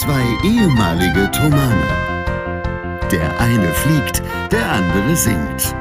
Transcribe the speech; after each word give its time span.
Zwei 0.00 0.24
ehemalige 0.42 1.30
Tomane. 1.30 1.90
Der 3.12 3.38
eine 3.38 3.68
fliegt, 3.74 4.22
der 4.50 4.72
andere 4.72 5.14
singt. 5.14 5.74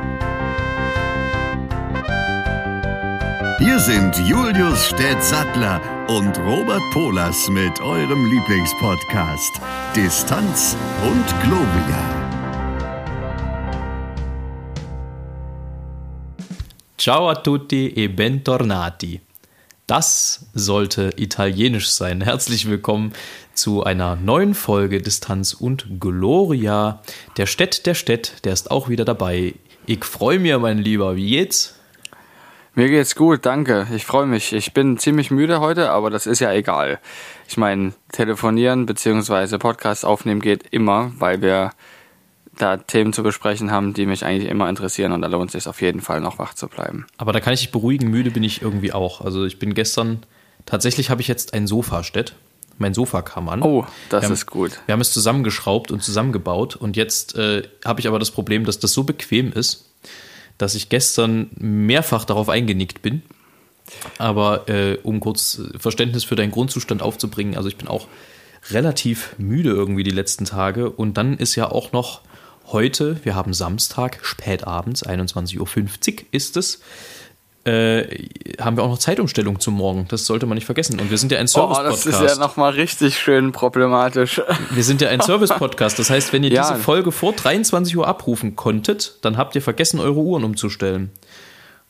Hier 3.60 3.80
sind 3.80 4.18
Julius 4.28 4.88
Städtsattler 4.88 5.80
und 6.10 6.38
Robert 6.40 6.82
Polas 6.92 7.48
mit 7.48 7.80
eurem 7.80 8.26
Lieblingspodcast 8.26 9.62
Distanz 9.96 10.76
und 11.02 11.28
Globia. 11.42 12.04
Ciao 16.98 17.30
a 17.30 17.36
tutti 17.36 17.94
e 17.96 18.10
bentornati. 18.10 19.29
Das 19.90 20.46
sollte 20.54 21.10
italienisch 21.16 21.90
sein. 21.90 22.22
Herzlich 22.22 22.70
willkommen 22.70 23.12
zu 23.56 23.84
einer 23.84 24.16
neuen 24.18 24.54
Folge 24.54 25.02
Distanz 25.02 25.56
und 25.56 26.00
Gloria. 26.00 27.02
Der 27.38 27.48
Städt, 27.48 27.88
der 27.88 27.96
Städt, 27.96 28.46
der 28.46 28.54
ist 28.54 28.70
auch 28.70 28.88
wieder 28.88 29.04
dabei. 29.04 29.56
Ich 29.88 30.06
freue 30.06 30.38
mich, 30.38 30.56
mein 30.60 30.78
Lieber. 30.78 31.16
Wie 31.16 31.28
geht's? 31.32 31.74
Mir 32.76 32.88
geht's 32.90 33.16
gut, 33.16 33.48
danke. 33.48 33.88
Ich 33.92 34.06
freue 34.06 34.28
mich. 34.28 34.54
Ich 34.54 34.74
bin 34.74 35.00
ziemlich 35.00 35.32
müde 35.32 35.60
heute, 35.60 35.90
aber 35.90 36.12
das 36.12 36.28
ist 36.28 36.40
ja 36.40 36.54
egal. 36.54 37.00
Ich 37.48 37.58
meine, 37.58 37.94
telefonieren 38.12 38.86
bzw. 38.86 39.58
Podcast 39.58 40.06
aufnehmen 40.06 40.42
geht 40.42 40.66
immer, 40.70 41.14
weil 41.18 41.42
wir 41.42 41.72
da 42.60 42.78
Themen 42.78 43.14
zu 43.14 43.24
besprechen 43.24 43.72
haben, 43.72 43.94
die 43.94 44.06
mich 44.06 44.24
eigentlich 44.26 44.50
immer 44.50 44.70
interessieren 44.70 45.14
und 45.14 45.22
da 45.22 45.28
lohnt 45.28 45.50
es 45.50 45.54
sich 45.54 45.68
auf 45.68 45.82
jeden 45.82 46.02
Fall 46.02 46.22
noch 46.22 46.38
wach 46.38 46.54
zu 46.54 46.68
bleiben. 46.68 47.08
Aber 47.18 47.34
da 47.34 47.40
kann 47.40 47.54
ich 47.54 47.62
dich 47.62 47.72
beruhigen, 47.72 48.10
müde 48.10 48.32
bin 48.32 48.44
ich 48.44 48.62
irgendwie 48.62 48.94
auch. 48.94 49.22
Also 49.22 49.46
ich 49.46 49.60
bin 49.60 49.74
gestern, 49.74 50.24
tatsächlich 50.66 51.10
habe 51.10 51.22
ich 51.22 51.28
jetzt 51.28 51.54
ein 51.54 51.66
Sofa, 51.66 52.04
Stett. 52.04 52.36
Mein 52.78 52.94
Sofa 52.94 53.22
kam 53.22 53.50
an. 53.50 53.62
Oh, 53.62 53.86
das 54.10 54.26
haben, 54.26 54.34
ist 54.34 54.46
gut. 54.46 54.80
Wir 54.86 54.94
haben 54.94 55.02
es 55.02 55.12
zusammengeschraubt 55.12 55.92
und 55.92 56.04
zusammengebaut 56.04 56.76
und 56.76 56.96
jetzt 56.96 57.36
äh, 57.36 57.64
habe 57.84 58.02
ich 58.02 58.08
aber 58.08 58.20
das 58.20 58.32
Problem, 58.32 58.66
dass 58.66 58.80
das 58.80 58.94
so 58.94 59.04
bequem 59.04 59.52
ist, 59.52 59.90
dass 60.58 60.76
ich 60.76 60.90
gestern 60.90 61.50
mehrfach 61.56 62.26
darauf 62.26 62.50
eingenickt 62.50 63.02
bin. 63.02 63.22
Aber 64.18 64.70
äh, 64.70 64.98
um 65.02 65.20
kurz 65.20 65.62
Verständnis 65.78 66.24
für 66.24 66.36
deinen 66.36 66.52
Grundzustand 66.52 67.02
aufzubringen, 67.02 67.56
also 67.56 67.70
ich 67.70 67.78
bin 67.78 67.88
auch 67.88 68.08
relativ 68.70 69.36
müde 69.38 69.70
irgendwie 69.70 70.04
die 70.04 70.12
letzten 70.12 70.46
Tage 70.46 70.90
und 70.90 71.18
dann 71.18 71.38
ist 71.38 71.56
ja 71.56 71.72
auch 71.72 71.92
noch 71.92 72.22
heute, 72.72 73.24
wir 73.24 73.36
haben 73.36 73.54
Samstag, 73.54 74.20
spät 74.22 74.66
abends, 74.66 75.06
21.50 75.06 75.60
Uhr 75.60 76.26
ist 76.32 76.58
es, 76.58 76.82
äh, 77.66 78.28
haben 78.60 78.78
wir 78.78 78.84
auch 78.84 78.90
noch 78.90 78.98
Zeitumstellung 78.98 79.60
zum 79.60 79.76
Morgen. 79.76 80.06
Das 80.08 80.26
sollte 80.26 80.46
man 80.46 80.56
nicht 80.56 80.66
vergessen. 80.66 81.00
Und 81.00 81.12
wir 81.12 81.18
sind 81.18 81.32
ja 81.32 81.40
ein 81.40 81.48
Service-Podcast. 81.48 82.08
Oh, 82.08 82.12
das 82.12 82.22
ist 82.22 82.38
ja 82.38 82.40
nochmal 82.40 82.72
richtig 82.72 83.20
schön 83.20 83.52
problematisch. 83.52 84.42
Wir 84.72 84.84
sind 84.84 85.02
ja 85.02 85.10
ein 85.10 85.22
Service-Podcast. 85.22 86.00
Das 86.00 86.10
heißt, 86.10 86.32
wenn 86.32 86.44
ihr 86.44 86.52
ja. 86.54 86.62
diese 86.62 86.82
Folge 86.82 87.12
vor 87.12 87.34
23 87.34 87.98
Uhr 87.98 88.08
abrufen 88.08 88.56
konntet, 88.56 89.18
dann 89.22 89.38
habt 89.38 89.56
ihr 89.56 89.62
vergessen, 89.62 90.00
eure 90.00 90.20
Uhren 90.20 90.46
umzustellen. 90.46 91.12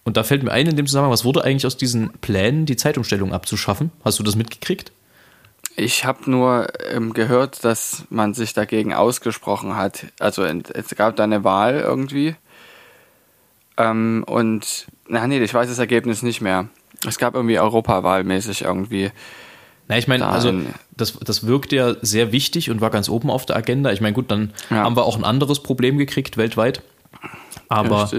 Und 0.03 0.17
da 0.17 0.23
fällt 0.23 0.43
mir 0.43 0.51
ein 0.51 0.65
in 0.65 0.75
dem 0.75 0.87
Zusammenhang, 0.87 1.11
was 1.11 1.23
wurde 1.23 1.43
eigentlich 1.43 1.67
aus 1.67 1.77
diesen 1.77 2.13
Plänen, 2.13 2.65
die 2.65 2.75
Zeitumstellung 2.75 3.31
abzuschaffen? 3.31 3.91
Hast 4.03 4.17
du 4.17 4.23
das 4.23 4.35
mitgekriegt? 4.35 4.91
Ich 5.79 6.03
habe 6.03 6.29
nur 6.29 6.67
ähm, 6.91 7.13
gehört, 7.13 7.63
dass 7.63 8.03
man 8.09 8.33
sich 8.33 8.53
dagegen 8.53 8.93
ausgesprochen 8.93 9.77
hat. 9.77 10.07
Also 10.19 10.43
es 10.43 10.93
gab 10.95 11.15
da 11.15 11.23
eine 11.23 11.45
Wahl 11.45 11.79
irgendwie. 11.79 12.35
Ähm, 13.77 14.25
und, 14.27 14.87
na 15.07 15.25
nee, 15.25 15.39
ich 15.39 15.53
weiß 15.53 15.69
das 15.69 15.79
Ergebnis 15.79 16.21
nicht 16.21 16.41
mehr. 16.41 16.67
Es 17.07 17.17
gab 17.17 17.33
irgendwie 17.33 17.59
Europawahlmäßig 17.59 18.63
irgendwie. 18.63 19.11
Na, 19.87 19.97
ich 19.97 20.09
meine, 20.09 20.27
also 20.27 20.53
das, 20.97 21.13
das 21.13 21.47
wirkte 21.47 21.77
ja 21.77 21.95
sehr 22.01 22.33
wichtig 22.33 22.69
und 22.69 22.81
war 22.81 22.89
ganz 22.89 23.07
oben 23.07 23.29
auf 23.29 23.45
der 23.45 23.55
Agenda. 23.55 23.93
Ich 23.93 24.01
meine, 24.01 24.13
gut, 24.13 24.31
dann 24.31 24.53
ja. 24.69 24.83
haben 24.83 24.97
wir 24.97 25.05
auch 25.05 25.15
ein 25.15 25.23
anderes 25.23 25.63
Problem 25.63 25.97
gekriegt 25.97 26.35
weltweit. 26.35 26.81
Aber 27.69 28.11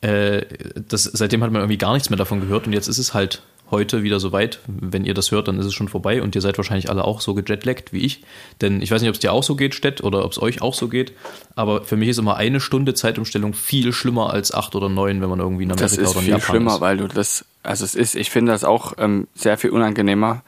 äh, 0.00 0.46
das, 0.88 1.04
seitdem 1.04 1.42
hat 1.42 1.52
man 1.52 1.60
irgendwie 1.60 1.76
gar 1.76 1.92
nichts 1.92 2.08
mehr 2.08 2.16
davon 2.16 2.40
gehört 2.40 2.66
und 2.66 2.72
jetzt 2.72 2.88
ist 2.88 2.96
es 2.96 3.12
halt 3.12 3.42
heute 3.72 4.04
wieder 4.04 4.20
soweit. 4.20 4.60
Wenn 4.68 5.04
ihr 5.04 5.14
das 5.14 5.32
hört, 5.32 5.48
dann 5.48 5.58
ist 5.58 5.66
es 5.66 5.74
schon 5.74 5.88
vorbei 5.88 6.22
und 6.22 6.36
ihr 6.36 6.40
seid 6.40 6.56
wahrscheinlich 6.58 6.88
alle 6.88 7.04
auch 7.04 7.20
so 7.20 7.34
gejetlaggt 7.34 7.92
wie 7.92 8.04
ich. 8.04 8.22
Denn 8.60 8.80
ich 8.80 8.92
weiß 8.92 9.00
nicht, 9.00 9.08
ob 9.08 9.14
es 9.14 9.20
dir 9.20 9.32
auch 9.32 9.42
so 9.42 9.56
geht, 9.56 9.74
Stett, 9.74 10.04
oder 10.04 10.24
ob 10.24 10.30
es 10.30 10.40
euch 10.40 10.62
auch 10.62 10.74
so 10.74 10.88
geht. 10.88 11.12
Aber 11.56 11.82
für 11.82 11.96
mich 11.96 12.10
ist 12.10 12.18
immer 12.18 12.36
eine 12.36 12.60
Stunde 12.60 12.94
Zeitumstellung 12.94 13.54
viel 13.54 13.92
schlimmer 13.92 14.32
als 14.32 14.54
acht 14.54 14.76
oder 14.76 14.88
neun, 14.88 15.20
wenn 15.20 15.28
man 15.28 15.40
irgendwie 15.40 15.64
in 15.64 15.72
Amerika 15.72 15.94
oder 15.94 16.04
in 16.04 16.06
Japan 16.06 16.06
ist. 16.06 16.16
Das 16.16 16.22
ist 16.22 16.30
viel 16.30 16.40
schlimmer, 16.40 16.80
weil 16.80 16.98
du 16.98 17.08
das, 17.08 17.44
also 17.64 17.84
es 17.84 17.96
ist, 17.96 18.14
ich 18.14 18.30
finde 18.30 18.52
das 18.52 18.62
auch 18.62 18.92
ähm, 18.98 19.26
sehr 19.34 19.58
viel 19.58 19.70
unangenehmer. 19.70 20.42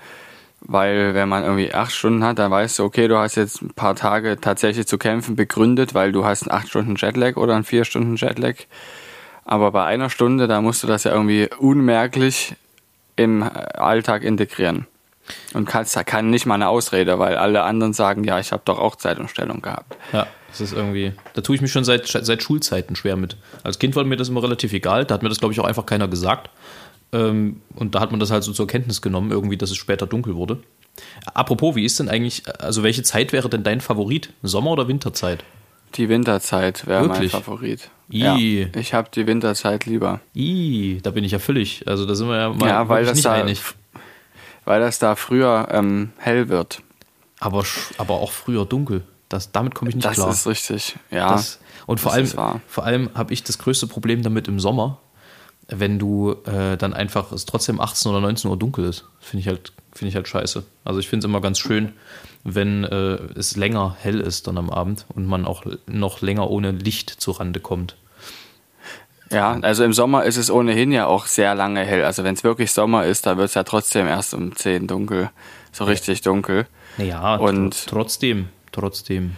Weil 0.66 1.12
wenn 1.12 1.28
man 1.28 1.42
irgendwie 1.42 1.74
acht 1.74 1.92
Stunden 1.92 2.24
hat, 2.24 2.38
dann 2.38 2.50
weißt 2.50 2.78
du, 2.78 2.84
okay, 2.84 3.06
du 3.06 3.18
hast 3.18 3.34
jetzt 3.34 3.60
ein 3.60 3.74
paar 3.74 3.94
Tage 3.96 4.38
tatsächlich 4.41 4.86
zu 4.86 4.96
kämpfen 4.96 5.36
begründet, 5.36 5.92
weil 5.92 6.10
du 6.10 6.24
hast 6.24 6.44
einen 6.44 6.58
acht 6.58 6.68
Stunden 6.68 6.96
Jetlag 6.96 7.36
oder 7.36 7.54
einen 7.54 7.64
vier 7.64 7.84
Stunden 7.84 8.16
Jetlag. 8.16 8.54
Aber 9.44 9.72
bei 9.72 9.84
einer 9.84 10.08
Stunde, 10.08 10.46
da 10.48 10.62
musst 10.62 10.82
du 10.82 10.86
das 10.86 11.04
ja 11.04 11.12
irgendwie 11.12 11.50
unmerklich 11.58 12.54
im 13.16 13.42
Alltag 13.42 14.22
integrieren. 14.22 14.86
Und 15.54 15.66
kannst, 15.66 15.97
kann 16.06 16.28
nicht 16.28 16.44
mal 16.44 16.56
eine 16.56 16.69
Ausrede, 16.69 17.19
weil 17.19 17.36
alle 17.36 17.62
anderen 17.62 17.94
sagen, 17.94 18.25
ja, 18.25 18.38
ich 18.38 18.52
habe 18.52 18.62
doch 18.64 18.78
auch 18.78 18.97
Zeitumstellung 18.97 19.62
gehabt. 19.62 19.97
Ja, 20.12 20.26
das 20.50 20.60
ist 20.60 20.72
irgendwie, 20.75 21.12
da 21.32 21.41
tue 21.41 21.56
ich 21.56 21.62
mich 21.62 21.72
schon 21.72 21.84
seit, 21.84 22.06
seit 22.06 22.42
Schulzeiten 22.42 22.94
schwer 22.94 23.16
mit. 23.16 23.36
Als 23.62 23.78
Kind 23.78 23.97
war 23.97 24.04
mir 24.04 24.16
das 24.16 24.28
immer 24.28 24.42
relativ 24.42 24.72
egal, 24.74 25.06
da 25.06 25.14
hat 25.14 25.22
mir 25.22 25.30
das, 25.30 25.38
glaube 25.38 25.54
ich, 25.54 25.60
auch 25.60 25.64
einfach 25.64 25.86
keiner 25.86 26.08
gesagt. 26.08 26.50
Ähm, 27.12 27.62
und 27.74 27.94
da 27.94 28.00
hat 28.00 28.10
man 28.10 28.20
das 28.20 28.30
halt 28.30 28.42
so 28.42 28.53
zur 28.53 28.66
Kenntnis 28.66 29.00
genommen, 29.00 29.30
irgendwie, 29.30 29.56
dass 29.56 29.70
es 29.70 29.76
später 29.76 30.06
dunkel 30.06 30.34
wurde. 30.34 30.58
Apropos, 31.32 31.74
wie 31.74 31.84
ist 31.84 31.98
denn 31.98 32.08
eigentlich, 32.08 32.42
also 32.60 32.82
welche 32.82 33.03
Zeit 33.03 33.32
wäre 33.32 33.48
denn 33.48 33.62
dein 33.62 33.80
Favorit? 33.80 34.32
Sommer- 34.42 34.72
oder 34.72 34.88
Winterzeit? 34.88 35.44
Die 35.94 36.09
Winterzeit 36.09 36.87
wäre 36.87 37.06
mein 37.06 37.28
Favorit. 37.28 37.91
I. 38.12 38.19
Ja, 38.19 38.81
ich 38.81 38.94
habe 38.94 39.09
die 39.15 39.27
Winterzeit 39.27 39.87
lieber. 39.87 40.21
I, 40.34 41.00
da 41.03 41.10
bin 41.10 41.25
ich 41.25 41.32
ja 41.32 41.38
völlig. 41.38 41.87
Also 41.87 42.05
da 42.05 42.15
sind 42.15 42.28
wir 42.28 42.37
ja 42.37 42.49
mal 42.50 42.69
ja, 42.69 42.88
weil 42.88 43.05
das 43.05 43.15
nicht 43.15 43.27
da, 43.27 43.32
einig. 43.32 43.62
Weil 44.65 44.81
das 44.81 44.99
da 44.99 45.15
früher 45.15 45.69
ähm, 45.71 46.12
hell 46.19 46.49
wird. 46.49 46.83
Aber, 47.41 47.65
aber 47.99 48.15
auch 48.15 48.33
früher 48.33 48.66
dunkel. 48.66 49.04
Das, 49.28 49.53
damit 49.53 49.75
komme 49.75 49.91
ich 49.91 49.97
nicht 49.97 50.04
das 50.04 50.15
klar. 50.15 50.28
Das 50.28 50.41
ist 50.41 50.47
richtig, 50.47 50.97
ja. 51.10 51.33
Das, 51.33 51.60
und 51.87 52.00
vor 52.00 52.12
allem, 52.12 52.28
vor 52.66 52.84
allem 52.84 53.10
habe 53.15 53.33
ich 53.33 53.43
das 53.43 53.59
größte 53.59 53.87
Problem 53.87 54.22
damit 54.22 54.49
im 54.49 54.59
Sommer, 54.59 54.99
wenn 55.69 55.99
du 55.99 56.37
äh, 56.47 56.77
dann 56.77 56.94
einfach 56.94 57.33
es 57.33 57.47
trotzdem 57.47 57.81
18 57.81 58.10
oder 58.10 58.21
19 58.21 58.50
Uhr 58.50 58.59
dunkel 58.59 58.84
ist. 58.84 59.04
Finde 59.21 59.41
ich 59.41 59.49
halt, 59.49 59.72
finde 59.93 60.10
ich 60.10 60.16
halt 60.16 60.28
scheiße. 60.28 60.65
Also 60.84 61.00
ich 61.00 61.09
finde 61.09 61.27
es 61.27 61.28
immer 61.28 61.41
ganz 61.41 61.59
schön, 61.59 61.93
wenn 62.44 62.84
äh, 62.84 63.19
es 63.37 63.56
länger 63.56 63.97
hell 64.00 64.21
ist 64.21 64.47
dann 64.47 64.59
am 64.59 64.71
Abend 64.71 65.06
und 65.15 65.27
man 65.27 65.47
auch 65.47 65.65
noch 65.87 66.21
länger 66.21 66.50
ohne 66.50 66.71
Licht 66.71 67.10
zur 67.10 67.41
Rande 67.41 67.60
kommt. 67.60 67.97
Ja, 69.31 69.59
also 69.62 69.82
im 69.84 69.93
Sommer 69.93 70.25
ist 70.25 70.37
es 70.37 70.50
ohnehin 70.50 70.93
ja 70.93 71.06
auch 71.06 71.27
sehr 71.27 71.54
lange 71.54 71.84
hell. 71.84 72.04
Also 72.04 72.22
wenn 72.22 72.34
es 72.34 72.44
wirklich 72.44 72.71
Sommer 72.72 73.06
ist, 73.06 73.27
da 73.27 73.37
wird 73.37 73.49
es 73.49 73.54
ja 73.54 73.65
trotzdem 73.65 74.06
erst 74.06 74.34
um 74.34 74.54
10 74.54 74.87
dunkel, 74.87 75.31
so 75.72 75.84
richtig 75.84 76.21
dunkel. 76.21 76.66
Ja, 76.99 77.37
und 77.37 77.87
trotzdem, 77.87 78.49
trotzdem. 78.71 79.33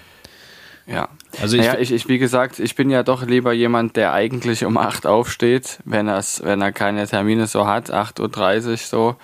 Ja. 0.87 1.09
Also 1.41 1.57
ich, 1.57 1.67
naja, 1.67 1.79
ich, 1.79 1.93
ich, 1.93 2.09
wie 2.09 2.19
gesagt, 2.19 2.59
ich 2.59 2.75
bin 2.75 2.91
ja 2.91 3.03
doch 3.03 3.25
lieber 3.27 3.53
jemand, 3.53 3.97
der 3.97 4.13
eigentlich 4.13 4.65
um 4.65 4.77
8 4.77 5.07
aufsteht, 5.07 5.79
wenn, 5.85 6.07
wenn 6.07 6.61
er 6.61 6.73
keine 6.73 7.07
Termine 7.07 7.47
so 7.47 7.67
hat, 7.67 7.93
8.30 7.93 8.71
Uhr 8.71 8.77
so 8.77 9.17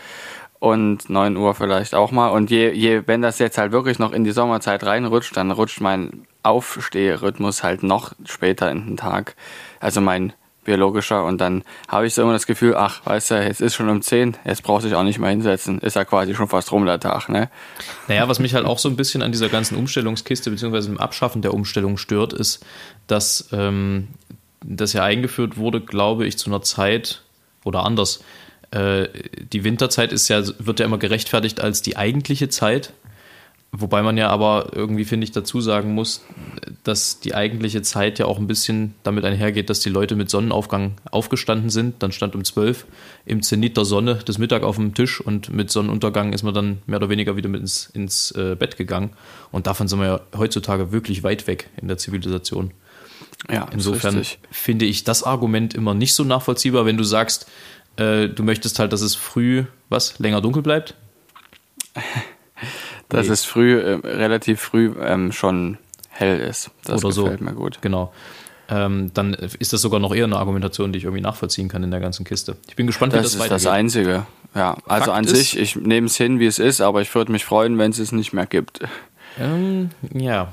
und 0.62 1.10
9 1.10 1.36
Uhr 1.36 1.56
vielleicht 1.56 1.92
auch 1.92 2.12
mal. 2.12 2.28
Und 2.28 2.48
je, 2.48 2.70
je, 2.70 3.02
wenn 3.06 3.20
das 3.20 3.40
jetzt 3.40 3.58
halt 3.58 3.72
wirklich 3.72 3.98
noch 3.98 4.12
in 4.12 4.22
die 4.22 4.30
Sommerzeit 4.30 4.84
reinrutscht, 4.84 5.36
dann 5.36 5.50
rutscht 5.50 5.80
mein 5.80 6.24
Aufstehrhythmus 6.44 7.64
halt 7.64 7.82
noch 7.82 8.12
später 8.24 8.70
in 8.70 8.86
den 8.86 8.96
Tag. 8.96 9.34
Also 9.80 10.00
mein 10.00 10.34
biologischer. 10.62 11.24
Und 11.24 11.40
dann 11.40 11.64
habe 11.88 12.06
ich 12.06 12.14
so 12.14 12.22
immer 12.22 12.32
das 12.32 12.46
Gefühl, 12.46 12.76
ach, 12.76 13.04
weißt 13.04 13.32
du, 13.32 13.44
jetzt 13.44 13.60
ist 13.60 13.74
schon 13.74 13.88
um 13.88 14.02
10, 14.02 14.36
jetzt 14.44 14.62
brauchst 14.62 14.84
du 14.84 14.88
dich 14.88 14.96
auch 14.96 15.02
nicht 15.02 15.18
mehr 15.18 15.30
hinsetzen. 15.30 15.80
Ist 15.80 15.96
ja 15.96 16.04
quasi 16.04 16.32
schon 16.36 16.46
fast 16.46 16.70
rum 16.70 16.86
der 16.86 17.00
Tag, 17.00 17.28
ne? 17.28 17.50
Naja, 18.06 18.28
was 18.28 18.38
mich 18.38 18.54
halt 18.54 18.64
auch 18.64 18.78
so 18.78 18.88
ein 18.88 18.94
bisschen 18.94 19.20
an 19.20 19.32
dieser 19.32 19.48
ganzen 19.48 19.76
Umstellungskiste 19.76 20.48
beziehungsweise 20.48 20.92
im 20.92 21.00
Abschaffen 21.00 21.42
der 21.42 21.54
Umstellung 21.54 21.96
stört, 21.96 22.32
ist, 22.32 22.64
dass 23.08 23.48
ähm, 23.50 24.06
das 24.64 24.92
ja 24.92 25.02
eingeführt 25.02 25.56
wurde, 25.56 25.80
glaube 25.80 26.24
ich, 26.24 26.38
zu 26.38 26.50
einer 26.50 26.62
Zeit 26.62 27.24
oder 27.64 27.82
anders 27.82 28.22
äh, 28.72 29.08
die 29.52 29.64
Winterzeit 29.64 30.12
ist 30.12 30.28
ja, 30.28 30.42
wird 30.58 30.80
ja 30.80 30.86
immer 30.86 30.98
gerechtfertigt 30.98 31.60
als 31.60 31.82
die 31.82 31.96
eigentliche 31.96 32.48
Zeit. 32.48 32.92
Wobei 33.74 34.02
man 34.02 34.18
ja 34.18 34.28
aber 34.28 34.72
irgendwie, 34.74 35.06
finde 35.06 35.24
ich, 35.24 35.32
dazu 35.32 35.62
sagen 35.62 35.94
muss, 35.94 36.22
dass 36.84 37.20
die 37.20 37.34
eigentliche 37.34 37.80
Zeit 37.80 38.18
ja 38.18 38.26
auch 38.26 38.38
ein 38.38 38.46
bisschen 38.46 38.94
damit 39.02 39.24
einhergeht, 39.24 39.70
dass 39.70 39.80
die 39.80 39.88
Leute 39.88 40.14
mit 40.14 40.28
Sonnenaufgang 40.28 40.92
aufgestanden 41.10 41.70
sind. 41.70 42.02
Dann 42.02 42.12
stand 42.12 42.34
um 42.34 42.44
zwölf 42.44 42.84
im 43.24 43.42
Zenit 43.42 43.78
der 43.78 43.86
Sonne 43.86 44.18
das 44.26 44.36
Mittag 44.36 44.62
auf 44.62 44.76
dem 44.76 44.92
Tisch 44.92 45.22
und 45.22 45.48
mit 45.48 45.70
Sonnenuntergang 45.70 46.34
ist 46.34 46.42
man 46.42 46.52
dann 46.52 46.82
mehr 46.86 46.98
oder 46.98 47.08
weniger 47.08 47.34
wieder 47.36 47.48
mit 47.48 47.62
ins, 47.62 47.86
ins 47.94 48.30
äh, 48.32 48.56
Bett 48.56 48.76
gegangen. 48.76 49.10
Und 49.52 49.66
davon 49.66 49.88
sind 49.88 50.00
wir 50.00 50.06
ja 50.06 50.20
heutzutage 50.36 50.92
wirklich 50.92 51.22
weit 51.22 51.46
weg 51.46 51.70
in 51.80 51.88
der 51.88 51.96
Zivilisation. 51.96 52.72
Ja, 53.50 53.68
Insofern 53.72 54.22
finde 54.50 54.84
ich 54.84 55.04
das 55.04 55.22
Argument 55.22 55.72
immer 55.72 55.94
nicht 55.94 56.14
so 56.14 56.24
nachvollziehbar, 56.24 56.84
wenn 56.84 56.98
du 56.98 57.04
sagst, 57.04 57.46
äh, 57.96 58.28
du 58.28 58.42
möchtest 58.42 58.78
halt, 58.78 58.92
dass 58.92 59.02
es 59.02 59.14
früh, 59.14 59.64
was, 59.88 60.18
länger 60.18 60.40
dunkel 60.40 60.62
bleibt? 60.62 60.94
dass 63.08 63.26
nee. 63.26 63.32
es 63.32 63.44
früh, 63.44 63.78
äh, 63.78 63.94
relativ 64.04 64.60
früh 64.60 64.94
ähm, 65.00 65.32
schon 65.32 65.78
hell 66.08 66.40
ist. 66.40 66.70
Das 66.84 67.04
Oder 67.04 67.14
gefällt 67.14 67.38
so. 67.40 67.44
mir 67.44 67.52
gut. 67.54 67.78
Genau. 67.82 68.12
Ähm, 68.68 69.10
dann 69.12 69.34
ist 69.34 69.72
das 69.72 69.82
sogar 69.82 70.00
noch 70.00 70.14
eher 70.14 70.24
eine 70.24 70.38
Argumentation, 70.38 70.92
die 70.92 70.98
ich 70.98 71.04
irgendwie 71.04 71.22
nachvollziehen 71.22 71.68
kann 71.68 71.82
in 71.82 71.90
der 71.90 72.00
ganzen 72.00 72.24
Kiste. 72.24 72.56
Ich 72.68 72.76
bin 72.76 72.86
gespannt, 72.86 73.12
wie 73.12 73.16
das, 73.16 73.32
das 73.32 73.34
weitergeht. 73.34 73.52
Das 73.52 73.62
ist 73.62 73.66
das 73.66 73.72
Einzige. 73.72 74.26
Ja, 74.54 74.76
also 74.86 75.06
Fakt 75.06 75.18
an 75.18 75.24
sich, 75.24 75.58
ich 75.58 75.76
nehme 75.76 76.06
es 76.06 76.16
hin, 76.16 76.38
wie 76.38 76.46
es 76.46 76.58
ist, 76.58 76.80
aber 76.80 77.02
ich 77.02 77.14
würde 77.14 77.32
mich 77.32 77.44
freuen, 77.44 77.78
wenn 77.78 77.90
es 77.90 77.98
es 77.98 78.12
nicht 78.12 78.32
mehr 78.32 78.46
gibt. 78.46 78.80
Ähm, 79.40 79.90
ja. 80.12 80.52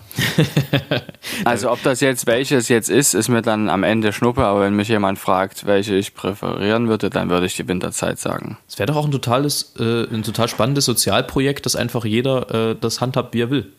also 1.46 1.72
ob 1.72 1.84
das 1.84 2.00
jetzt 2.00 2.28
welches 2.28 2.70
jetzt 2.70 2.90
ist, 2.90 3.14
ist 3.14 3.28
mir 3.28 3.42
dann 3.42 3.70
am 3.70 3.84
Ende 3.84 4.14
Schnuppe, 4.14 4.44
aber 4.46 4.62
wenn 4.62 4.76
mich 4.76 4.88
jemand 4.88 5.20
fragt, 5.20 5.66
welche 5.66 5.96
ich 5.96 6.14
präferieren 6.14 6.88
würde, 6.88 7.10
dann 7.10 7.30
würde 7.30 7.46
ich 7.46 7.56
die 7.56 7.68
Winterzeit 7.68 8.20
sagen. 8.20 8.58
Es 8.68 8.80
wäre 8.80 8.88
doch 8.88 8.96
auch 8.96 9.06
ein 9.06 9.12
totales, 9.12 9.74
äh, 9.80 10.04
ein 10.04 10.24
total 10.24 10.48
spannendes 10.48 10.86
Sozialprojekt, 10.86 11.66
dass 11.66 11.76
einfach 11.76 12.06
jeder 12.06 12.72
äh, 12.72 12.76
das 12.80 13.02
handhabt, 13.02 13.34
wie 13.34 13.42
er 13.42 13.50
will. 13.50 13.72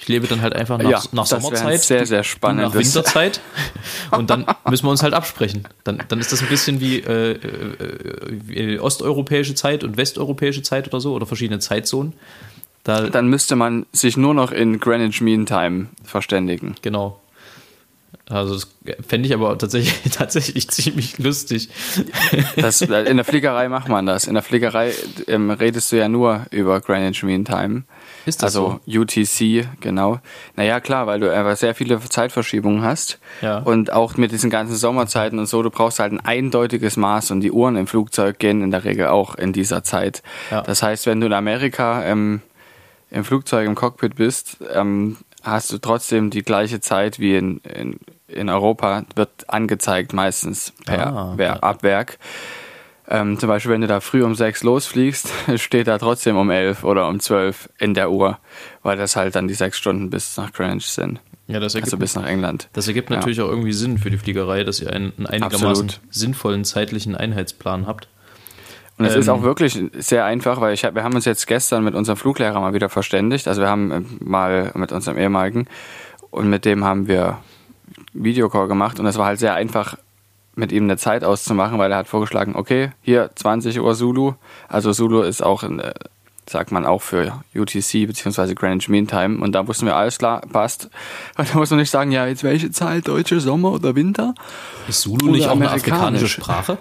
Ich 0.00 0.08
lebe 0.08 0.26
dann 0.26 0.40
halt 0.40 0.56
einfach 0.56 0.78
nach, 0.78 0.90
ja, 0.90 1.02
nach 1.12 1.26
Sommerzeit, 1.26 1.82
sehr, 1.82 2.06
sehr 2.06 2.24
spannend. 2.24 2.62
nach 2.62 2.74
Winterzeit 2.74 3.42
und 4.12 4.30
dann 4.30 4.46
müssen 4.68 4.86
wir 4.86 4.90
uns 4.90 5.02
halt 5.02 5.12
absprechen. 5.12 5.68
Dann, 5.84 6.02
dann 6.08 6.20
ist 6.20 6.32
das 6.32 6.40
ein 6.40 6.48
bisschen 6.48 6.80
wie 6.80 7.00
äh, 7.00 7.32
äh, 8.48 8.78
osteuropäische 8.78 9.54
Zeit 9.54 9.84
und 9.84 9.98
westeuropäische 9.98 10.62
Zeit 10.62 10.88
oder 10.88 11.00
so 11.00 11.12
oder 11.12 11.26
verschiedene 11.26 11.58
Zeitzonen. 11.58 12.14
Da 12.84 13.08
dann 13.08 13.28
müsste 13.28 13.56
man 13.56 13.86
sich 13.92 14.16
nur 14.16 14.34
noch 14.34 14.52
in 14.52 14.80
Greenwich 14.80 15.20
Mean 15.20 15.46
Time 15.46 15.86
verständigen. 16.02 16.74
Genau. 16.82 17.20
Also 18.30 18.54
das 18.54 18.68
fände 19.06 19.26
ich 19.26 19.34
aber 19.34 19.58
tatsächlich, 19.58 20.12
tatsächlich 20.12 20.68
ziemlich 20.70 21.18
lustig. 21.18 21.68
Das, 22.56 22.80
in 22.82 23.16
der 23.16 23.24
Fliegerei 23.24 23.68
macht 23.68 23.88
man 23.88 24.06
das. 24.06 24.26
In 24.26 24.34
der 24.34 24.42
Fliegerei 24.44 24.92
ähm, 25.26 25.50
redest 25.50 25.90
du 25.90 25.96
ja 25.96 26.08
nur 26.08 26.46
über 26.52 26.80
Greenwich 26.80 27.24
Mean 27.24 27.44
Time. 27.44 27.82
Ist 28.26 28.42
das 28.42 28.54
also 28.54 28.80
so? 28.86 29.00
UTC, 29.00 29.66
genau. 29.80 30.20
Naja, 30.54 30.78
klar, 30.78 31.08
weil 31.08 31.18
du 31.18 31.32
einfach 31.32 31.56
sehr 31.56 31.74
viele 31.74 31.98
Zeitverschiebungen 32.00 32.82
hast. 32.82 33.18
Ja. 33.42 33.58
Und 33.58 33.92
auch 33.92 34.16
mit 34.16 34.30
diesen 34.30 34.50
ganzen 34.50 34.76
Sommerzeiten 34.76 35.38
und 35.40 35.46
so, 35.46 35.62
du 35.62 35.70
brauchst 35.70 35.98
halt 35.98 36.12
ein 36.12 36.20
eindeutiges 36.20 36.96
Maß 36.96 37.32
und 37.32 37.40
die 37.40 37.50
Uhren 37.50 37.76
im 37.76 37.88
Flugzeug 37.88 38.38
gehen 38.38 38.62
in 38.62 38.70
der 38.70 38.84
Regel 38.84 39.08
auch 39.08 39.34
in 39.34 39.52
dieser 39.52 39.82
Zeit. 39.82 40.22
Ja. 40.52 40.62
Das 40.62 40.84
heißt, 40.84 41.06
wenn 41.06 41.20
du 41.20 41.26
in 41.26 41.32
Amerika 41.32 42.04
ähm, 42.04 42.42
im 43.10 43.24
Flugzeug 43.24 43.66
im 43.66 43.74
Cockpit 43.74 44.16
bist, 44.16 44.58
ähm, 44.72 45.16
hast 45.42 45.72
du 45.72 45.78
trotzdem 45.78 46.30
die 46.30 46.42
gleiche 46.42 46.80
Zeit 46.80 47.18
wie 47.18 47.36
in, 47.36 47.58
in, 47.58 47.98
in 48.28 48.48
Europa, 48.48 49.04
wird 49.16 49.48
angezeigt 49.48 50.12
meistens 50.12 50.72
per 50.84 51.06
ah, 51.06 51.32
okay. 51.32 51.48
Abwerk. 51.60 52.18
Ähm, 53.08 53.40
zum 53.40 53.48
Beispiel, 53.48 53.72
wenn 53.72 53.80
du 53.80 53.88
da 53.88 53.98
früh 53.98 54.22
um 54.22 54.36
sechs 54.36 54.62
losfliegst, 54.62 55.28
steht 55.56 55.88
da 55.88 55.98
trotzdem 55.98 56.36
um 56.36 56.50
elf 56.50 56.84
oder 56.84 57.08
um 57.08 57.18
zwölf 57.18 57.68
in 57.78 57.94
der 57.94 58.10
Uhr, 58.10 58.38
weil 58.82 58.96
das 58.96 59.16
halt 59.16 59.34
dann 59.34 59.48
die 59.48 59.54
sechs 59.54 59.78
Stunden 59.78 60.10
bis 60.10 60.36
nach 60.36 60.52
Greenwich 60.52 60.86
sind. 60.86 61.20
Ja, 61.48 61.58
das 61.58 61.74
ergibt, 61.74 61.88
also 61.88 61.98
bis 61.98 62.14
nach 62.14 62.26
England. 62.26 62.68
Das 62.72 62.86
ergibt 62.86 63.10
natürlich 63.10 63.38
ja. 63.38 63.44
auch 63.44 63.48
irgendwie 63.48 63.72
Sinn 63.72 63.98
für 63.98 64.10
die 64.10 64.18
Fliegerei, 64.18 64.62
dass 64.62 64.80
ihr 64.80 64.92
einen, 64.92 65.12
einen 65.16 65.26
einigermaßen 65.26 65.66
Absolut. 65.68 66.00
sinnvollen 66.10 66.64
zeitlichen 66.64 67.16
Einheitsplan 67.16 67.88
habt. 67.88 68.06
Und 69.00 69.06
es 69.06 69.14
ähm, 69.14 69.20
ist 69.20 69.28
auch 69.30 69.42
wirklich 69.42 69.82
sehr 69.94 70.26
einfach, 70.26 70.60
weil 70.60 70.74
ich 70.74 70.84
hab, 70.84 70.94
wir 70.94 71.02
haben 71.02 71.14
uns 71.14 71.24
jetzt 71.24 71.46
gestern 71.46 71.82
mit 71.82 71.94
unserem 71.94 72.18
Fluglehrer 72.18 72.60
mal 72.60 72.74
wieder 72.74 72.90
verständigt. 72.90 73.48
Also 73.48 73.62
wir 73.62 73.68
haben 73.68 73.90
äh, 73.90 74.02
mal 74.22 74.72
mit 74.74 74.92
unserem 74.92 75.16
ehemaligen 75.16 75.66
und 76.30 76.50
mit 76.50 76.66
dem 76.66 76.84
haben 76.84 77.08
wir 77.08 77.38
Videocall 78.12 78.68
gemacht 78.68 79.00
und 79.00 79.06
es 79.06 79.16
war 79.16 79.24
halt 79.24 79.38
sehr 79.38 79.54
einfach 79.54 79.96
mit 80.54 80.70
ihm 80.70 80.84
eine 80.84 80.98
Zeit 80.98 81.24
auszumachen, 81.24 81.78
weil 81.78 81.90
er 81.90 81.96
hat 81.96 82.08
vorgeschlagen, 82.08 82.56
okay, 82.56 82.90
hier 83.00 83.30
20 83.34 83.80
Uhr 83.80 83.94
Zulu. 83.94 84.34
Also 84.68 84.92
Zulu 84.92 85.22
ist 85.22 85.42
auch, 85.42 85.62
äh, 85.62 85.94
sagt 86.46 86.70
man 86.70 86.84
auch 86.84 87.00
für 87.00 87.42
UTC 87.54 88.06
bzw. 88.06 88.52
Greenwich 88.52 88.90
Mean 88.90 89.06
Time. 89.06 89.42
Und 89.42 89.52
da 89.52 89.66
wussten 89.66 89.86
wir, 89.86 89.96
alles 89.96 90.18
klar, 90.18 90.42
passt. 90.52 90.90
Und 91.38 91.48
da 91.48 91.56
muss 91.56 91.70
man 91.70 91.80
nicht 91.80 91.90
sagen, 91.90 92.12
ja, 92.12 92.26
jetzt 92.26 92.44
welche 92.44 92.70
Zeit, 92.70 93.08
deutsche 93.08 93.40
Sommer 93.40 93.72
oder 93.72 93.94
Winter? 93.96 94.34
Ist 94.88 95.00
Zulu 95.00 95.24
oder 95.24 95.32
nicht 95.32 95.48
auch 95.48 95.52
eine 95.52 95.70
afrikanische 95.70 96.28
Sprache? 96.28 96.76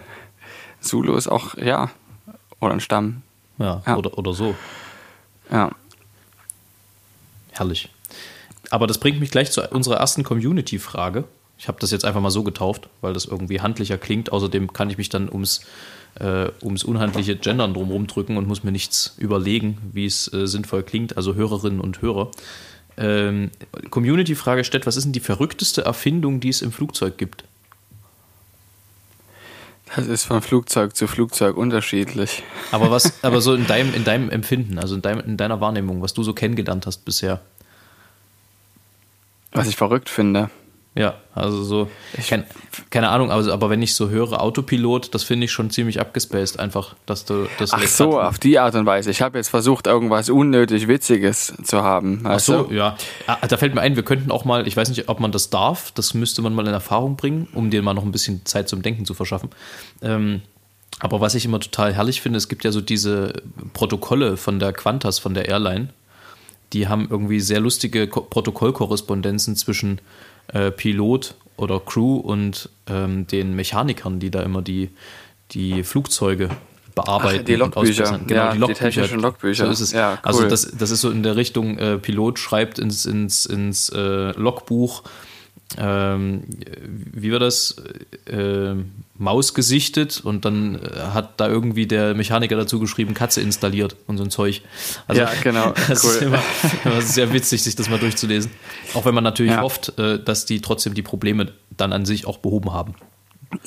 Zulu 0.81 1.15
ist 1.15 1.29
auch, 1.29 1.55
ja, 1.55 1.89
oder 2.59 2.73
ein 2.73 2.79
Stamm. 2.79 3.21
Ja, 3.57 3.81
ja. 3.85 3.97
Oder, 3.97 4.17
oder 4.17 4.33
so. 4.33 4.55
Ja. 5.51 5.71
Herrlich. 7.51 7.89
Aber 8.69 8.87
das 8.87 8.99
bringt 8.99 9.19
mich 9.19 9.31
gleich 9.31 9.51
zu 9.51 9.67
unserer 9.69 9.97
ersten 9.97 10.23
Community-Frage. 10.23 11.25
Ich 11.57 11.67
habe 11.67 11.79
das 11.81 11.91
jetzt 11.91 12.05
einfach 12.05 12.21
mal 12.21 12.31
so 12.31 12.43
getauft, 12.43 12.87
weil 13.01 13.13
das 13.13 13.25
irgendwie 13.25 13.59
handlicher 13.59 13.97
klingt. 13.97 14.31
Außerdem 14.31 14.71
kann 14.71 14.89
ich 14.89 14.97
mich 14.97 15.09
dann 15.09 15.29
ums, 15.29 15.61
äh, 16.19 16.49
ums 16.63 16.83
unhandliche 16.83 17.35
Gendern 17.35 17.73
drumherum 17.73 18.07
drücken 18.07 18.37
und 18.37 18.47
muss 18.47 18.63
mir 18.63 18.71
nichts 18.71 19.15
überlegen, 19.17 19.77
wie 19.91 20.05
es 20.05 20.31
äh, 20.31 20.47
sinnvoll 20.47 20.83
klingt. 20.83 21.17
Also 21.17 21.35
Hörerinnen 21.35 21.81
und 21.81 22.01
Hörer. 22.01 22.31
Ähm, 22.97 23.51
Community-Frage 23.89 24.63
stellt, 24.63 24.85
was 24.85 24.95
ist 24.95 25.03
denn 25.03 25.11
die 25.11 25.19
verrückteste 25.19 25.81
Erfindung, 25.81 26.39
die 26.39 26.49
es 26.49 26.61
im 26.61 26.71
Flugzeug 26.71 27.17
gibt? 27.17 27.43
Das 29.95 30.07
ist 30.07 30.25
von 30.25 30.41
Flugzeug 30.41 30.95
zu 30.95 31.07
Flugzeug 31.07 31.57
unterschiedlich. 31.57 32.43
Aber 32.71 32.91
was, 32.91 33.13
aber 33.23 33.41
so 33.41 33.53
in 33.53 33.65
deinem, 33.65 33.93
in 33.93 34.03
deinem 34.03 34.29
Empfinden, 34.29 34.77
also 34.77 34.95
in, 34.95 35.01
deinem, 35.01 35.21
in 35.21 35.37
deiner 35.37 35.61
Wahrnehmung, 35.61 36.01
was 36.01 36.13
du 36.13 36.23
so 36.23 36.33
kennengelernt 36.33 36.85
hast 36.85 37.05
bisher. 37.05 37.41
Was 39.51 39.67
ich 39.67 39.75
verrückt 39.75 40.09
finde. 40.09 40.51
Ja, 40.95 41.15
also 41.35 41.63
so, 41.63 41.89
kein, 42.27 42.45
keine 42.89 43.09
Ahnung, 43.09 43.31
aber, 43.31 43.53
aber 43.53 43.69
wenn 43.69 43.81
ich 43.81 43.93
so 43.93 44.09
höre 44.09 44.41
Autopilot, 44.41 45.13
das 45.13 45.23
finde 45.23 45.45
ich 45.45 45.51
schon 45.51 45.69
ziemlich 45.69 46.01
abgespaced, 46.01 46.59
einfach, 46.59 46.95
dass 47.05 47.25
du 47.25 47.47
das. 47.59 47.73
Ach 47.73 47.85
so, 47.85 48.19
auf 48.19 48.39
die 48.39 48.57
Art 48.57 48.73
und 48.73 48.85
Weise. 48.87 49.11
Ich 49.11 49.21
habe 49.21 49.37
jetzt 49.37 49.49
versucht, 49.49 49.85
irgendwas 49.85 50.29
unnötig 50.29 50.87
Witziges 50.87 51.53
zu 51.63 51.83
haben. 51.83 52.21
Ach 52.23 52.39
so, 52.39 52.63
du? 52.63 52.73
ja. 52.73 52.97
Ah, 53.27 53.37
da 53.47 53.57
fällt 53.57 53.75
mir 53.75 53.81
ein, 53.81 53.95
wir 53.95 54.03
könnten 54.03 54.31
auch 54.31 54.45
mal, 54.45 54.67
ich 54.67 54.75
weiß 54.75 54.89
nicht, 54.89 55.09
ob 55.09 55.19
man 55.19 55.31
das 55.31 55.51
darf, 55.51 55.91
das 55.91 56.15
müsste 56.15 56.41
man 56.41 56.53
mal 56.55 56.67
in 56.67 56.73
Erfahrung 56.73 57.15
bringen, 57.15 57.47
um 57.53 57.69
dir 57.69 57.83
mal 57.83 57.93
noch 57.93 58.03
ein 58.03 58.11
bisschen 58.11 58.45
Zeit 58.45 58.67
zum 58.67 58.81
Denken 58.81 59.05
zu 59.05 59.13
verschaffen. 59.13 59.49
Ähm, 60.01 60.41
aber 60.99 61.21
was 61.21 61.35
ich 61.35 61.45
immer 61.45 61.59
total 61.59 61.93
herrlich 61.93 62.19
finde, 62.19 62.37
es 62.37 62.49
gibt 62.49 62.65
ja 62.65 62.71
so 62.71 62.81
diese 62.81 63.33
Protokolle 63.73 64.37
von 64.37 64.59
der 64.59 64.73
Qantas, 64.73 65.19
von 65.19 65.33
der 65.33 65.47
Airline, 65.47 65.89
die 66.73 66.87
haben 66.87 67.07
irgendwie 67.09 67.39
sehr 67.39 67.59
lustige 67.59 68.07
Protokollkorrespondenzen 68.07 69.55
zwischen 69.55 70.01
äh, 70.53 70.71
Pilot 70.71 71.35
oder 71.57 71.79
Crew 71.79 72.17
und 72.17 72.69
ähm, 72.87 73.27
den 73.27 73.55
Mechanikern, 73.55 74.19
die 74.19 74.31
da 74.31 74.41
immer 74.41 74.61
die, 74.61 74.89
die 75.51 75.83
Flugzeuge 75.83 76.49
bearbeiten 76.95 77.39
Ach, 77.41 77.45
die 77.45 77.55
Logbücher. 77.55 78.13
und 78.13 78.27
Genau, 78.27 78.41
ja, 78.41 78.51
die, 78.53 78.57
Logbücher. 78.57 79.07
die 79.07 79.15
Logbücher. 79.15 79.65
So 79.65 79.71
ist 79.71 79.79
es. 79.79 79.91
Ja, 79.91 80.19
also 80.23 80.39
cool. 80.39 80.45
Also 80.45 80.67
das, 80.67 80.77
das 80.77 80.91
ist 80.91 81.01
so 81.01 81.11
in 81.11 81.23
der 81.23 81.35
Richtung, 81.35 81.77
äh, 81.77 81.97
Pilot 81.97 82.39
schreibt 82.39 82.79
ins, 82.79 83.05
ins, 83.05 83.45
ins 83.45 83.89
äh, 83.89 84.31
Logbuch, 84.31 85.03
ähm, 85.77 86.43
wie 87.13 87.31
war 87.31 87.39
das? 87.39 87.75
Äh, 88.25 88.75
Maus 89.19 89.53
gesichtet 89.53 90.21
und 90.23 90.45
dann 90.45 90.75
äh, 90.75 90.89
hat 91.13 91.41
da 91.41 91.49
irgendwie 91.49 91.85
der 91.85 92.15
Mechaniker 92.15 92.55
dazu 92.55 92.79
geschrieben, 92.79 93.13
Katze 93.13 93.41
installiert 93.41 93.97
und 94.07 94.17
so 94.17 94.23
ein 94.23 94.31
Zeug. 94.31 94.61
Also, 95.07 95.21
ja, 95.21 95.29
genau. 95.43 95.73
Das 95.89 96.05
cool. 96.05 96.11
ist 96.11 96.21
immer, 96.21 96.41
immer, 96.85 97.01
sehr 97.01 97.33
witzig, 97.33 97.61
sich 97.61 97.75
das 97.75 97.89
mal 97.89 97.99
durchzulesen. 97.99 98.49
Auch 98.93 99.03
wenn 99.03 99.13
man 99.13 99.25
natürlich 99.25 99.51
ja. 99.51 99.61
hofft, 99.61 99.99
äh, 99.99 100.23
dass 100.23 100.45
die 100.45 100.61
trotzdem 100.61 100.93
die 100.93 101.01
Probleme 101.01 101.51
dann 101.75 101.91
an 101.91 102.05
sich 102.05 102.27
auch 102.27 102.37
behoben 102.37 102.71
haben. 102.71 102.95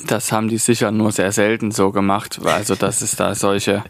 Das 0.07 0.31
haben 0.31 0.47
die 0.47 0.57
sicher 0.57 0.91
nur 0.91 1.11
sehr 1.11 1.31
selten 1.31 1.71
so 1.71 1.91
gemacht, 1.91 2.39
also 2.43 2.73
dass 2.73 3.01
es 3.01 3.15
da 3.15 3.35
solche 3.35 3.83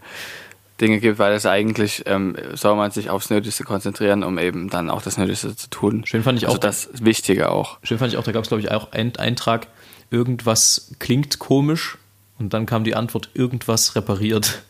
Dinge 0.80 0.98
gibt, 0.98 1.18
weil 1.18 1.32
es 1.34 1.46
eigentlich 1.46 2.02
ähm, 2.06 2.36
soll 2.54 2.74
man 2.76 2.90
sich 2.90 3.10
aufs 3.10 3.30
Nötigste 3.30 3.64
konzentrieren, 3.64 4.24
um 4.24 4.38
eben 4.38 4.70
dann 4.70 4.90
auch 4.90 5.02
das 5.02 5.16
Nötigste 5.18 5.54
zu 5.54 5.70
tun. 5.70 6.04
Schön 6.04 6.22
fand 6.22 6.38
ich 6.38 6.46
also 6.46 6.56
auch. 6.56 6.60
das 6.60 6.88
Wichtige 6.94 7.50
auch. 7.50 7.78
Schön 7.82 7.98
fand 7.98 8.12
ich 8.12 8.18
auch, 8.18 8.24
da 8.24 8.32
gab 8.32 8.42
es 8.42 8.48
glaube 8.48 8.60
ich 8.60 8.70
auch 8.70 8.92
einen 8.92 9.14
Eintrag, 9.16 9.68
irgendwas 10.10 10.92
klingt 10.98 11.38
komisch 11.38 11.98
und 12.38 12.52
dann 12.54 12.66
kam 12.66 12.82
die 12.82 12.96
Antwort, 12.96 13.30
irgendwas 13.34 13.94
repariert. 13.94 14.62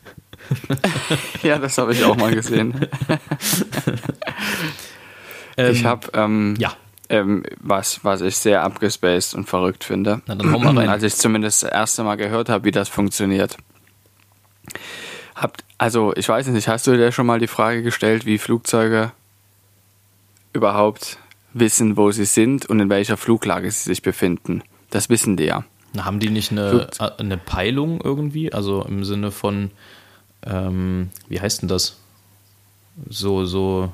ja, 1.42 1.58
das 1.58 1.78
habe 1.78 1.92
ich 1.92 2.04
auch 2.04 2.16
mal 2.16 2.34
gesehen. 2.34 2.75
ich 5.56 5.80
ähm, 5.80 5.84
habe 5.84 6.08
ähm, 6.12 6.54
ja. 6.58 6.75
Ähm, 7.11 7.44
was, 7.61 8.02
was 8.02 8.23
ich 8.23 8.37
sehr 8.37 8.62
abgespaced 8.62 9.34
und 9.34 9.46
verrückt 9.46 9.84
finde. 9.84 10.23
Na, 10.26 10.34
dann 10.34 10.50
hau 10.50 10.58
mal 10.58 10.76
rein. 10.76 10.88
Als 10.88 11.02
ich 11.02 11.14
zumindest 11.14 11.62
das 11.62 11.70
erste 11.70 12.02
Mal 12.02 12.16
gehört 12.16 12.49
habe, 12.49 12.64
wie 12.64 12.70
das 12.70 12.88
funktioniert. 12.88 13.58
Habt, 15.44 15.62
also 15.76 16.14
ich 16.16 16.26
weiß 16.26 16.46
nicht, 16.46 16.68
hast 16.68 16.86
du 16.86 16.96
dir 16.96 17.12
schon 17.12 17.26
mal 17.26 17.38
die 17.38 17.48
Frage 17.48 17.82
gestellt, 17.82 18.24
wie 18.24 18.38
Flugzeuge 18.38 19.12
überhaupt 20.54 21.18
wissen, 21.52 21.98
wo 21.98 22.10
sie 22.12 22.24
sind 22.24 22.64
und 22.64 22.80
in 22.80 22.88
welcher 22.88 23.18
Fluglage 23.18 23.70
sie 23.70 23.90
sich 23.90 24.00
befinden? 24.00 24.62
Das 24.88 25.10
wissen 25.10 25.36
die 25.36 25.44
ja. 25.44 25.64
Haben 25.98 26.18
die 26.18 26.30
nicht 26.30 26.50
eine, 26.50 26.88
äh, 26.98 27.10
eine 27.18 27.36
Peilung 27.36 28.00
irgendwie? 28.02 28.54
Also 28.54 28.86
im 28.88 29.04
Sinne 29.04 29.30
von, 29.30 29.70
ähm, 30.46 31.10
wie 31.28 31.42
heißt 31.42 31.60
denn 31.60 31.68
das? 31.68 31.98
So, 33.10 33.44
so. 33.44 33.92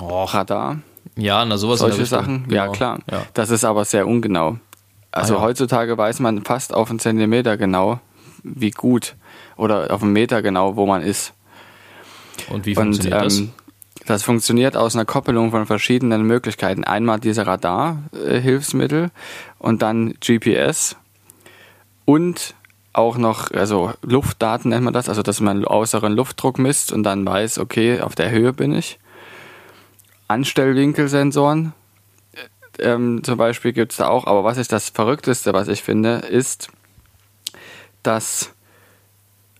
Oh. 0.00 0.24
Radar? 0.24 0.80
Ja, 1.14 1.44
na 1.44 1.56
sowas. 1.56 1.78
Solche 1.78 2.04
Sachen? 2.04 2.48
Genau. 2.48 2.54
Ja, 2.56 2.68
klar. 2.72 2.98
Ja. 3.08 3.24
Das 3.34 3.50
ist 3.50 3.64
aber 3.64 3.84
sehr 3.84 4.08
ungenau. 4.08 4.58
Also 5.12 5.34
ah, 5.34 5.36
ja. 5.36 5.42
heutzutage 5.44 5.96
weiß 5.96 6.18
man 6.18 6.42
fast 6.42 6.74
auf 6.74 6.90
einen 6.90 6.98
Zentimeter 6.98 7.56
genau, 7.56 8.00
wie 8.42 8.72
gut 8.72 9.14
oder 9.56 9.92
auf 9.92 10.02
einen 10.02 10.12
Meter 10.12 10.42
genau, 10.42 10.76
wo 10.76 10.86
man 10.86 11.02
ist. 11.02 11.32
Und 12.50 12.66
wie 12.66 12.74
funktioniert 12.74 13.22
Und, 13.22 13.38
ähm, 13.38 13.52
Das 14.06 14.22
funktioniert 14.22 14.76
aus 14.76 14.94
einer 14.94 15.04
Koppelung 15.04 15.50
von 15.50 15.66
verschiedenen 15.66 16.22
Möglichkeiten. 16.22 16.84
Einmal 16.84 17.20
diese 17.20 17.46
Radar-Hilfsmittel 17.46 19.10
und 19.58 19.82
dann 19.82 20.14
GPS 20.20 20.96
und 22.04 22.54
auch 22.92 23.16
noch, 23.16 23.50
also 23.50 23.92
Luftdaten 24.02 24.70
nennt 24.70 24.84
man 24.84 24.92
das, 24.92 25.08
also 25.08 25.22
dass 25.22 25.40
man 25.40 25.64
äußeren 25.64 26.12
Luftdruck 26.12 26.58
misst 26.58 26.92
und 26.92 27.02
dann 27.02 27.26
weiß, 27.26 27.58
okay, 27.58 28.00
auf 28.00 28.14
der 28.14 28.30
Höhe 28.30 28.52
bin 28.52 28.74
ich. 28.74 28.98
Anstellwinkelsensoren 30.28 31.72
ähm, 32.78 33.22
zum 33.22 33.36
Beispiel 33.36 33.72
gibt 33.72 33.92
es 33.92 33.98
da 33.98 34.08
auch, 34.08 34.26
aber 34.26 34.44
was 34.44 34.58
ist 34.58 34.72
das 34.72 34.88
Verrückteste, 34.88 35.52
was 35.52 35.68
ich 35.68 35.82
finde, 35.82 36.16
ist, 36.16 36.68
dass 38.02 38.53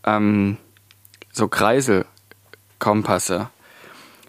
ähm, 0.04 0.58
so 1.32 1.48
Kreiselkompasse 1.48 3.48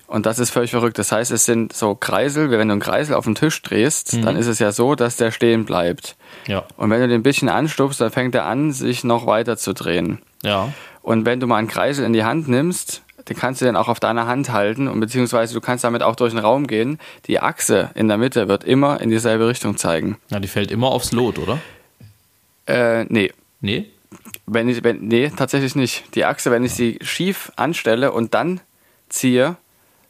und 0.07 0.25
das 0.25 0.39
ist 0.39 0.51
völlig 0.51 0.71
verrückt. 0.71 0.99
Das 0.99 1.11
heißt, 1.11 1.31
es 1.31 1.45
sind 1.45 1.73
so 1.73 1.95
Kreisel, 1.95 2.51
wenn 2.51 2.67
du 2.67 2.73
einen 2.73 2.81
Kreisel 2.81 3.15
auf 3.15 3.25
den 3.25 3.35
Tisch 3.35 3.61
drehst, 3.61 4.13
mhm. 4.13 4.21
dann 4.21 4.37
ist 4.37 4.47
es 4.47 4.59
ja 4.59 4.71
so, 4.71 4.95
dass 4.95 5.17
der 5.17 5.31
stehen 5.31 5.65
bleibt. 5.65 6.15
Ja. 6.47 6.65
Und 6.77 6.89
wenn 6.89 7.01
du 7.01 7.07
den 7.07 7.19
ein 7.19 7.23
bisschen 7.23 7.49
anstupst, 7.49 8.01
dann 8.01 8.11
fängt 8.11 8.35
er 8.35 8.45
an, 8.45 8.71
sich 8.71 9.03
noch 9.03 9.25
weiter 9.25 9.57
zu 9.57 9.73
drehen. 9.73 10.19
Ja. 10.43 10.71
Und 11.01 11.25
wenn 11.25 11.39
du 11.39 11.47
mal 11.47 11.57
einen 11.57 11.67
Kreisel 11.67 12.05
in 12.05 12.13
die 12.13 12.23
Hand 12.23 12.47
nimmst, 12.47 13.01
den 13.27 13.35
kannst 13.35 13.61
du 13.61 13.65
dann 13.65 13.75
auch 13.75 13.87
auf 13.87 13.99
deiner 13.99 14.27
Hand 14.27 14.51
halten 14.51 14.87
und 14.87 14.99
beziehungsweise 14.99 15.55
du 15.55 15.61
kannst 15.61 15.83
damit 15.83 16.03
auch 16.03 16.15
durch 16.15 16.33
den 16.33 16.39
Raum 16.39 16.67
gehen. 16.67 16.99
Die 17.25 17.39
Achse 17.39 17.89
in 17.95 18.07
der 18.07 18.17
Mitte 18.17 18.47
wird 18.47 18.63
immer 18.63 19.01
in 19.01 19.09
dieselbe 19.09 19.47
Richtung 19.47 19.77
zeigen. 19.77 20.17
Ja, 20.29 20.39
die 20.39 20.47
fällt 20.47 20.69
immer 20.69 20.89
aufs 20.89 21.11
Lot, 21.11 21.39
oder? 21.39 21.59
Äh, 22.67 23.05
nee. 23.05 23.31
Nee? 23.61 23.89
Wenn 24.45 24.69
ich, 24.69 24.83
wenn, 24.83 25.07
nee, 25.07 25.31
tatsächlich 25.35 25.75
nicht. 25.75 26.15
Die 26.15 26.25
Achse, 26.25 26.51
wenn 26.51 26.63
ich 26.63 26.73
sie 26.73 26.99
schief 27.01 27.51
anstelle 27.55 28.11
und 28.11 28.33
dann 28.33 28.61
ziehe, 29.09 29.57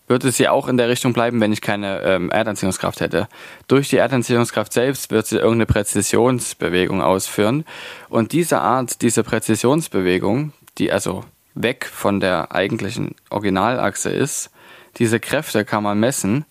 würde 0.07 0.31
sie 0.31 0.47
auch 0.47 0.67
in 0.67 0.77
der 0.77 0.89
Richtung 0.89 1.13
bleiben, 1.13 1.41
wenn 1.41 1.51
ich 1.51 1.61
keine 1.61 2.01
ähm, 2.01 2.29
Erdanziehungskraft 2.29 3.01
hätte. 3.01 3.27
Durch 3.67 3.89
die 3.89 3.97
Erdanziehungskraft 3.97 4.71
selbst 4.71 5.09
wird 5.11 5.25
sie 5.25 5.37
irgendeine 5.37 5.65
Präzisionsbewegung 5.65 7.01
ausführen. 7.01 7.65
Und 8.09 8.31
diese 8.31 8.61
Art, 8.61 9.01
diese 9.01 9.23
Präzisionsbewegung, 9.23 10.53
die 10.77 10.91
also 10.91 11.23
weg 11.55 11.89
von 11.91 12.19
der 12.19 12.51
eigentlichen 12.51 13.15
Originalachse 13.29 14.09
ist, 14.09 14.51
diese 14.97 15.19
Kräfte 15.19 15.65
kann 15.65 15.83
man 15.83 15.99
messen. 15.99 16.45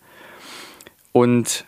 Und 1.12 1.64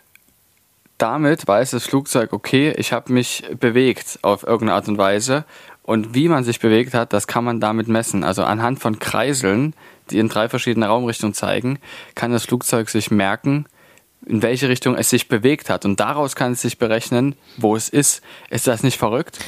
damit 0.97 1.47
weiß 1.47 1.71
das 1.71 1.85
Flugzeug, 1.85 2.33
okay, 2.33 2.73
ich 2.77 2.91
habe 2.91 3.13
mich 3.13 3.43
bewegt 3.59 4.19
auf 4.21 4.43
irgendeine 4.43 4.73
Art 4.73 4.87
und 4.87 4.97
Weise. 4.97 5.45
Und 5.83 6.13
wie 6.13 6.27
man 6.27 6.43
sich 6.43 6.59
bewegt 6.59 6.93
hat, 6.93 7.13
das 7.13 7.27
kann 7.27 7.43
man 7.43 7.59
damit 7.59 7.87
messen. 7.87 8.23
Also 8.23 8.43
anhand 8.43 8.79
von 8.79 8.99
Kreiseln 8.99 9.73
die 10.09 10.19
in 10.19 10.29
drei 10.29 10.49
verschiedene 10.49 10.87
Raumrichtungen 10.87 11.33
zeigen, 11.33 11.79
kann 12.15 12.31
das 12.31 12.45
Flugzeug 12.45 12.89
sich 12.89 13.11
merken, 13.11 13.65
in 14.25 14.41
welche 14.41 14.69
Richtung 14.69 14.95
es 14.95 15.09
sich 15.09 15.27
bewegt 15.27 15.69
hat. 15.69 15.85
Und 15.85 15.99
daraus 15.99 16.35
kann 16.35 16.53
es 16.53 16.61
sich 16.61 16.77
berechnen, 16.77 17.35
wo 17.57 17.75
es 17.75 17.89
ist. 17.89 18.21
Ist 18.49 18.67
das 18.67 18.83
nicht 18.83 18.97
verrückt? 18.97 19.39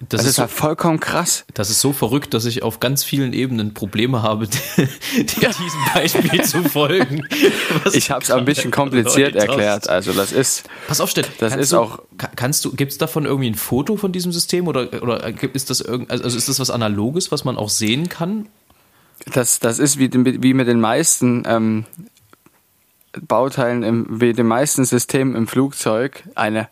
Das, 0.00 0.08
das 0.08 0.22
ist, 0.22 0.28
ist 0.28 0.38
halt 0.38 0.50
vollkommen 0.50 0.98
krass. 0.98 1.44
Das 1.52 1.68
ist 1.68 1.80
so 1.80 1.92
verrückt, 1.92 2.32
dass 2.32 2.46
ich 2.46 2.62
auf 2.62 2.80
ganz 2.80 3.04
vielen 3.04 3.34
Ebenen 3.34 3.74
Probleme 3.74 4.22
habe, 4.22 4.46
ja. 5.16 5.50
diesem 5.50 5.80
Beispiel 5.92 6.42
zu 6.42 6.64
folgen. 6.64 7.26
ich 7.92 8.10
habe 8.10 8.22
es 8.22 8.30
ein 8.30 8.46
bisschen 8.46 8.70
kompliziert 8.70 9.36
erklärt. 9.36 9.90
Also 9.90 10.12
das 10.12 10.32
ist. 10.32 10.68
Pass 10.88 11.00
auf, 11.00 11.10
Stett. 11.10 11.28
Das 11.38 11.54
ist 11.54 11.72
du, 11.72 11.78
auch. 11.78 11.98
Kannst 12.34 12.64
du? 12.64 12.72
Gibt 12.74 12.92
es 12.92 12.98
davon 12.98 13.26
irgendwie 13.26 13.50
ein 13.50 13.54
Foto 13.54 13.96
von 13.96 14.10
diesem 14.10 14.32
System 14.32 14.68
oder 14.68 15.02
oder 15.02 15.22
ist 15.54 15.68
das 15.68 15.80
irgend, 15.80 16.10
also 16.10 16.36
ist 16.36 16.48
das 16.48 16.58
was 16.58 16.70
Analoges, 16.70 17.30
was 17.30 17.44
man 17.44 17.58
auch 17.58 17.68
sehen 17.68 18.08
kann? 18.08 18.46
das, 19.26 19.58
das 19.60 19.78
ist 19.78 19.98
wie, 19.98 20.10
wie 20.12 20.54
mit 20.54 20.68
den 20.68 20.80
meisten 20.80 21.44
ähm, 21.46 21.84
Bauteilen, 23.20 23.82
im, 23.82 24.20
wie 24.20 24.32
den 24.32 24.46
meisten 24.46 24.84
Systemen 24.84 25.34
im 25.34 25.46
Flugzeug, 25.46 26.22
eine 26.34 26.68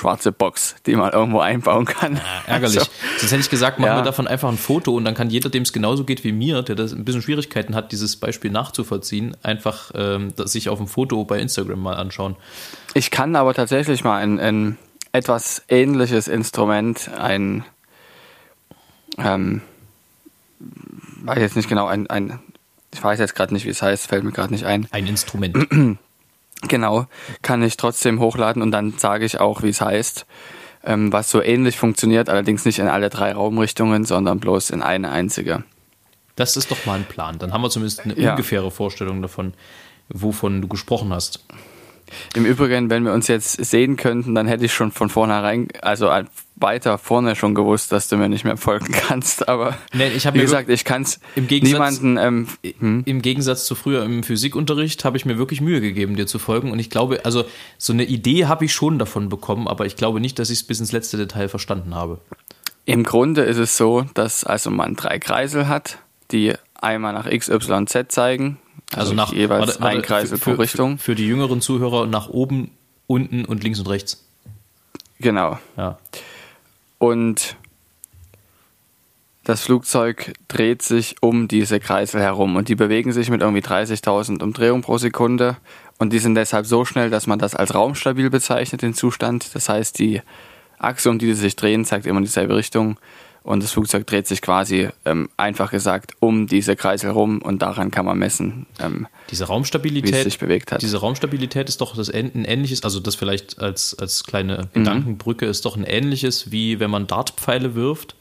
schwarze 0.00 0.32
Box, 0.32 0.76
die 0.86 0.96
man 0.96 1.12
irgendwo 1.12 1.40
einbauen 1.40 1.84
kann. 1.84 2.16
Ja, 2.16 2.22
ärgerlich. 2.54 2.78
Also, 2.80 2.90
Sonst 3.18 3.32
hätte 3.32 3.40
ich 3.42 3.50
gesagt, 3.50 3.78
machen 3.78 3.90
ja. 3.90 3.96
wir 3.98 4.02
davon 4.02 4.26
einfach 4.26 4.48
ein 4.48 4.56
Foto 4.56 4.94
und 4.94 5.04
dann 5.04 5.14
kann 5.14 5.28
jeder, 5.30 5.50
dem 5.50 5.62
es 5.62 5.72
genauso 5.72 6.04
geht 6.04 6.24
wie 6.24 6.32
mir, 6.32 6.62
der 6.62 6.74
das 6.74 6.92
ein 6.92 7.04
bisschen 7.04 7.22
Schwierigkeiten 7.22 7.74
hat, 7.74 7.92
dieses 7.92 8.16
Beispiel 8.16 8.50
nachzuvollziehen, 8.50 9.36
einfach 9.42 9.90
ähm, 9.94 10.32
sich 10.36 10.68
auf 10.68 10.78
dem 10.78 10.86
Foto 10.86 11.24
bei 11.24 11.38
Instagram 11.38 11.80
mal 11.80 11.96
anschauen. 11.96 12.36
Ich 12.94 13.10
kann 13.10 13.36
aber 13.36 13.54
tatsächlich 13.54 14.04
mal 14.04 14.18
ein, 14.18 14.40
ein 14.40 14.78
etwas 15.12 15.62
ähnliches 15.68 16.28
Instrument, 16.28 17.10
ein 17.18 17.64
ähm, 19.18 19.62
weiß 21.22 21.38
jetzt 21.38 21.56
nicht 21.56 21.68
genau, 21.68 21.86
ein, 21.86 22.08
ein 22.08 22.40
ich 22.92 23.02
weiß 23.02 23.18
jetzt 23.18 23.34
gerade 23.34 23.52
nicht, 23.54 23.66
wie 23.66 23.70
es 23.70 23.82
heißt, 23.82 24.06
fällt 24.08 24.24
mir 24.24 24.32
gerade 24.32 24.52
nicht 24.52 24.64
ein. 24.64 24.88
Ein 24.90 25.06
Instrument. 25.06 25.98
Genau, 26.68 27.06
kann 27.42 27.62
ich 27.62 27.76
trotzdem 27.76 28.20
hochladen 28.20 28.62
und 28.62 28.70
dann 28.70 28.98
sage 28.98 29.24
ich 29.24 29.40
auch, 29.40 29.62
wie 29.62 29.70
es 29.70 29.80
heißt, 29.80 30.26
ähm, 30.84 31.12
was 31.12 31.30
so 31.30 31.42
ähnlich 31.42 31.78
funktioniert, 31.78 32.28
allerdings 32.28 32.64
nicht 32.64 32.78
in 32.78 32.88
alle 32.88 33.08
drei 33.08 33.32
Raumrichtungen, 33.32 34.04
sondern 34.04 34.40
bloß 34.40 34.70
in 34.70 34.82
eine 34.82 35.10
einzige. 35.10 35.64
Das 36.36 36.56
ist 36.56 36.70
doch 36.70 36.86
mal 36.86 36.94
ein 36.94 37.04
Plan. 37.04 37.38
Dann 37.38 37.52
haben 37.52 37.62
wir 37.62 37.70
zumindest 37.70 38.00
eine 38.00 38.18
ja. 38.18 38.30
ungefähre 38.30 38.70
Vorstellung 38.70 39.20
davon, 39.22 39.54
wovon 40.08 40.62
du 40.62 40.68
gesprochen 40.68 41.12
hast. 41.12 41.44
Im 42.34 42.44
Übrigen, 42.44 42.90
wenn 42.90 43.04
wir 43.04 43.12
uns 43.12 43.28
jetzt 43.28 43.64
sehen 43.64 43.96
könnten, 43.96 44.34
dann 44.34 44.46
hätte 44.46 44.64
ich 44.64 44.72
schon 44.72 44.92
von 44.92 45.08
vornherein, 45.08 45.68
also 45.82 46.08
weiter 46.56 46.98
vorne 46.98 47.36
schon 47.36 47.54
gewusst, 47.54 47.90
dass 47.92 48.08
du 48.08 48.16
mir 48.16 48.28
nicht 48.28 48.44
mehr 48.44 48.56
folgen 48.56 48.92
kannst. 48.92 49.48
Aber 49.48 49.76
nee, 49.92 50.08
ich 50.08 50.32
wie 50.32 50.38
gesagt, 50.38 50.68
ich 50.68 50.84
kann 50.84 51.02
es 51.02 51.20
niemanden. 51.36 52.16
Ähm, 52.16 52.48
hm? 52.78 53.02
Im 53.06 53.22
Gegensatz 53.22 53.64
zu 53.64 53.74
früher 53.74 54.04
im 54.04 54.22
Physikunterricht 54.22 55.04
habe 55.04 55.16
ich 55.16 55.24
mir 55.24 55.38
wirklich 55.38 55.60
Mühe 55.60 55.80
gegeben, 55.80 56.16
dir 56.16 56.26
zu 56.26 56.38
folgen. 56.38 56.70
Und 56.70 56.78
ich 56.78 56.90
glaube, 56.90 57.24
also 57.24 57.44
so 57.78 57.92
eine 57.92 58.04
Idee 58.04 58.46
habe 58.46 58.64
ich 58.64 58.72
schon 58.72 58.98
davon 58.98 59.28
bekommen, 59.28 59.68
aber 59.68 59.86
ich 59.86 59.96
glaube 59.96 60.20
nicht, 60.20 60.38
dass 60.38 60.50
ich 60.50 60.60
es 60.60 60.66
bis 60.66 60.80
ins 60.80 60.92
letzte 60.92 61.16
Detail 61.16 61.48
verstanden 61.48 61.94
habe. 61.94 62.20
Im 62.84 63.04
Grunde 63.04 63.42
ist 63.42 63.58
es 63.58 63.76
so, 63.76 64.06
dass 64.14 64.44
also 64.44 64.70
man 64.70 64.96
drei 64.96 65.18
Kreisel 65.18 65.68
hat, 65.68 65.98
die 66.32 66.54
einmal 66.74 67.12
nach 67.12 67.26
X, 67.26 67.48
Y, 67.48 67.86
Z 67.86 68.10
zeigen. 68.10 68.58
Also, 68.90 69.00
also 69.00 69.14
nach 69.14 69.32
jeweils 69.32 69.68
warte, 69.68 69.80
warte, 69.80 69.96
ein 69.96 70.02
Kreisel 70.02 70.38
für, 70.38 70.54
pro 70.54 70.62
Richtung. 70.62 70.98
Für, 70.98 71.04
für 71.04 71.14
die 71.14 71.26
jüngeren 71.26 71.60
Zuhörer 71.60 72.06
nach 72.06 72.28
oben, 72.28 72.72
unten 73.06 73.44
und 73.44 73.62
links 73.62 73.78
und 73.78 73.88
rechts. 73.88 74.26
Genau. 75.18 75.58
Ja. 75.76 75.98
Und 76.98 77.56
das 79.44 79.62
Flugzeug 79.62 80.34
dreht 80.48 80.82
sich 80.82 81.16
um 81.22 81.48
diese 81.48 81.80
Kreisel 81.80 82.20
herum 82.20 82.56
und 82.56 82.68
die 82.68 82.74
bewegen 82.74 83.12
sich 83.12 83.30
mit 83.30 83.40
irgendwie 83.40 83.62
30.000 83.62 84.42
Umdrehungen 84.42 84.82
pro 84.82 84.98
Sekunde 84.98 85.56
und 85.98 86.12
die 86.12 86.18
sind 86.18 86.34
deshalb 86.34 86.66
so 86.66 86.84
schnell, 86.84 87.10
dass 87.10 87.26
man 87.26 87.38
das 87.38 87.54
als 87.54 87.74
raumstabil 87.74 88.30
bezeichnet, 88.30 88.82
den 88.82 88.94
Zustand. 88.94 89.54
Das 89.54 89.68
heißt, 89.68 89.98
die 89.98 90.22
Achse, 90.78 91.10
um 91.10 91.18
die 91.18 91.26
sie 91.26 91.40
sich 91.40 91.56
drehen, 91.56 91.84
zeigt 91.84 92.06
immer 92.06 92.18
in 92.18 92.24
dieselbe 92.24 92.56
Richtung 92.56 92.98
und 93.42 93.62
das 93.62 93.72
Flugzeug 93.72 94.06
dreht 94.06 94.26
sich 94.26 94.42
quasi 94.42 94.88
ähm, 95.04 95.30
einfach 95.36 95.70
gesagt 95.70 96.12
um 96.20 96.46
diese 96.46 96.76
Kreisel 96.76 97.10
rum 97.10 97.40
und 97.40 97.62
daran 97.62 97.90
kann 97.90 98.04
man 98.04 98.18
messen, 98.18 98.66
ähm, 98.78 99.06
diese 99.30 99.44
Raumstabilität, 99.44 100.12
wie 100.12 100.18
es 100.18 100.24
sich 100.24 100.38
bewegt 100.38 100.72
hat. 100.72 100.82
Diese 100.82 100.98
Raumstabilität 100.98 101.68
ist 101.68 101.80
doch 101.80 101.96
das 101.96 102.10
ein 102.10 102.44
ähnliches, 102.44 102.82
also 102.82 103.00
das 103.00 103.14
vielleicht 103.14 103.58
als, 103.58 103.98
als 103.98 104.24
kleine 104.24 104.68
mhm. 104.74 104.78
Gedankenbrücke 104.78 105.46
ist 105.46 105.64
doch 105.64 105.76
ein 105.76 105.84
ähnliches, 105.84 106.50
wie 106.50 106.80
wenn 106.80 106.90
man 106.90 107.06
Dartpfeile 107.06 107.74
wirft. 107.74 108.16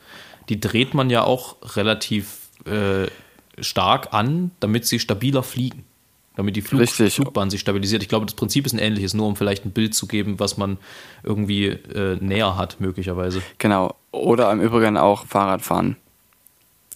Die 0.47 0.59
dreht 0.59 0.93
man 0.93 1.09
ja 1.09 1.23
auch 1.23 1.57
relativ 1.75 2.49
äh, 2.65 3.07
stark 3.61 4.13
an, 4.13 4.51
damit 4.59 4.85
sie 4.85 4.99
stabiler 4.99 5.43
fliegen 5.43 5.85
damit 6.39 6.55
die 6.55 6.61
Flug 6.61 6.79
Richtig. 6.79 7.15
Flugbahn 7.15 7.49
sich 7.49 7.59
stabilisiert. 7.59 8.01
Ich 8.01 8.07
glaube, 8.07 8.25
das 8.25 8.33
Prinzip 8.33 8.65
ist 8.65 8.71
ein 8.71 8.79
ähnliches, 8.79 9.13
nur 9.13 9.27
um 9.27 9.35
vielleicht 9.35 9.65
ein 9.65 9.71
Bild 9.71 9.93
zu 9.93 10.07
geben, 10.07 10.39
was 10.39 10.55
man 10.55 10.77
irgendwie 11.21 11.65
äh, 11.65 12.15
näher 12.21 12.55
hat, 12.55 12.79
möglicherweise. 12.79 13.41
Genau. 13.57 13.93
Oder 14.11 14.49
im 14.53 14.61
Übrigen 14.61 14.95
auch 14.95 15.25
Fahrradfahren. 15.25 15.97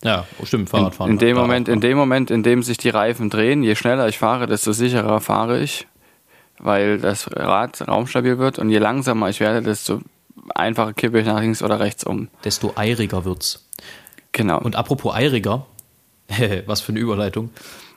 Ja, 0.02 0.26
stimmt, 0.46 0.70
Fahrradfahren. 0.70 1.12
In, 1.12 1.18
in 1.18 1.20
dem 1.20 1.36
Moment, 1.36 1.68
in 1.68 1.82
dem 1.82 1.98
Moment, 1.98 2.32
in 2.32 2.42
dem 2.42 2.64
sich 2.64 2.78
die 2.78 2.88
Reifen 2.88 3.30
drehen, 3.30 3.64
je 3.64 3.76
schneller 3.76 4.08
ich 4.08 4.18
fahre, 4.18 4.48
desto 4.48 4.72
sicherer 4.72 5.20
fahre 5.20 5.60
ich, 5.60 5.88
weil 6.58 6.98
das 6.98 7.30
Rad 7.36 7.86
raumstabil 7.86 8.38
wird 8.38 8.60
und 8.60 8.70
je 8.70 8.80
langsamer 8.80 9.28
ich 9.28 9.42
werde, 9.42 9.62
desto 9.62 10.00
einfacher 10.56 10.94
kippe 10.94 11.20
ich 11.20 11.26
nach 11.26 11.42
links 11.42 11.62
oder 11.62 11.82
rechts 11.82 12.06
um. 12.06 12.30
Desto 12.46 12.72
eiriger 12.78 13.26
wird's. 13.26 13.68
Genau. 14.32 14.62
Und 14.62 14.78
apropos 14.78 15.14
eiriger, 15.14 15.66
was 16.66 16.80
für 16.80 16.94
eine 16.94 17.02
Überleitung. 17.02 17.50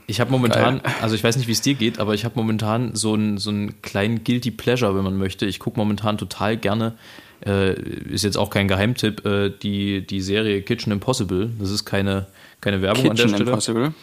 Ich 0.07 0.21
habe 0.21 0.31
momentan, 0.31 0.81
also 1.01 1.17
ich 1.17 1.25
weiß 1.25 1.37
nicht, 1.37 1.49
wie 1.49 1.53
es 1.53 1.63
dir 1.63 1.75
geht, 1.75 1.99
aber 1.99 2.15
ich 2.15 2.25
habe 2.25 2.37
momentan 2.37 2.95
so 2.95 3.15
einen, 3.15 3.39
so 3.39 3.51
einen 3.51 3.83
kleinen 3.83 4.23
Guilty 4.23 4.53
Pleasure, 4.53 4.95
wenn 4.95 5.03
man 5.03 5.17
möchte. 5.17 5.47
Ich 5.47 5.59
gucke 5.59 5.79
momentan 5.79 6.17
total 6.17 6.57
gerne, 6.57 6.95
äh, 7.45 7.75
ist 7.75 8.23
jetzt 8.23 8.37
auch 8.37 8.51
kein 8.51 8.69
Geheimtipp, 8.69 9.27
äh, 9.27 9.51
die, 9.51 10.07
die 10.07 10.21
Serie 10.21 10.63
Kitchen 10.63 10.93
Impossible. 10.93 11.51
Das 11.59 11.71
ist 11.71 11.85
keine, 11.85 12.27
keine 12.61 12.83
Werbung 12.83 13.03
Kitchen 13.03 13.11
an 13.11 13.17
der 13.17 13.29
Stelle. 13.29 13.51
Impossible. 13.51 13.95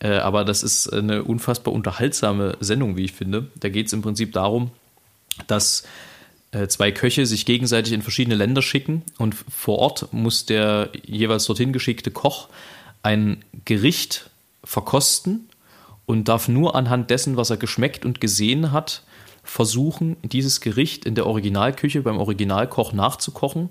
Äh, 0.00 0.16
aber 0.16 0.44
das 0.44 0.64
ist 0.64 0.92
eine 0.92 1.22
unfassbar 1.22 1.72
unterhaltsame 1.72 2.56
Sendung, 2.58 2.96
wie 2.96 3.04
ich 3.04 3.12
finde. 3.12 3.46
Da 3.60 3.68
geht 3.68 3.86
es 3.86 3.92
im 3.92 4.02
Prinzip 4.02 4.32
darum, 4.32 4.72
dass 5.46 5.84
äh, 6.50 6.66
zwei 6.66 6.90
Köche 6.90 7.24
sich 7.24 7.46
gegenseitig 7.46 7.92
in 7.92 8.02
verschiedene 8.02 8.34
Länder 8.34 8.62
schicken 8.62 9.02
und 9.18 9.34
vor 9.34 9.78
Ort 9.78 10.12
muss 10.12 10.44
der 10.44 10.90
jeweils 11.06 11.46
dorthin 11.46 11.72
geschickte 11.72 12.10
Koch 12.10 12.48
ein 13.02 13.44
Gericht 13.64 14.30
verkosten 14.64 15.48
und 16.12 16.28
darf 16.28 16.46
nur 16.46 16.76
anhand 16.76 17.08
dessen, 17.08 17.38
was 17.38 17.48
er 17.48 17.56
geschmeckt 17.56 18.04
und 18.04 18.20
gesehen 18.20 18.70
hat, 18.70 19.02
versuchen, 19.42 20.18
dieses 20.22 20.60
Gericht 20.60 21.06
in 21.06 21.14
der 21.14 21.26
Originalküche 21.26 22.02
beim 22.02 22.18
Originalkoch 22.18 22.92
nachzukochen. 22.92 23.70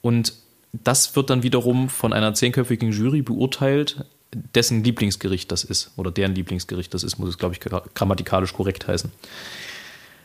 Und 0.00 0.34
das 0.72 1.16
wird 1.16 1.30
dann 1.30 1.42
wiederum 1.42 1.88
von 1.88 2.12
einer 2.12 2.32
zehnköpfigen 2.32 2.92
Jury 2.92 3.22
beurteilt, 3.22 4.04
dessen 4.54 4.84
Lieblingsgericht 4.84 5.50
das 5.50 5.64
ist 5.64 5.90
oder 5.96 6.12
deren 6.12 6.36
Lieblingsgericht 6.36 6.94
das 6.94 7.02
ist, 7.02 7.18
muss 7.18 7.30
es, 7.30 7.38
glaube 7.38 7.56
ich, 7.56 7.60
grammatikalisch 7.60 8.52
korrekt 8.52 8.86
heißen. 8.86 9.10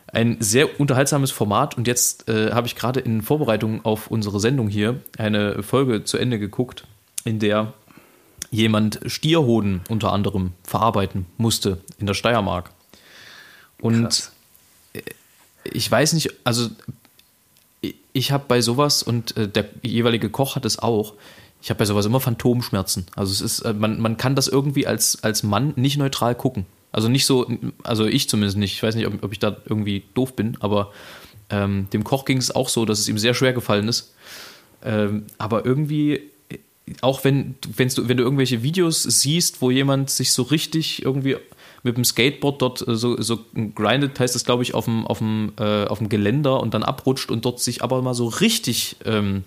Ein 0.06 0.36
sehr 0.38 0.78
unterhaltsames 0.78 1.32
Format 1.32 1.76
und 1.76 1.88
jetzt 1.88 2.28
äh, 2.28 2.52
habe 2.52 2.68
ich 2.68 2.76
gerade 2.76 3.00
in 3.00 3.22
Vorbereitung 3.22 3.84
auf 3.84 4.06
unsere 4.06 4.38
Sendung 4.38 4.68
hier 4.68 5.00
eine 5.18 5.64
Folge 5.64 6.04
zu 6.04 6.16
Ende 6.16 6.38
geguckt, 6.38 6.86
in 7.24 7.40
der 7.40 7.72
jemand 8.50 9.00
Stierhoden 9.06 9.80
unter 9.88 10.12
anderem 10.12 10.52
verarbeiten 10.62 11.26
musste 11.36 11.78
in 11.98 12.06
der 12.06 12.14
Steiermark. 12.14 12.70
Und 13.80 14.02
Krass. 14.02 14.32
ich 15.64 15.90
weiß 15.90 16.12
nicht, 16.14 16.30
also 16.44 16.70
ich 18.12 18.32
habe 18.32 18.44
bei 18.48 18.60
sowas 18.60 19.02
und 19.02 19.36
äh, 19.36 19.48
der 19.48 19.66
jeweilige 19.82 20.30
Koch 20.30 20.56
hat 20.56 20.64
es 20.64 20.78
auch. 20.78 21.14
Ich 21.60 21.70
habe 21.70 21.78
bei 21.78 21.84
sowas 21.84 22.06
immer 22.06 22.20
Phantomschmerzen. 22.20 23.06
Also 23.16 23.32
es 23.32 23.40
ist, 23.40 23.60
äh, 23.60 23.72
man, 23.72 24.00
man 24.00 24.16
kann 24.16 24.36
das 24.36 24.48
irgendwie 24.48 24.86
als, 24.86 25.22
als 25.22 25.42
Mann 25.42 25.72
nicht 25.76 25.96
neutral 25.96 26.34
gucken. 26.34 26.66
Also 26.92 27.08
nicht 27.08 27.26
so, 27.26 27.50
also 27.82 28.06
ich 28.06 28.28
zumindest 28.28 28.56
nicht. 28.56 28.74
Ich 28.74 28.82
weiß 28.82 28.94
nicht, 28.94 29.06
ob, 29.06 29.22
ob 29.22 29.32
ich 29.32 29.40
da 29.40 29.56
irgendwie 29.66 30.04
doof 30.14 30.36
bin, 30.36 30.56
aber 30.60 30.92
ähm, 31.50 31.88
dem 31.92 32.04
Koch 32.04 32.24
ging 32.24 32.38
es 32.38 32.54
auch 32.54 32.68
so, 32.68 32.84
dass 32.84 33.00
es 33.00 33.08
ihm 33.08 33.18
sehr 33.18 33.34
schwer 33.34 33.52
gefallen 33.52 33.88
ist. 33.88 34.14
Ähm, 34.84 35.26
aber 35.38 35.64
irgendwie, 35.66 36.30
auch 37.00 37.24
wenn, 37.24 37.56
wenn's 37.76 37.94
du, 37.94 38.08
wenn 38.08 38.16
du 38.16 38.22
irgendwelche 38.22 38.62
Videos 38.62 39.02
siehst, 39.02 39.62
wo 39.62 39.70
jemand 39.70 40.10
sich 40.10 40.32
so 40.32 40.42
richtig 40.42 41.02
irgendwie 41.04 41.36
mit 41.82 41.96
dem 41.96 42.04
Skateboard 42.04 42.60
dort 42.60 42.88
äh, 42.88 42.94
so, 42.96 43.20
so 43.20 43.40
grindet, 43.74 44.18
heißt 44.18 44.34
das, 44.34 44.44
glaube 44.44 44.62
ich, 44.62 44.74
auf 44.74 44.86
dem, 44.86 45.06
auf, 45.06 45.18
dem, 45.18 45.52
äh, 45.58 45.84
auf 45.84 45.98
dem 45.98 46.08
Geländer 46.08 46.60
und 46.60 46.74
dann 46.74 46.82
abrutscht 46.82 47.30
und 47.30 47.44
dort 47.44 47.60
sich 47.60 47.82
aber 47.82 48.02
mal 48.02 48.14
so 48.14 48.26
richtig, 48.26 48.96
ähm, 49.04 49.44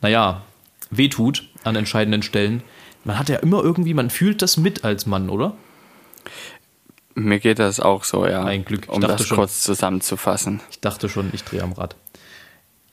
naja, 0.00 0.42
wehtut 0.90 1.44
an 1.64 1.76
entscheidenden 1.76 2.22
Stellen. 2.22 2.62
Man 3.04 3.18
hat 3.18 3.28
ja 3.28 3.36
immer 3.36 3.62
irgendwie, 3.62 3.94
man 3.94 4.10
fühlt 4.10 4.42
das 4.42 4.56
mit 4.56 4.84
als 4.84 5.06
Mann, 5.06 5.30
oder? 5.30 5.54
Mir 7.14 7.38
geht 7.38 7.58
das 7.58 7.80
auch 7.80 8.04
so, 8.04 8.26
ja. 8.26 8.44
Ein 8.44 8.64
Glück. 8.64 8.84
Ich 8.84 8.88
um 8.88 9.00
das 9.00 9.26
schon, 9.26 9.36
kurz 9.36 9.62
zusammenzufassen. 9.62 10.60
Ich 10.70 10.80
dachte 10.80 11.08
schon, 11.08 11.30
ich 11.32 11.42
drehe 11.44 11.62
am 11.62 11.72
Rad. 11.72 11.96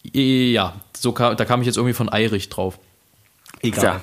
Ja, 0.04 0.80
so 0.98 1.12
kam, 1.12 1.36
da 1.36 1.46
kam 1.46 1.62
ich 1.62 1.68
jetzt 1.68 1.77
irgendwie 1.77 1.94
von 1.94 2.12
Eirich 2.12 2.50
drauf. 2.50 2.80
Egal. 3.62 4.02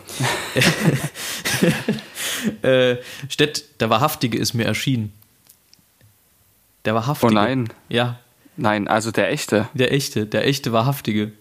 Ja. 2.63 2.63
äh, 2.69 2.99
Stett, 3.29 3.81
der 3.81 3.91
Wahrhaftige 3.91 4.39
ist 4.39 4.55
mir 4.55 4.65
erschienen. 4.65 5.13
Der 6.85 6.95
Wahrhaftige. 6.95 7.33
Oh 7.33 7.35
nein. 7.35 7.69
Ja. 7.89 8.19
Nein, 8.57 8.89
also 8.89 9.11
der 9.11 9.31
echte. 9.31 9.69
Der 9.75 9.93
echte, 9.93 10.27
der 10.27 10.47
echte 10.47 10.73
Wahrhaftige. 10.73 11.33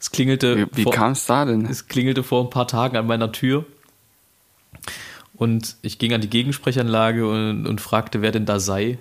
Es 0.00 0.10
klingelte. 0.10 0.68
Wie, 0.72 0.84
wie 0.84 0.90
kam 0.90 1.12
es 1.12 1.26
da 1.26 1.44
denn? 1.44 1.66
Es 1.66 1.88
klingelte 1.88 2.22
vor 2.22 2.44
ein 2.44 2.50
paar 2.50 2.68
Tagen 2.68 2.96
an 2.96 3.06
meiner 3.06 3.32
Tür. 3.32 3.66
Und 5.34 5.76
ich 5.82 5.98
ging 5.98 6.12
an 6.12 6.20
die 6.20 6.30
Gegensprechanlage 6.30 7.28
und, 7.28 7.66
und 7.66 7.80
fragte, 7.80 8.22
wer 8.22 8.30
denn 8.30 8.46
da 8.46 8.60
sei. 8.60 8.98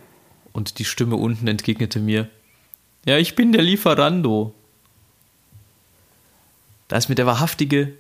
Und 0.51 0.79
die 0.79 0.86
Stimme 0.86 1.15
unten 1.15 1.48
entgegnete 1.48 2.00
mir: 2.00 2.29
Ja, 3.05 3.17
ich 3.17 3.36
bin 3.36 3.51
der 3.51 3.62
Lieferando. 3.62 4.53
Da 6.88 6.98
ist 6.98 7.10
mir 7.10 7.15
der 7.15 7.25
wahrhaftige 7.25 7.93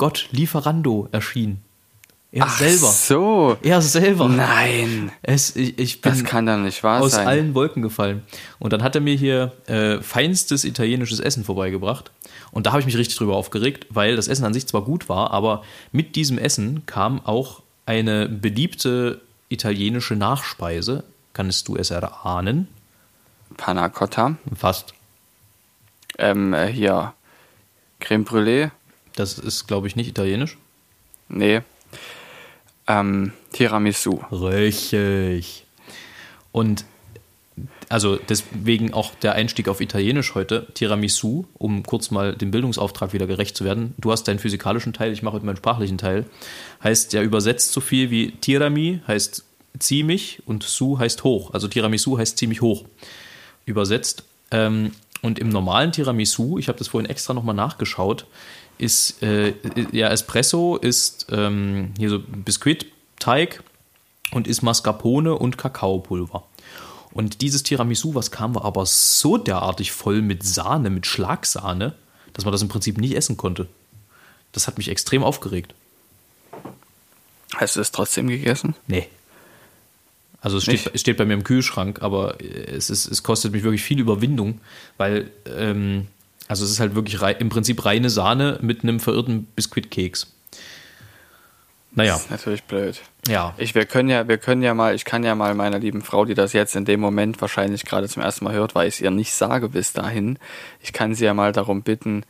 Gott 0.00 0.28
Lieferando 0.30 1.10
erschienen. 1.12 1.62
Er 2.32 2.44
Ach 2.46 2.58
selber. 2.58 2.86
so. 2.86 3.58
Er 3.60 3.82
selber. 3.82 4.30
Nein. 4.30 5.12
Es, 5.20 5.54
ich, 5.54 5.78
ich 5.78 6.00
bin 6.00 6.12
das 6.12 6.24
kann 6.24 6.46
doch 6.46 6.56
nicht 6.56 6.82
wahr 6.82 7.02
aus 7.02 7.12
sein. 7.12 7.28
allen 7.28 7.54
Wolken 7.54 7.82
gefallen. 7.82 8.22
Und 8.58 8.72
dann 8.72 8.82
hat 8.82 8.94
er 8.94 9.02
mir 9.02 9.14
hier 9.14 9.52
äh, 9.66 10.00
feinstes 10.00 10.64
italienisches 10.64 11.20
Essen 11.20 11.44
vorbeigebracht. 11.44 12.12
Und 12.50 12.64
da 12.64 12.70
habe 12.70 12.80
ich 12.80 12.86
mich 12.86 12.96
richtig 12.96 13.18
drüber 13.18 13.36
aufgeregt, 13.36 13.88
weil 13.90 14.16
das 14.16 14.26
Essen 14.26 14.46
an 14.46 14.54
sich 14.54 14.66
zwar 14.66 14.80
gut 14.84 15.10
war, 15.10 15.32
aber 15.32 15.64
mit 15.92 16.16
diesem 16.16 16.38
Essen 16.38 16.86
kam 16.86 17.20
auch 17.26 17.60
eine 17.84 18.26
beliebte 18.26 19.20
italienische 19.50 20.16
Nachspeise. 20.16 21.04
Kannst 21.34 21.68
du 21.68 21.76
es 21.76 21.90
erahnen? 21.90 22.68
Panna 23.58 23.90
Cotta. 23.90 24.36
Fast. 24.56 24.94
Ähm, 26.16 26.54
äh, 26.54 26.68
hier 26.68 27.12
Creme 27.98 28.24
Brûlée. 28.24 28.70
Das 29.20 29.38
ist, 29.38 29.66
glaube 29.66 29.86
ich, 29.86 29.96
nicht 29.96 30.08
italienisch. 30.08 30.56
Nee. 31.28 31.60
Ähm, 32.86 33.32
Tiramisu. 33.52 34.20
Richtig. 34.32 35.66
Und 36.52 36.86
also 37.90 38.16
deswegen 38.16 38.94
auch 38.94 39.14
der 39.16 39.34
Einstieg 39.34 39.68
auf 39.68 39.82
Italienisch 39.82 40.34
heute, 40.34 40.68
Tiramisu, 40.72 41.44
um 41.58 41.82
kurz 41.82 42.10
mal 42.10 42.34
dem 42.34 42.50
Bildungsauftrag 42.50 43.12
wieder 43.12 43.26
gerecht 43.26 43.58
zu 43.58 43.64
werden. 43.64 43.94
Du 43.98 44.10
hast 44.10 44.26
deinen 44.26 44.38
physikalischen 44.38 44.94
Teil, 44.94 45.12
ich 45.12 45.22
mache 45.22 45.34
heute 45.34 45.44
meinen 45.44 45.58
sprachlichen 45.58 45.98
Teil. 45.98 46.24
Heißt 46.82 47.12
ja 47.12 47.20
übersetzt 47.20 47.72
so 47.72 47.82
viel 47.82 48.10
wie 48.10 48.30
Tirami 48.30 49.00
heißt 49.06 49.44
ziemlich 49.78 50.42
und 50.46 50.62
Su 50.62 50.98
heißt 50.98 51.24
hoch. 51.24 51.52
Also 51.52 51.68
Tiramisu 51.68 52.16
heißt 52.16 52.38
ziemlich 52.38 52.62
hoch 52.62 52.86
übersetzt. 53.66 54.24
Ähm, 54.50 54.92
und 55.22 55.38
im 55.38 55.50
normalen 55.50 55.92
Tiramisu, 55.92 56.58
ich 56.58 56.68
habe 56.68 56.78
das 56.78 56.88
vorhin 56.88 57.10
extra 57.10 57.34
nochmal 57.34 57.54
nachgeschaut, 57.54 58.24
ist 58.80 59.22
äh, 59.22 59.54
ja 59.92 60.08
Espresso, 60.08 60.76
ist 60.76 61.26
ähm, 61.30 61.92
hier 61.98 62.08
so 62.08 62.18
Biskuitteig 62.18 63.62
und 64.32 64.46
ist 64.48 64.62
Mascarpone 64.62 65.34
und 65.34 65.58
Kakaopulver. 65.58 66.44
Und 67.12 67.42
dieses 67.42 67.62
Tiramisu, 67.62 68.14
was 68.14 68.30
kam, 68.30 68.54
war 68.54 68.64
aber 68.64 68.86
so 68.86 69.36
derartig 69.36 69.92
voll 69.92 70.22
mit 70.22 70.44
Sahne, 70.44 70.90
mit 70.90 71.06
Schlagsahne, 71.06 71.94
dass 72.32 72.44
man 72.44 72.52
das 72.52 72.62
im 72.62 72.68
Prinzip 72.68 72.98
nicht 72.98 73.16
essen 73.16 73.36
konnte. 73.36 73.68
Das 74.52 74.66
hat 74.66 74.78
mich 74.78 74.88
extrem 74.88 75.24
aufgeregt. 75.24 75.74
Hast 77.56 77.76
du 77.76 77.80
es 77.80 77.90
trotzdem 77.90 78.28
gegessen? 78.28 78.74
Nee. 78.86 79.08
Also 80.40 80.56
es 80.56 80.62
steht, 80.62 80.98
steht, 80.98 81.16
bei 81.18 81.26
mir 81.26 81.34
im 81.34 81.44
Kühlschrank, 81.44 82.00
aber 82.00 82.40
es, 82.40 82.88
ist, 82.88 83.06
es 83.06 83.22
kostet 83.22 83.52
mich 83.52 83.62
wirklich 83.62 83.82
viel 83.82 84.00
Überwindung, 84.00 84.60
weil 84.96 85.30
ähm, 85.44 86.06
also 86.50 86.64
es 86.64 86.72
ist 86.72 86.80
halt 86.80 86.96
wirklich 86.96 87.22
im 87.38 87.48
Prinzip 87.48 87.84
reine 87.84 88.10
Sahne 88.10 88.58
mit 88.60 88.82
einem 88.82 88.98
verirrten 88.98 89.44
Biskuitkeks. 89.44 90.34
Naja. 91.92 92.14
Das 92.14 92.22
ist 92.22 92.30
natürlich 92.32 92.64
blöd. 92.64 93.00
Ja. 93.28 93.54
Ich, 93.56 93.76
wir 93.76 93.86
können 93.86 94.08
ja, 94.08 94.26
wir 94.26 94.36
können 94.36 94.60
ja 94.60 94.74
mal, 94.74 94.96
ich 94.96 95.04
kann 95.04 95.22
ja 95.22 95.36
mal 95.36 95.54
meiner 95.54 95.78
lieben 95.78 96.02
Frau, 96.02 96.24
die 96.24 96.34
das 96.34 96.52
jetzt 96.52 96.74
in 96.74 96.84
dem 96.84 96.98
Moment 96.98 97.40
wahrscheinlich 97.40 97.84
gerade 97.84 98.08
zum 98.08 98.24
ersten 98.24 98.44
Mal 98.44 98.54
hört, 98.54 98.74
weil 98.74 98.88
ich 98.88 98.94
es 98.94 99.00
ihr 99.00 99.12
nicht 99.12 99.32
sage 99.32 99.68
bis 99.68 99.92
dahin, 99.92 100.40
ich 100.80 100.92
kann 100.92 101.14
sie 101.14 101.24
ja 101.24 101.34
mal 101.34 101.52
darum 101.52 101.82
bitten, 101.82 102.24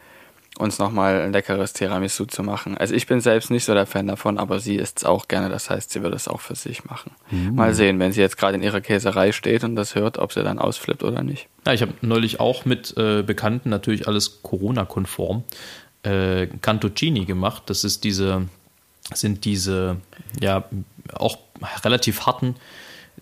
uns 0.58 0.78
nochmal 0.78 1.22
ein 1.22 1.32
leckeres 1.32 1.72
Tiramisu 1.72 2.26
zu 2.26 2.42
machen. 2.42 2.76
Also 2.76 2.94
ich 2.94 3.06
bin 3.06 3.20
selbst 3.20 3.50
nicht 3.50 3.64
so 3.64 3.72
der 3.72 3.86
Fan 3.86 4.06
davon, 4.06 4.36
aber 4.36 4.58
sie 4.58 4.76
isst 4.76 4.98
es 4.98 5.04
auch 5.04 5.28
gerne. 5.28 5.48
Das 5.48 5.70
heißt, 5.70 5.90
sie 5.90 6.02
würde 6.02 6.16
es 6.16 6.28
auch 6.28 6.40
für 6.40 6.54
sich 6.54 6.84
machen. 6.84 7.12
Mhm. 7.30 7.54
Mal 7.54 7.74
sehen, 7.74 7.98
wenn 7.98 8.12
sie 8.12 8.20
jetzt 8.20 8.36
gerade 8.36 8.56
in 8.56 8.62
ihrer 8.62 8.80
Käserei 8.80 9.32
steht 9.32 9.64
und 9.64 9.76
das 9.76 9.94
hört, 9.94 10.18
ob 10.18 10.32
sie 10.32 10.42
dann 10.42 10.58
ausflippt 10.58 11.02
oder 11.02 11.22
nicht. 11.22 11.46
Ja, 11.66 11.72
ich 11.72 11.82
habe 11.82 11.94
neulich 12.02 12.40
auch 12.40 12.64
mit 12.64 12.96
äh, 12.96 13.22
Bekannten, 13.22 13.70
natürlich 13.70 14.08
alles 14.08 14.42
Corona-konform, 14.42 15.44
äh, 16.02 16.46
Cantuccini 16.60 17.24
gemacht. 17.26 17.64
Das 17.66 17.84
ist 17.84 18.04
diese, 18.04 18.48
sind 19.14 19.44
diese, 19.44 19.96
ja, 20.40 20.64
auch 21.14 21.38
relativ 21.84 22.26
harten 22.26 22.56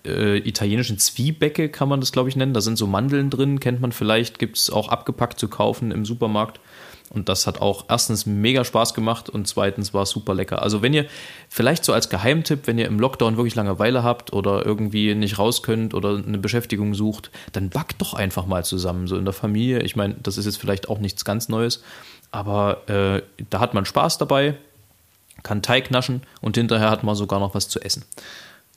äh, 0.04 0.38
italienischen 0.38 0.98
Zwiebäcke, 0.98 1.68
kann 1.68 1.88
man 1.88 2.00
das, 2.00 2.12
glaube 2.12 2.28
ich, 2.28 2.36
nennen. 2.36 2.54
Da 2.54 2.60
sind 2.60 2.76
so 2.76 2.86
Mandeln 2.86 3.30
drin, 3.30 3.60
kennt 3.60 3.80
man 3.80 3.92
vielleicht, 3.92 4.38
gibt 4.38 4.56
es 4.56 4.70
auch 4.70 4.88
abgepackt 4.88 5.38
zu 5.38 5.48
kaufen 5.48 5.90
im 5.90 6.04
Supermarkt. 6.04 6.60
Und 7.10 7.28
das 7.28 7.46
hat 7.46 7.60
auch 7.60 7.86
erstens 7.88 8.26
mega 8.26 8.64
Spaß 8.64 8.92
gemacht 8.92 9.30
und 9.30 9.48
zweitens 9.48 9.94
war 9.94 10.02
es 10.02 10.10
super 10.10 10.34
lecker. 10.34 10.62
Also 10.62 10.82
wenn 10.82 10.92
ihr 10.92 11.06
vielleicht 11.48 11.84
so 11.84 11.92
als 11.92 12.10
Geheimtipp, 12.10 12.66
wenn 12.66 12.78
ihr 12.78 12.86
im 12.86 13.00
Lockdown 13.00 13.36
wirklich 13.36 13.54
Langeweile 13.54 14.02
habt 14.02 14.32
oder 14.32 14.66
irgendwie 14.66 15.14
nicht 15.14 15.38
raus 15.38 15.62
könnt 15.62 15.94
oder 15.94 16.16
eine 16.16 16.38
Beschäftigung 16.38 16.94
sucht, 16.94 17.30
dann 17.52 17.70
backt 17.70 18.00
doch 18.00 18.12
einfach 18.12 18.46
mal 18.46 18.64
zusammen, 18.64 19.06
so 19.06 19.16
in 19.16 19.24
der 19.24 19.32
Familie. 19.32 19.80
Ich 19.80 19.96
meine, 19.96 20.16
das 20.22 20.36
ist 20.36 20.44
jetzt 20.44 20.58
vielleicht 20.58 20.90
auch 20.90 20.98
nichts 20.98 21.24
ganz 21.24 21.48
Neues, 21.48 21.82
aber 22.30 22.88
äh, 22.88 23.22
da 23.48 23.60
hat 23.60 23.72
man 23.72 23.86
Spaß 23.86 24.18
dabei, 24.18 24.54
kann 25.42 25.62
Teig 25.62 25.90
naschen 25.90 26.22
und 26.42 26.56
hinterher 26.56 26.90
hat 26.90 27.04
man 27.04 27.14
sogar 27.14 27.40
noch 27.40 27.54
was 27.54 27.68
zu 27.68 27.80
essen. 27.80 28.04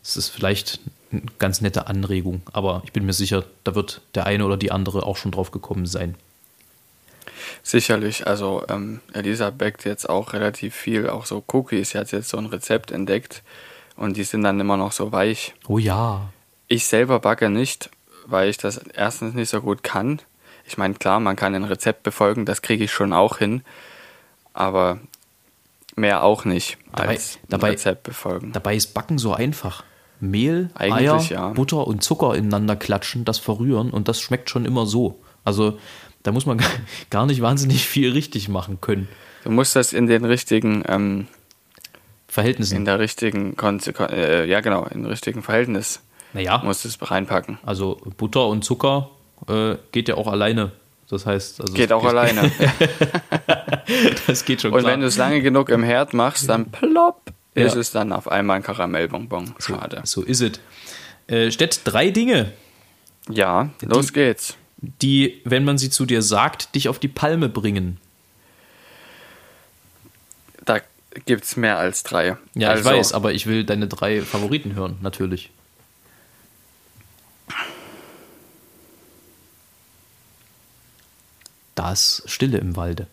Das 0.04 0.16
ist 0.16 0.30
vielleicht 0.30 0.80
eine 1.12 1.24
ganz 1.38 1.60
nette 1.60 1.88
Anregung, 1.88 2.42
aber 2.54 2.82
ich 2.86 2.94
bin 2.94 3.06
mir 3.06 3.14
sicher, 3.14 3.44
da 3.66 3.76
wird 3.76 4.02
der 4.16 4.26
eine 4.26 4.46
oder 4.46 4.56
die 4.56 4.72
andere 4.72 5.06
auch 5.06 5.18
schon 5.18 5.32
drauf 5.32 5.52
gekommen 5.52 5.86
sein. 5.86 6.16
Sicherlich, 7.64 8.28
also 8.28 8.64
ähm, 8.70 9.02
Elisa 9.14 9.50
backt 9.50 9.86
jetzt 9.86 10.10
auch 10.10 10.34
relativ 10.34 10.76
viel, 10.76 11.10
auch 11.10 11.26
so 11.26 11.44
Cookies. 11.48 11.92
Sie 11.92 11.98
hat 11.98 12.12
jetzt 12.12 12.30
so 12.30 12.38
ein 12.38 12.46
Rezept 12.46 12.92
entdeckt 12.92 13.44
und 13.96 14.18
die 14.18 14.24
sind 14.24 14.44
dann 14.44 14.60
immer 14.60 14.78
noch 14.78 14.92
so 14.92 15.12
weich. 15.12 15.54
Oh 15.68 15.78
ja. 15.78 16.30
Ich 16.68 16.86
selber 16.86 17.20
backe 17.20 17.50
nicht, 17.50 17.90
weil 18.26 18.50
ich 18.50 18.58
das 18.58 18.78
erstens 18.78 19.34
nicht 19.34 19.50
so 19.50 19.62
gut 19.62 19.84
kann. 19.84 20.22
Ich 20.66 20.78
meine, 20.78 20.94
klar, 20.94 21.20
man 21.20 21.36
kann 21.36 21.56
ein 21.56 21.64
Rezept 21.64 22.04
befolgen, 22.04 22.46
das 22.46 22.62
kriege 22.62 22.84
ich 22.84 22.92
schon 22.92 23.14
auch 23.14 23.38
hin, 23.38 23.64
aber 24.54 25.00
mehr 25.96 26.24
auch 26.24 26.46
nicht 26.46 26.78
dabei, 26.92 27.10
als 27.10 27.36
ein 27.36 27.50
dabei, 27.50 27.70
Rezept 27.72 28.04
befolgen. 28.04 28.52
Dabei 28.54 28.76
ist 28.76 28.94
Backen 28.94 29.18
so 29.18 29.34
einfach. 29.34 29.84
Mehl, 30.20 30.70
Eier, 30.76 31.20
ja. 31.20 31.50
Butter 31.50 31.88
und 31.88 32.04
Zucker 32.04 32.36
ineinander 32.36 32.76
klatschen, 32.76 33.26
das 33.26 33.40
verrühren 33.40 33.90
und 33.90 34.08
das 34.08 34.22
schmeckt 34.22 34.50
schon 34.50 34.66
immer 34.66 34.86
so. 34.86 35.20
Also 35.44 35.80
da 36.24 36.32
muss 36.32 36.46
man 36.46 36.62
gar 37.10 37.26
nicht 37.26 37.42
wahnsinnig 37.42 37.86
viel 37.88 38.12
richtig 38.12 38.50
machen 38.50 38.80
können. 38.82 39.08
Du 39.44 39.52
musst 39.52 39.76
das 39.76 39.94
in 39.94 40.08
den 40.08 40.26
richtigen 40.26 40.84
ähm, 40.88 41.28
Verhältnissen. 42.28 42.78
In 42.78 42.86
der 42.86 43.00
richtigen 43.00 43.56
Konsequen 43.58 44.10
äh, 44.10 44.46
ja 44.46 44.62
genau, 44.62 44.86
in 44.86 45.06
richtigen 45.06 45.44
Verhältnis. 45.44 46.02
Naja. 46.34 46.62
Musst 46.64 46.86
es 46.86 46.98
reinpacken. 47.02 47.58
Also 47.66 48.00
Butter 48.18 48.48
und 48.48 48.64
Zucker 48.64 49.10
äh, 49.48 49.76
geht 49.92 50.08
ja 50.08 50.16
auch 50.16 50.28
alleine. 50.28 50.72
Das 51.10 51.26
heißt, 51.26 51.60
also 51.60 51.74
geht 51.74 51.92
auch 51.92 52.04
geht 52.04 52.12
alleine. 52.12 52.52
das 54.28 54.46
geht 54.46 54.62
schon. 54.62 54.72
Und 54.72 54.80
klar. 54.80 54.94
wenn 54.94 55.02
du 55.02 55.08
es 55.08 55.18
lange 55.18 55.42
genug 55.42 55.70
im 55.70 55.84
Herd 55.84 56.14
machst, 56.14 56.48
dann 56.48 56.72
plopp 56.72 57.34
ja. 57.54 57.66
ist 57.66 57.76
es 57.76 57.92
dann 57.92 58.14
auf 58.14 58.30
einmal 58.30 58.58
ein 58.58 58.64
Karamellbonbon. 58.64 59.54
Schade. 59.60 60.02
So, 60.06 60.22
so 60.22 60.28
ist 60.28 60.42
es. 60.42 60.52
Äh, 61.28 61.52
Stett 61.52 61.82
drei 61.84 62.12
Dinge. 62.12 62.54
Ja, 63.30 63.70
los 63.82 64.08
die, 64.08 64.14
geht's. 64.14 64.56
Die, 64.82 65.42
wenn 65.46 65.64
man 65.64 65.78
sie 65.78 65.90
zu 65.90 66.06
dir 66.06 66.22
sagt, 66.22 66.74
dich 66.74 66.90
auf 66.90 66.98
die 66.98 67.08
Palme 67.08 67.50
bringen. 67.50 67.98
Da 70.66 70.80
gibt 71.26 71.44
es 71.44 71.56
mehr 71.56 71.78
als 71.78 72.04
drei. 72.04 72.38
Ja, 72.56 72.70
also, 72.70 72.90
ich 72.90 72.98
weiß, 72.98 73.14
aber 73.14 73.34
ich 73.34 73.46
will 73.46 73.64
deine 73.64 73.88
drei 73.88 74.22
Favoriten 74.22 74.74
hören, 74.76 74.98
natürlich. 75.02 75.52
Das 81.76 82.24
Stille 82.26 82.58
im 82.58 82.76
Walde. 82.76 83.08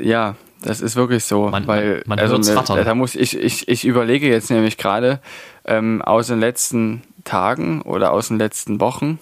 Ja, 0.00 0.36
das 0.62 0.80
ist 0.80 0.96
wirklich 0.96 1.24
so, 1.24 1.48
man, 1.48 1.66
weil 1.66 2.02
man 2.06 2.18
also, 2.18 2.36
rattern. 2.52 2.84
da 2.84 2.94
muss 2.94 3.14
ich, 3.14 3.36
ich, 3.36 3.68
ich 3.68 3.84
überlege 3.84 4.28
jetzt 4.28 4.50
nämlich 4.50 4.76
gerade 4.76 5.20
ähm, 5.64 6.02
aus 6.02 6.26
den 6.26 6.40
letzten 6.40 7.02
Tagen 7.24 7.82
oder 7.82 8.12
aus 8.12 8.28
den 8.28 8.38
letzten 8.38 8.80
Wochen. 8.80 9.18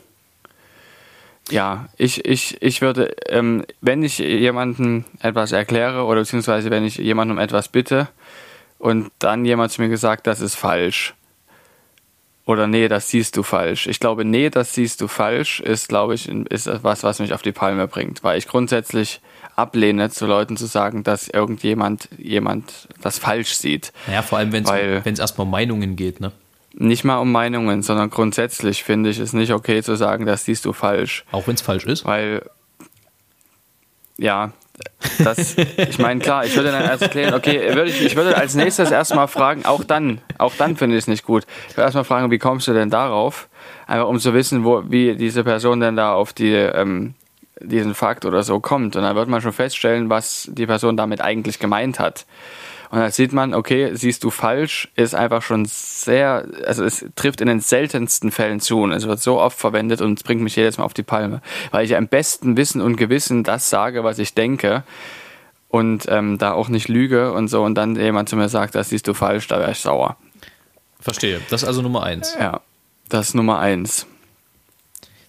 Ja, 1.51 1.89
ich, 1.97 2.25
ich, 2.25 2.61
ich 2.61 2.83
würde, 2.83 3.15
ähm, 3.29 3.65
wenn 3.81 4.03
ich 4.03 4.19
jemandem 4.19 5.05
etwas 5.21 5.53
erkläre 5.53 6.05
oder 6.05 6.21
beziehungsweise 6.21 6.71
wenn 6.71 6.85
ich 6.85 6.97
jemandem 6.97 7.37
um 7.37 7.43
etwas 7.43 7.69
bitte 7.69 8.09
und 8.79 9.11
dann 9.21 9.45
jemand 9.45 9.71
zu 9.71 9.81
mir 9.81 9.89
gesagt, 9.89 10.27
das 10.27 10.41
ist 10.41 10.57
falsch, 10.57 11.15
oder 12.47 12.69
nee, 12.69 12.87
das 12.87 13.11
siehst 13.11 13.37
du 13.37 13.43
falsch. 13.43 13.89
Ich 13.89 13.99
glaube, 13.99 14.25
nee, 14.25 14.51
das 14.51 14.73
siehst 14.73 15.01
du 15.01 15.09
falsch, 15.09 15.59
ist, 15.59 15.89
glaube 15.89 16.15
ich, 16.15 16.29
ist 16.29 16.71
was, 16.83 17.03
was 17.03 17.19
mich 17.19 17.35
auf 17.35 17.43
die 17.43 17.51
Palme 17.51 17.89
bringt, 17.89 18.23
weil 18.23 18.39
ich 18.39 18.47
grundsätzlich 18.47 19.21
ablehne, 19.57 20.11
zu 20.11 20.27
Leuten 20.27 20.57
zu 20.57 20.67
sagen, 20.67 21.03
dass 21.03 21.27
irgendjemand 21.27 22.09
jemand 22.19 22.89
das 23.03 23.19
falsch 23.19 23.55
sieht. 23.57 23.93
Naja, 24.07 24.23
vor 24.23 24.39
allem, 24.39 24.53
wenn 24.53 24.65
es 24.65 25.19
erstmal 25.19 25.47
um 25.47 25.51
Meinungen 25.51 25.97
geht, 25.97 26.21
ne? 26.21 26.31
Nicht 26.79 27.05
mal 27.05 27.17
um 27.19 27.33
Meinungen, 27.33 27.83
sondern 27.83 28.11
grundsätzlich 28.11 28.85
finde 28.85 29.09
ich 29.09 29.19
es 29.19 29.33
nicht 29.33 29.53
okay 29.53 29.83
zu 29.83 29.97
sagen, 29.97 30.27
das 30.27 30.45
siehst 30.45 30.67
du 30.67 30.75
falsch. 30.75 31.25
Auch 31.33 31.47
wenn 31.47 31.55
es 31.55 31.63
falsch 31.63 31.87
ist? 31.87 32.05
Weil, 32.05 32.43
ja, 34.19 34.53
das, 35.25 35.57
ich 35.57 35.99
meine, 35.99 36.21
klar, 36.21 36.45
ich 36.45 36.55
würde 36.55 36.71
dann 36.71 36.83
erst 36.83 37.03
erklären, 37.03 37.33
okay, 37.33 37.75
würde 37.75 37.91
ich, 37.91 38.05
ich 38.05 38.15
würde 38.15 38.37
als 38.37 38.55
nächstes 38.55 38.91
erstmal 38.91 39.27
fragen, 39.27 39.65
auch 39.65 39.85
dann, 39.85 40.21
auch 40.37 40.55
dann 40.57 40.77
finde 40.77 40.97
ich 40.97 41.05
es 41.05 41.09
nicht 41.09 41.25
gut. 41.25 41.47
Ich 41.69 41.77
würde 41.77 41.85
erstmal 41.85 42.05
fragen, 42.05 42.31
wie 42.31 42.39
kommst 42.39 42.69
du 42.69 42.75
denn 42.75 42.91
darauf? 42.91 43.49
Einfach 43.87 44.09
um 44.09 44.19
zu 44.19 44.35
wissen, 44.35 44.65
wo, 44.65 44.83
wie 44.87 45.15
diese 45.17 45.45
Person 45.45 45.81
denn 45.81 45.97
da 45.97 46.13
auf 46.13 46.35
die, 46.35 46.53
ähm, 46.53 47.15
diesen 47.61 47.95
Fakt 47.95 48.27
oder 48.27 48.43
so 48.43 48.61
kommt. 48.61 48.97
Und 48.97 49.03
dann 49.03 49.17
wird 49.17 49.29
man 49.29 49.41
schon 49.41 49.53
feststellen, 49.53 50.11
was 50.11 50.51
die 50.53 50.67
Person 50.67 50.97
damit 50.97 51.23
eigentlich 51.23 51.59
gemeint 51.59 51.99
hat. 51.99 52.27
Und 52.91 52.99
dann 52.99 53.11
sieht 53.11 53.33
man, 53.33 53.55
okay, 53.55 53.91
siehst 53.95 54.25
du 54.25 54.31
falsch, 54.31 54.89
ist 54.95 55.15
einfach 55.15 55.43
schon 55.43 55.65
sehr, 55.65 56.47
also 56.67 56.85
es 56.85 57.05
trifft 57.17 57.41
in 57.41 57.49
den 57.49 57.61
seltensten 57.61 58.31
Fällen 58.31 58.61
zu 58.61 58.81
und 58.81 58.93
es 58.93 59.07
wird 59.07 59.21
so 59.21 59.41
oft 59.41 59.59
verwendet 59.59 60.01
und 60.01 60.19
es 60.19 60.25
bringt 60.25 60.43
mich 60.43 60.57
jedes 60.57 60.79
Mal 60.79 60.85
auf 60.85 60.95
die 60.95 61.03
Palme, 61.03 61.43
weil 61.71 61.85
ich 61.85 61.97
am 61.97 62.09
besten 62.09 62.57
Wissen 62.57 62.81
und 62.81 62.97
Gewissen 62.97 63.45
das 63.45 63.71
sage, 63.71 64.05
was 64.05 64.19
ich 64.19 64.35
denke 64.35 64.85
und 65.69 66.07
ähm, 66.09 66.39
da 66.39 66.53
auch 66.53 66.69
nicht 66.69 66.89
lüge 66.89 67.33
und 67.33 67.49
so 67.49 67.63
und 67.63 67.75
dann 67.75 67.97
jemand 67.97 68.29
zu 68.29 68.37
mir 68.37 68.49
sagt, 68.49 68.75
das 68.75 68.91
siehst 68.91 69.09
du 69.09 69.15
falsch, 69.15 69.49
da 69.49 69.59
wäre 69.59 69.73
ich 69.73 69.81
sauer. 69.81 70.17
Verstehe. 71.01 71.41
Das 71.51 71.63
ist 71.63 71.69
also 71.69 71.83
Nummer 71.83 72.03
eins. 72.03 72.37
Ja, 72.39 72.61
das 73.09 73.29
ist 73.29 73.35
Nummer 73.35 73.59
eins. 73.59 74.07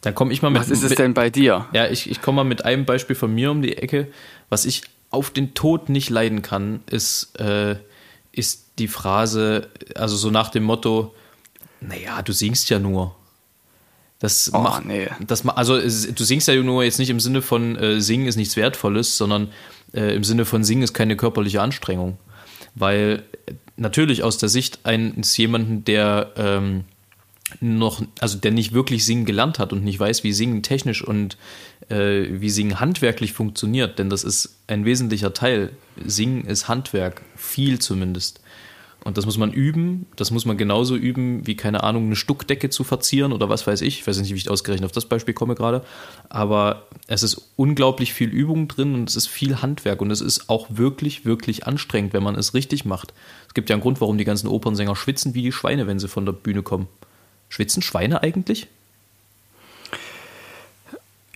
Dann 0.02 0.16
komme 0.16 0.32
ich 0.32 0.42
mal 0.42 0.50
mit. 0.50 0.62
Was 0.62 0.70
ist 0.70 0.84
es 0.84 0.96
denn 0.96 1.14
bei 1.14 1.30
dir? 1.30 1.66
Ja, 1.74 1.88
ich, 1.88 2.10
ich 2.10 2.22
komme 2.22 2.38
mal 2.38 2.44
mit 2.44 2.66
einem 2.66 2.86
Beispiel 2.86 3.16
von 3.16 3.34
mir 3.34 3.52
um 3.52 3.62
die 3.62 3.78
Ecke, 3.78 4.08
was 4.50 4.66
ich 4.66 4.84
auf 5.10 5.32
den 5.32 5.54
Tod 5.54 5.90
nicht 5.90 6.10
leiden 6.10 6.42
kann, 6.42 6.82
ist, 6.90 7.40
äh, 7.40 7.78
ist 8.32 8.66
die 8.80 8.88
Phrase, 8.88 9.70
also 9.96 10.16
so 10.16 10.30
nach 10.30 10.50
dem 10.50 10.64
Motto, 10.64 11.14
naja, 11.82 12.22
du 12.22 12.34
singst 12.34 12.70
ja 12.70 12.80
nur. 12.80 13.16
Das 14.20 14.52
oh, 14.54 14.60
macht, 14.60 14.86
nee. 14.86 15.08
das, 15.28 15.48
also 15.48 15.80
du 15.80 16.24
singst 16.24 16.48
ja 16.48 16.56
nur 16.56 16.84
jetzt 16.84 16.98
nicht 16.98 17.12
im 17.12 17.20
Sinne 17.20 17.44
von 17.44 17.76
äh, 17.76 18.02
Singen 18.02 18.28
ist 18.28 18.36
nichts 18.36 18.56
Wertvolles, 18.56 19.16
sondern 19.16 19.50
äh, 19.94 20.16
im 20.16 20.24
Sinne 20.24 20.46
von 20.46 20.64
Singen 20.64 20.84
ist 20.84 20.94
keine 20.94 21.16
körperliche 21.16 21.62
Anstrengung. 21.62 22.18
Weil 22.74 23.24
natürlich 23.76 24.24
aus 24.24 24.40
der 24.40 24.50
Sicht 24.50 24.86
eines 24.86 25.38
jemanden, 25.38 25.86
der 25.86 26.32
ähm, 26.36 26.86
noch, 27.62 28.02
also 28.20 28.38
der 28.38 28.52
nicht 28.52 28.74
wirklich 28.74 29.06
singen 29.06 29.26
gelernt 29.26 29.60
hat 29.60 29.72
und 29.72 29.84
nicht 29.84 30.00
weiß, 30.00 30.24
wie 30.24 30.34
Singen 30.34 30.64
technisch 30.64 31.04
und 31.04 31.38
äh, 31.90 32.26
wie 32.30 32.50
Singen 32.50 32.80
handwerklich 32.80 33.34
funktioniert, 33.34 34.00
denn 34.00 34.10
das 34.10 34.24
ist 34.24 34.58
ein 34.68 34.86
wesentlicher 34.86 35.34
Teil. 35.34 35.72
Singen 36.04 36.46
ist 36.46 36.68
Handwerk, 36.68 37.22
viel 37.36 37.80
zumindest. 37.80 38.42
Und 39.04 39.16
das 39.18 39.26
muss 39.26 39.38
man 39.38 39.54
üben, 39.54 40.06
das 40.18 40.32
muss 40.32 40.44
man 40.44 40.58
genauso 40.58 40.98
üben, 40.98 41.48
wie, 41.48 41.56
keine 41.56 41.84
Ahnung, 41.84 42.08
eine 42.08 42.18
Stuckdecke 42.18 42.70
zu 42.70 42.84
verzieren 42.84 43.32
oder 43.32 43.48
was 43.48 43.66
weiß 43.66 43.80
ich. 43.82 44.00
Ich 44.00 44.08
weiß 44.08 44.20
nicht, 44.20 44.34
wie 44.34 44.38
ich 44.38 44.50
ausgerechnet 44.50 44.86
auf 44.86 44.92
das 44.92 45.06
Beispiel 45.06 45.34
komme 45.34 45.56
gerade. 45.56 45.86
Aber 46.28 46.88
es 47.08 47.24
ist 47.24 47.54
unglaublich 47.56 48.14
viel 48.14 48.28
Übung 48.28 48.68
drin 48.68 48.96
und 48.96 49.08
es 49.08 49.16
ist 49.16 49.28
viel 49.28 49.62
Handwerk 49.62 50.02
und 50.02 50.12
es 50.12 50.20
ist 50.20 50.50
auch 50.50 50.68
wirklich, 50.72 51.24
wirklich 51.24 51.66
anstrengend, 51.66 52.12
wenn 52.12 52.24
man 52.24 52.36
es 52.36 52.54
richtig 52.54 52.84
macht. 52.84 53.14
Es 53.48 53.54
gibt 53.54 53.70
ja 53.70 53.76
einen 53.76 53.84
Grund, 53.84 54.02
warum 54.02 54.18
die 54.18 54.26
ganzen 54.26 54.50
Opernsänger 54.50 54.98
schwitzen 54.98 55.34
wie 55.34 55.44
die 55.44 55.54
Schweine, 55.54 55.88
wenn 55.88 56.00
sie 56.00 56.10
von 56.10 56.26
der 56.26 56.34
Bühne 56.34 56.62
kommen. 56.62 56.90
Schwitzen 57.50 57.82
Schweine 57.82 58.24
eigentlich? 58.24 58.68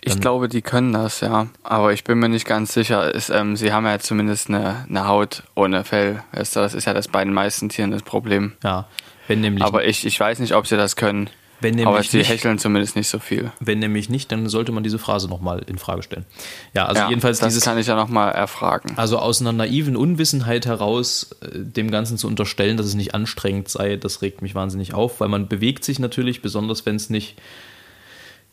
Ich 0.04 0.20
glaube, 0.20 0.48
die 0.48 0.62
können 0.62 0.92
das, 0.92 1.20
ja. 1.20 1.46
Aber 1.62 1.92
ich 1.92 2.02
bin 2.02 2.18
mir 2.18 2.28
nicht 2.28 2.44
ganz 2.44 2.74
sicher. 2.74 3.14
Ist, 3.14 3.30
ähm, 3.30 3.56
sie 3.56 3.72
haben 3.72 3.86
ja 3.86 4.00
zumindest 4.00 4.48
eine, 4.48 4.84
eine 4.88 5.06
Haut 5.06 5.44
ohne 5.54 5.84
Fell. 5.84 6.24
Das 6.32 6.56
ist 6.56 6.84
ja 6.86 6.92
das 6.92 7.06
bei 7.06 7.22
den 7.22 7.32
meisten 7.32 7.68
Tieren 7.68 7.92
das 7.92 8.02
Problem. 8.02 8.52
Ja, 8.64 8.88
wenn 9.28 9.40
nämlich. 9.40 9.64
Aber 9.64 9.84
ich, 9.84 10.04
ich 10.04 10.18
weiß 10.18 10.40
nicht, 10.40 10.54
ob 10.56 10.66
sie 10.66 10.76
das 10.76 10.96
können. 10.96 11.30
Wenn 11.62 11.76
nämlich 11.76 11.86
Aber 11.86 12.02
sie 12.02 12.18
nicht, 12.18 12.28
hecheln 12.28 12.58
zumindest 12.58 12.96
nicht 12.96 13.08
so 13.08 13.20
viel. 13.20 13.52
Wenn 13.60 13.78
nämlich 13.78 14.08
nicht, 14.08 14.32
dann 14.32 14.48
sollte 14.48 14.72
man 14.72 14.82
diese 14.82 14.98
Phrase 14.98 15.28
nochmal 15.28 15.62
in 15.66 15.78
Frage 15.78 16.02
stellen. 16.02 16.26
Ja, 16.74 16.86
also 16.86 17.02
ja, 17.02 17.08
jedenfalls 17.08 17.38
das 17.38 17.50
dieses. 17.50 17.64
kann 17.64 17.78
ich 17.78 17.86
ja 17.86 17.94
nochmal 17.94 18.32
erfragen. 18.32 18.94
Also 18.96 19.18
aus 19.18 19.40
einer 19.40 19.52
naiven 19.52 19.96
Unwissenheit 19.96 20.66
heraus, 20.66 21.36
äh, 21.40 21.58
dem 21.60 21.90
Ganzen 21.90 22.18
zu 22.18 22.26
unterstellen, 22.26 22.76
dass 22.76 22.86
es 22.86 22.94
nicht 22.94 23.14
anstrengend 23.14 23.68
sei, 23.68 23.96
das 23.96 24.22
regt 24.22 24.42
mich 24.42 24.54
wahnsinnig 24.54 24.92
auf, 24.92 25.20
weil 25.20 25.28
man 25.28 25.46
bewegt 25.46 25.84
sich 25.84 26.00
natürlich, 26.00 26.42
besonders 26.42 26.84
wenn 26.84 26.96
es 26.96 27.10
nicht 27.10 27.36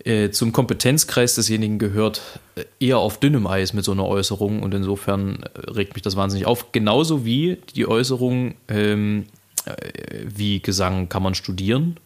äh, 0.06 0.30
zum 0.30 0.52
Kompetenzkreis 0.52 1.34
desjenigen 1.34 1.80
gehört, 1.80 2.22
äh, 2.56 2.66
eher 2.80 3.00
auf 3.00 3.20
dünnem 3.20 3.48
Eis 3.48 3.74
mit 3.74 3.86
so 3.86 3.92
einer 3.92 4.06
Äußerung 4.06 4.62
und 4.62 4.74
insofern 4.76 5.44
regt 5.56 5.96
mich 5.96 6.04
das 6.04 6.16
wahnsinnig 6.16 6.46
auf. 6.46 6.72
Genauso 6.72 7.26
wie 7.26 7.58
die 7.76 7.88
Äußerung, 7.88 8.54
ähm, 8.68 9.26
wie 10.26 10.62
Gesang 10.62 11.10
kann 11.10 11.22
man 11.22 11.36
studieren 11.36 11.98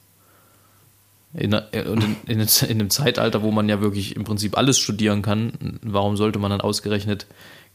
in, 1.34 1.54
in, 1.54 2.16
in, 2.28 2.40
in, 2.40 2.48
einem 2.70 2.90
Zeitalter, 2.90 3.42
wo 3.42 3.52
man 3.52 3.70
ja 3.70 3.82
wirklich 3.82 4.16
im 4.16 4.24
Prinzip 4.24 4.58
alles 4.58 4.80
studieren 4.80 5.22
kann, 5.22 5.80
warum 5.82 6.18
sollte 6.18 6.40
man 6.40 6.52
dann 6.52 6.62
ausgerechnet 6.62 7.28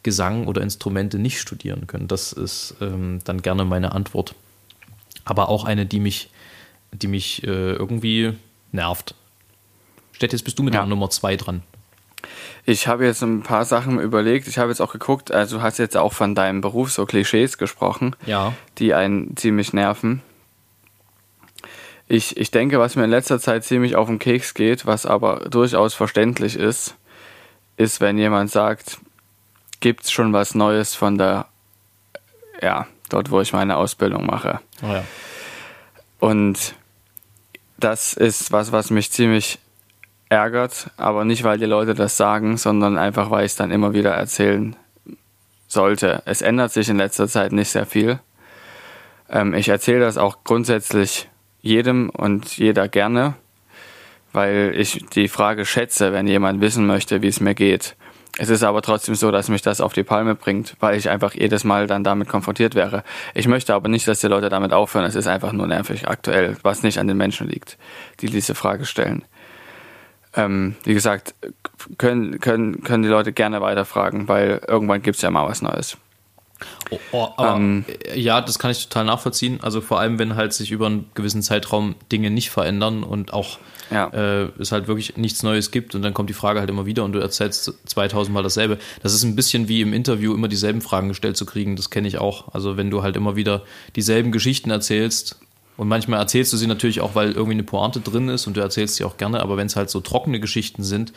Gesang 0.02 0.46
oder 0.46 0.62
Instrumente 0.62 1.18
nicht 1.18 1.40
studieren 1.40 1.86
können? 1.86 2.08
Das 2.08 2.32
ist 2.32 2.76
ähm, 2.80 3.20
dann 3.24 3.42
gerne 3.42 3.64
meine 3.64 3.92
Antwort. 3.92 4.34
Aber 5.24 5.48
auch 5.48 5.64
eine, 5.64 5.86
die 5.86 6.00
mich, 6.00 6.30
die 6.92 7.08
mich 7.08 7.42
äh, 7.42 7.72
irgendwie 7.72 8.32
nervt. 8.72 9.14
Stett, 10.12 10.32
jetzt 10.32 10.44
bist 10.44 10.58
du 10.58 10.62
mit 10.62 10.74
ja. 10.74 10.80
der 10.80 10.88
Nummer 10.88 11.10
zwei 11.10 11.36
dran. 11.36 11.62
Ich 12.64 12.86
habe 12.86 13.06
jetzt 13.06 13.22
ein 13.22 13.42
paar 13.42 13.64
Sachen 13.64 14.00
überlegt. 14.00 14.48
Ich 14.48 14.58
habe 14.58 14.70
jetzt 14.70 14.80
auch 14.80 14.92
geguckt, 14.92 15.30
also 15.30 15.58
du 15.58 15.62
hast 15.62 15.78
jetzt 15.78 15.96
auch 15.96 16.12
von 16.12 16.34
deinem 16.34 16.60
Beruf 16.60 16.92
so 16.92 17.06
Klischees 17.06 17.56
gesprochen, 17.56 18.14
ja. 18.26 18.52
die 18.78 18.94
einen 18.94 19.36
ziemlich 19.36 19.72
nerven. 19.72 20.22
Ich, 22.08 22.36
ich 22.38 22.50
denke, 22.50 22.78
was 22.78 22.96
mir 22.96 23.04
in 23.04 23.10
letzter 23.10 23.38
Zeit 23.38 23.64
ziemlich 23.64 23.94
auf 23.94 24.08
den 24.08 24.18
Keks 24.18 24.54
geht, 24.54 24.86
was 24.86 25.04
aber 25.04 25.46
durchaus 25.50 25.94
verständlich 25.94 26.56
ist, 26.56 26.96
ist, 27.76 28.00
wenn 28.00 28.16
jemand 28.16 28.50
sagt, 28.50 28.98
gibt 29.80 30.04
es 30.04 30.10
schon 30.10 30.32
was 30.32 30.54
Neues 30.54 30.94
von 30.94 31.18
der, 31.18 31.46
ja, 32.62 32.86
dort, 33.10 33.30
wo 33.30 33.40
ich 33.40 33.52
meine 33.52 33.76
Ausbildung 33.76 34.26
mache. 34.26 34.60
Oh 34.82 34.86
ja. 34.86 35.04
Und 36.18 36.74
das 37.78 38.14
ist 38.14 38.52
was, 38.52 38.72
was 38.72 38.90
mich 38.90 39.10
ziemlich 39.12 39.58
ärgert, 40.28 40.90
aber 40.96 41.24
nicht, 41.24 41.44
weil 41.44 41.58
die 41.58 41.66
Leute 41.66 41.94
das 41.94 42.16
sagen, 42.16 42.56
sondern 42.56 42.98
einfach, 42.98 43.30
weil 43.30 43.44
ich 43.44 43.52
es 43.52 43.56
dann 43.56 43.70
immer 43.70 43.92
wieder 43.92 44.12
erzählen 44.12 44.76
sollte. 45.68 46.22
Es 46.24 46.42
ändert 46.42 46.72
sich 46.72 46.88
in 46.88 46.96
letzter 46.96 47.28
Zeit 47.28 47.52
nicht 47.52 47.70
sehr 47.70 47.86
viel. 47.86 48.18
Ähm, 49.28 49.54
ich 49.54 49.68
erzähle 49.68 50.00
das 50.00 50.18
auch 50.18 50.38
grundsätzlich 50.44 51.28
jedem 51.60 52.10
und 52.10 52.56
jeder 52.56 52.88
gerne, 52.88 53.34
weil 54.32 54.72
ich 54.76 55.04
die 55.14 55.28
Frage 55.28 55.64
schätze, 55.64 56.12
wenn 56.12 56.26
jemand 56.26 56.60
wissen 56.60 56.86
möchte, 56.86 57.22
wie 57.22 57.28
es 57.28 57.40
mir 57.40 57.54
geht. 57.54 57.96
Es 58.40 58.50
ist 58.50 58.62
aber 58.62 58.82
trotzdem 58.82 59.16
so, 59.16 59.32
dass 59.32 59.48
mich 59.48 59.62
das 59.62 59.80
auf 59.80 59.92
die 59.92 60.04
Palme 60.04 60.36
bringt, 60.36 60.76
weil 60.78 60.96
ich 60.96 61.10
einfach 61.10 61.34
jedes 61.34 61.64
Mal 61.64 61.88
dann 61.88 62.04
damit 62.04 62.28
konfrontiert 62.28 62.76
wäre. 62.76 63.02
Ich 63.34 63.48
möchte 63.48 63.74
aber 63.74 63.88
nicht, 63.88 64.06
dass 64.06 64.20
die 64.20 64.28
Leute 64.28 64.48
damit 64.48 64.72
aufhören. 64.72 65.04
Es 65.04 65.16
ist 65.16 65.26
einfach 65.26 65.52
nur 65.52 65.66
nervig 65.66 66.06
aktuell, 66.06 66.56
was 66.62 66.84
nicht 66.84 66.98
an 66.98 67.08
den 67.08 67.16
Menschen 67.16 67.48
liegt, 67.48 67.78
die 68.20 68.26
diese 68.26 68.54
Frage 68.54 68.84
stellen. 68.84 69.24
Ähm, 70.36 70.76
wie 70.84 70.94
gesagt, 70.94 71.34
können, 71.96 72.38
können, 72.38 72.84
können 72.84 73.02
die 73.02 73.08
Leute 73.08 73.32
gerne 73.32 73.60
weiterfragen, 73.60 74.28
weil 74.28 74.60
irgendwann 74.68 75.02
gibt 75.02 75.16
es 75.16 75.22
ja 75.22 75.30
mal 75.30 75.48
was 75.48 75.62
Neues. 75.62 75.96
Oh, 76.90 76.98
oh, 77.12 77.28
aber, 77.36 77.56
ähm, 77.56 77.84
ja, 78.14 78.40
das 78.40 78.58
kann 78.58 78.70
ich 78.70 78.88
total 78.88 79.04
nachvollziehen. 79.04 79.60
Also 79.62 79.80
vor 79.80 80.00
allem, 80.00 80.18
wenn 80.18 80.36
halt 80.36 80.52
sich 80.52 80.70
über 80.70 80.86
einen 80.86 81.10
gewissen 81.14 81.42
Zeitraum 81.42 81.94
Dinge 82.10 82.30
nicht 82.30 82.50
verändern 82.50 83.02
und 83.02 83.32
auch 83.32 83.58
ja. 83.90 84.08
äh, 84.08 84.50
es 84.58 84.72
halt 84.72 84.88
wirklich 84.88 85.16
nichts 85.16 85.42
Neues 85.42 85.70
gibt 85.70 85.94
und 85.94 86.02
dann 86.02 86.14
kommt 86.14 86.30
die 86.30 86.34
Frage 86.34 86.60
halt 86.60 86.70
immer 86.70 86.86
wieder 86.86 87.04
und 87.04 87.12
du 87.12 87.20
erzählst 87.20 87.72
2000 87.86 88.34
Mal 88.34 88.42
dasselbe. 88.42 88.78
Das 89.02 89.14
ist 89.14 89.22
ein 89.22 89.36
bisschen 89.36 89.68
wie 89.68 89.80
im 89.80 89.92
Interview 89.92 90.34
immer 90.34 90.48
dieselben 90.48 90.80
Fragen 90.80 91.08
gestellt 91.08 91.36
zu 91.36 91.46
kriegen, 91.46 91.76
das 91.76 91.90
kenne 91.90 92.08
ich 92.08 92.18
auch. 92.18 92.52
Also 92.54 92.76
wenn 92.76 92.90
du 92.90 93.02
halt 93.02 93.16
immer 93.16 93.36
wieder 93.36 93.62
dieselben 93.96 94.32
Geschichten 94.32 94.70
erzählst 94.70 95.38
und 95.76 95.88
manchmal 95.88 96.18
erzählst 96.20 96.52
du 96.52 96.56
sie 96.56 96.66
natürlich 96.66 97.00
auch, 97.00 97.14
weil 97.14 97.32
irgendwie 97.32 97.52
eine 97.52 97.62
Pointe 97.62 98.00
drin 98.00 98.28
ist 98.28 98.46
und 98.46 98.56
du 98.56 98.60
erzählst 98.60 98.96
sie 98.96 99.04
auch 99.04 99.16
gerne, 99.16 99.40
aber 99.40 99.56
wenn 99.56 99.66
es 99.66 99.76
halt 99.76 99.90
so 99.90 100.00
trockene 100.00 100.40
Geschichten 100.40 100.82
sind, 100.82 101.12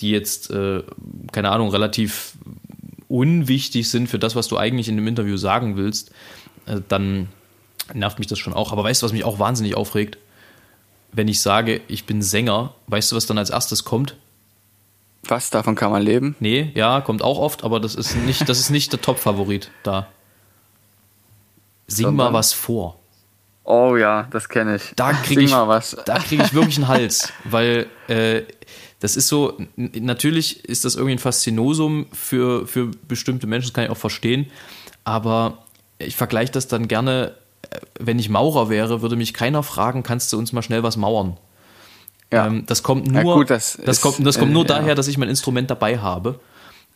die 0.00 0.10
jetzt, 0.10 0.50
äh, 0.50 0.82
keine 1.32 1.50
Ahnung, 1.50 1.70
relativ 1.70 2.32
unwichtig 3.14 3.90
sind 3.90 4.08
für 4.08 4.18
das, 4.18 4.34
was 4.34 4.48
du 4.48 4.56
eigentlich 4.56 4.88
in 4.88 4.96
dem 4.96 5.06
Interview 5.06 5.36
sagen 5.36 5.76
willst, 5.76 6.10
äh, 6.66 6.80
dann 6.88 7.28
nervt 7.92 8.18
mich 8.18 8.28
das 8.28 8.38
schon 8.38 8.54
auch. 8.54 8.72
Aber 8.72 8.84
weißt 8.84 9.02
du, 9.02 9.06
was 9.06 9.12
mich 9.12 9.24
auch 9.24 9.38
wahnsinnig 9.38 9.76
aufregt? 9.76 10.18
wenn 11.14 11.28
ich 11.28 11.40
sage, 11.40 11.80
ich 11.86 12.06
bin 12.06 12.22
Sänger, 12.22 12.74
weißt 12.88 13.12
du, 13.12 13.16
was 13.16 13.26
dann 13.26 13.38
als 13.38 13.50
erstes 13.50 13.84
kommt? 13.84 14.16
Was, 15.22 15.48
davon 15.48 15.74
kann 15.74 15.90
man 15.90 16.02
leben? 16.02 16.34
Nee, 16.40 16.72
ja, 16.74 17.00
kommt 17.00 17.22
auch 17.22 17.38
oft, 17.38 17.64
aber 17.64 17.80
das 17.80 17.94
ist 17.94 18.16
nicht, 18.16 18.48
das 18.48 18.58
ist 18.58 18.70
nicht 18.70 18.92
der 18.92 19.00
Top-Favorit 19.00 19.70
da. 19.84 20.08
Sing 21.86 22.06
Sondern? 22.06 22.32
mal 22.32 22.32
was 22.32 22.52
vor. 22.52 22.98
Oh 23.64 23.96
ja, 23.96 24.28
das 24.30 24.48
kenne 24.48 24.76
ich. 24.76 24.92
Da 24.94 25.12
kriege 25.12 25.42
ich, 25.42 25.50
da 25.50 26.18
krieg 26.18 26.42
ich 26.42 26.52
wirklich 26.54 26.76
einen 26.76 26.88
Hals, 26.88 27.32
weil 27.44 27.86
äh, 28.08 28.42
das 29.00 29.16
ist 29.16 29.28
so, 29.28 29.58
natürlich 29.76 30.64
ist 30.64 30.84
das 30.84 30.94
irgendwie 30.96 31.14
ein 31.14 31.18
Faszinosum 31.18 32.06
für, 32.12 32.66
für 32.66 32.90
bestimmte 33.08 33.46
Menschen, 33.46 33.68
das 33.68 33.74
kann 33.74 33.84
ich 33.84 33.90
auch 33.90 33.96
verstehen, 33.96 34.50
aber 35.04 35.64
ich 35.98 36.16
vergleiche 36.16 36.52
das 36.52 36.68
dann 36.68 36.88
gerne 36.88 37.34
wenn 37.98 38.18
ich 38.18 38.28
Maurer 38.28 38.68
wäre, 38.68 39.02
würde 39.02 39.16
mich 39.16 39.34
keiner 39.34 39.62
fragen, 39.62 40.02
kannst 40.02 40.32
du 40.32 40.38
uns 40.38 40.52
mal 40.52 40.62
schnell 40.62 40.82
was 40.82 40.96
mauern? 40.96 41.36
Ja. 42.32 42.46
Ähm, 42.46 42.64
das 42.66 42.82
kommt 42.82 43.06
nur, 43.06 43.16
ja, 43.16 43.22
gut, 43.22 43.50
das, 43.50 43.78
das 43.84 43.96
ist, 43.96 44.02
kommt, 44.02 44.26
das 44.26 44.38
kommt 44.38 44.52
nur 44.52 44.64
äh, 44.64 44.68
daher, 44.68 44.88
ja. 44.88 44.94
dass 44.94 45.08
ich 45.08 45.18
mein 45.18 45.28
Instrument 45.28 45.70
dabei 45.70 45.98
habe. 45.98 46.40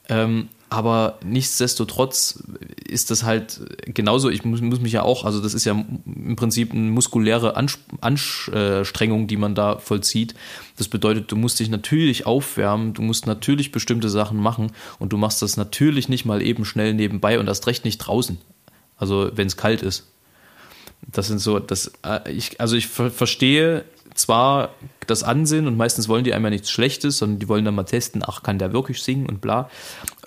Ähm, 0.09 0.49
aber 0.71 1.19
nichtsdestotrotz 1.25 2.43
ist 2.87 3.11
das 3.11 3.23
halt 3.23 3.61
genauso, 3.87 4.29
ich 4.29 4.45
muss, 4.45 4.61
muss, 4.61 4.81
mich 4.81 4.93
ja 4.93 5.03
auch, 5.03 5.25
also 5.25 5.41
das 5.41 5.55
ist 5.55 5.65
ja 5.65 5.73
im 5.73 6.37
Prinzip 6.37 6.73
eine 6.73 6.91
muskuläre 6.91 7.57
Anstrengung, 7.57 9.27
die 9.29 9.39
man 9.39 9.55
da 9.55 9.79
vollzieht. 9.79 10.35
Das 10.77 10.89
bedeutet, 10.89 11.33
du 11.33 11.37
musst 11.37 11.59
dich 11.59 11.71
natürlich 11.71 12.27
aufwärmen, 12.27 12.93
du 12.93 13.01
musst 13.01 13.27
natürlich 13.27 13.73
bestimmte 13.73 14.11
Sachen 14.11 14.39
machen 14.39 14.73
und 14.99 15.15
du 15.15 15.17
machst 15.17 15.41
das 15.41 15.57
natürlich 15.57 16.11
nicht 16.11 16.27
mal 16.27 16.43
eben 16.43 16.67
schnell 16.67 16.93
nebenbei 16.93 17.39
und 17.39 17.49
erst 17.49 17.67
recht 17.67 17.87
nicht 17.87 17.99
draußen. 17.99 18.37
Also 18.99 19.31
wenn 19.35 19.47
es 19.47 19.57
kalt 19.57 19.83
ist. 19.83 20.07
Das 21.11 21.29
sind 21.29 21.39
so, 21.39 21.61
das, 21.61 21.93
äh, 22.05 22.31
ich, 22.31 22.61
also 22.61 22.77
ich 22.77 22.89
verstehe 22.89 23.85
zwar 24.19 24.71
das 25.07 25.23
Ansehen 25.23 25.67
und 25.67 25.77
meistens 25.77 26.09
wollen 26.09 26.25
die 26.25 26.35
einmal 26.35 26.51
nichts 26.51 26.71
Schlechtes, 26.71 27.19
sondern 27.19 27.39
die 27.39 27.49
wollen 27.49 27.65
dann 27.65 27.75
mal 27.75 27.85
testen, 27.85 28.23
ach, 28.27 28.43
kann 28.43 28.59
der 28.59 28.73
wirklich 28.73 29.03
singen 29.03 29.27
und 29.27 29.41
bla. 29.41 29.71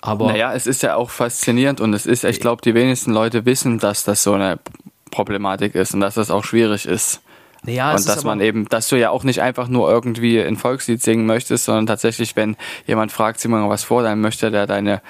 Aber. 0.00 0.26
Naja, 0.26 0.52
es 0.54 0.66
ist 0.66 0.82
ja 0.82 0.96
auch 0.96 1.10
faszinierend 1.10 1.80
und 1.80 1.94
es 1.94 2.06
ist, 2.06 2.24
ich 2.24 2.40
glaube, 2.40 2.62
die 2.62 2.74
wenigsten 2.74 3.12
Leute 3.12 3.44
wissen, 3.44 3.78
dass 3.78 4.04
das 4.04 4.22
so 4.22 4.32
eine 4.32 4.58
Problematik 5.10 5.74
ist 5.74 5.94
und 5.94 6.00
dass 6.00 6.14
das 6.14 6.30
auch 6.30 6.44
schwierig 6.44 6.86
ist. 6.86 7.20
Naja, 7.64 7.94
und 7.94 8.08
dass 8.08 8.24
man 8.24 8.40
eben, 8.40 8.68
dass 8.68 8.88
du 8.88 8.96
ja 8.96 9.10
auch 9.10 9.22
nicht 9.22 9.40
einfach 9.40 9.68
nur 9.68 9.88
irgendwie 9.88 10.40
ein 10.40 10.56
Volkslied 10.56 11.00
singen 11.00 11.26
möchtest, 11.26 11.66
sondern 11.66 11.86
tatsächlich, 11.86 12.34
wenn 12.34 12.56
jemand 12.86 13.12
fragt, 13.12 13.38
sieh 13.38 13.46
mal 13.46 13.68
was 13.68 13.84
vor, 13.84 14.02
dann 14.02 14.20
möchte 14.20 14.50
der 14.50 14.66
deine 14.66 15.00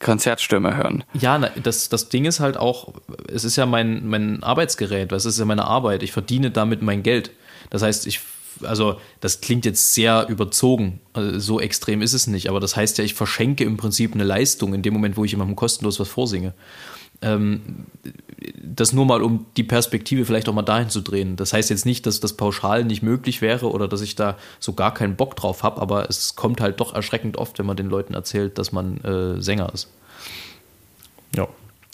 Konzertstimme 0.00 0.76
hören. 0.76 1.04
Ja, 1.14 1.38
das, 1.38 1.88
das 1.88 2.08
Ding 2.08 2.24
ist 2.24 2.40
halt 2.40 2.56
auch, 2.56 2.92
es 3.32 3.44
ist 3.44 3.54
ja 3.54 3.66
mein, 3.66 4.08
mein 4.08 4.42
Arbeitsgerät, 4.42 5.12
es 5.12 5.24
ist 5.24 5.38
ja 5.38 5.44
meine 5.44 5.64
Arbeit. 5.64 6.02
Ich 6.02 6.10
verdiene 6.10 6.50
damit 6.50 6.82
mein 6.82 7.04
Geld. 7.04 7.30
Das 7.72 7.80
heißt, 7.80 8.06
ich, 8.06 8.20
also 8.62 9.00
das 9.20 9.40
klingt 9.40 9.64
jetzt 9.64 9.94
sehr 9.94 10.26
überzogen, 10.28 11.00
also 11.14 11.38
so 11.38 11.58
extrem 11.58 12.02
ist 12.02 12.12
es 12.12 12.26
nicht, 12.26 12.50
aber 12.50 12.60
das 12.60 12.76
heißt 12.76 12.98
ja, 12.98 13.04
ich 13.04 13.14
verschenke 13.14 13.64
im 13.64 13.78
Prinzip 13.78 14.12
eine 14.12 14.24
Leistung 14.24 14.74
in 14.74 14.82
dem 14.82 14.92
Moment, 14.92 15.16
wo 15.16 15.24
ich 15.24 15.30
jemandem 15.30 15.56
kostenlos 15.56 15.98
was 15.98 16.08
vorsinge. 16.08 16.52
Ähm, 17.22 17.86
das 18.62 18.92
nur 18.92 19.06
mal, 19.06 19.22
um 19.22 19.46
die 19.56 19.62
Perspektive 19.62 20.26
vielleicht 20.26 20.50
auch 20.50 20.52
mal 20.52 20.60
dahin 20.60 20.90
zu 20.90 21.00
drehen. 21.00 21.36
Das 21.36 21.54
heißt 21.54 21.70
jetzt 21.70 21.86
nicht, 21.86 22.04
dass 22.04 22.20
das 22.20 22.34
pauschal 22.34 22.84
nicht 22.84 23.02
möglich 23.02 23.40
wäre 23.40 23.70
oder 23.70 23.88
dass 23.88 24.02
ich 24.02 24.16
da 24.16 24.36
so 24.60 24.74
gar 24.74 24.92
keinen 24.92 25.16
Bock 25.16 25.34
drauf 25.34 25.62
habe, 25.62 25.80
aber 25.80 26.10
es 26.10 26.36
kommt 26.36 26.60
halt 26.60 26.78
doch 26.78 26.94
erschreckend 26.94 27.38
oft, 27.38 27.58
wenn 27.58 27.64
man 27.64 27.78
den 27.78 27.88
Leuten 27.88 28.12
erzählt, 28.12 28.58
dass 28.58 28.70
man 28.70 28.98
äh, 28.98 29.40
Sänger 29.40 29.72
ist. 29.72 29.88
Ja. 31.34 31.48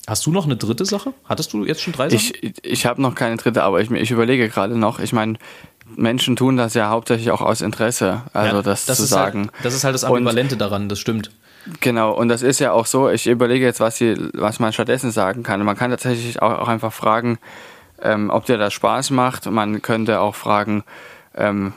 Hast 0.09 0.25
du 0.25 0.33
noch 0.33 0.47
eine 0.47 0.57
dritte 0.57 0.87
Sache? 0.87 1.12
Hattest 1.25 1.53
du 1.53 1.66
jetzt 1.66 1.83
schon 1.83 1.92
drei 1.92 2.09
Sachen? 2.09 2.33
Ich, 2.40 2.64
ich 2.64 2.87
habe 2.87 3.03
noch 3.03 3.14
keine 3.14 3.37
dritte, 3.37 3.62
aber 3.62 3.81
ich, 3.81 3.90
ich 3.90 4.11
überlege 4.11 4.49
gerade 4.49 4.77
noch. 4.77 5.01
Ich 5.01 5.12
meine, 5.12 5.35
Menschen 5.97 6.35
tun 6.35 6.57
das 6.57 6.73
ja 6.73 6.88
hauptsächlich 6.88 7.31
auch 7.31 7.42
aus 7.42 7.61
Interesse, 7.61 8.23
also 8.33 8.57
ja, 8.57 8.62
das, 8.62 8.87
das, 8.87 8.97
zu 8.97 9.05
sagen. 9.05 9.51
Halt, 9.53 9.64
das 9.64 9.75
ist 9.75 9.85
halt 9.85 9.94
das 9.94 10.05
Ambivalente 10.05 10.55
Und, 10.55 10.61
daran, 10.61 10.88
das 10.88 10.99
stimmt. 10.99 11.31
Genau, 11.81 12.12
und 12.12 12.29
das 12.29 12.40
ist 12.40 12.59
ja 12.59 12.73
auch 12.73 12.87
so, 12.87 13.11
ich 13.11 13.27
überlege 13.27 13.66
jetzt, 13.66 13.81
was, 13.81 13.99
sie, 13.99 14.16
was 14.33 14.59
man 14.61 14.73
stattdessen 14.73 15.11
sagen 15.11 15.42
kann. 15.42 15.62
Man 15.62 15.77
kann 15.77 15.90
tatsächlich 15.90 16.40
auch, 16.40 16.59
auch 16.59 16.68
einfach 16.68 16.92
fragen, 16.92 17.38
ähm, 18.01 18.31
ob 18.31 18.47
dir 18.47 18.57
das 18.57 18.73
Spaß 18.73 19.11
macht. 19.11 19.51
Man 19.51 19.83
könnte 19.83 20.21
auch 20.21 20.35
fragen, 20.35 20.85
ähm, 21.35 21.75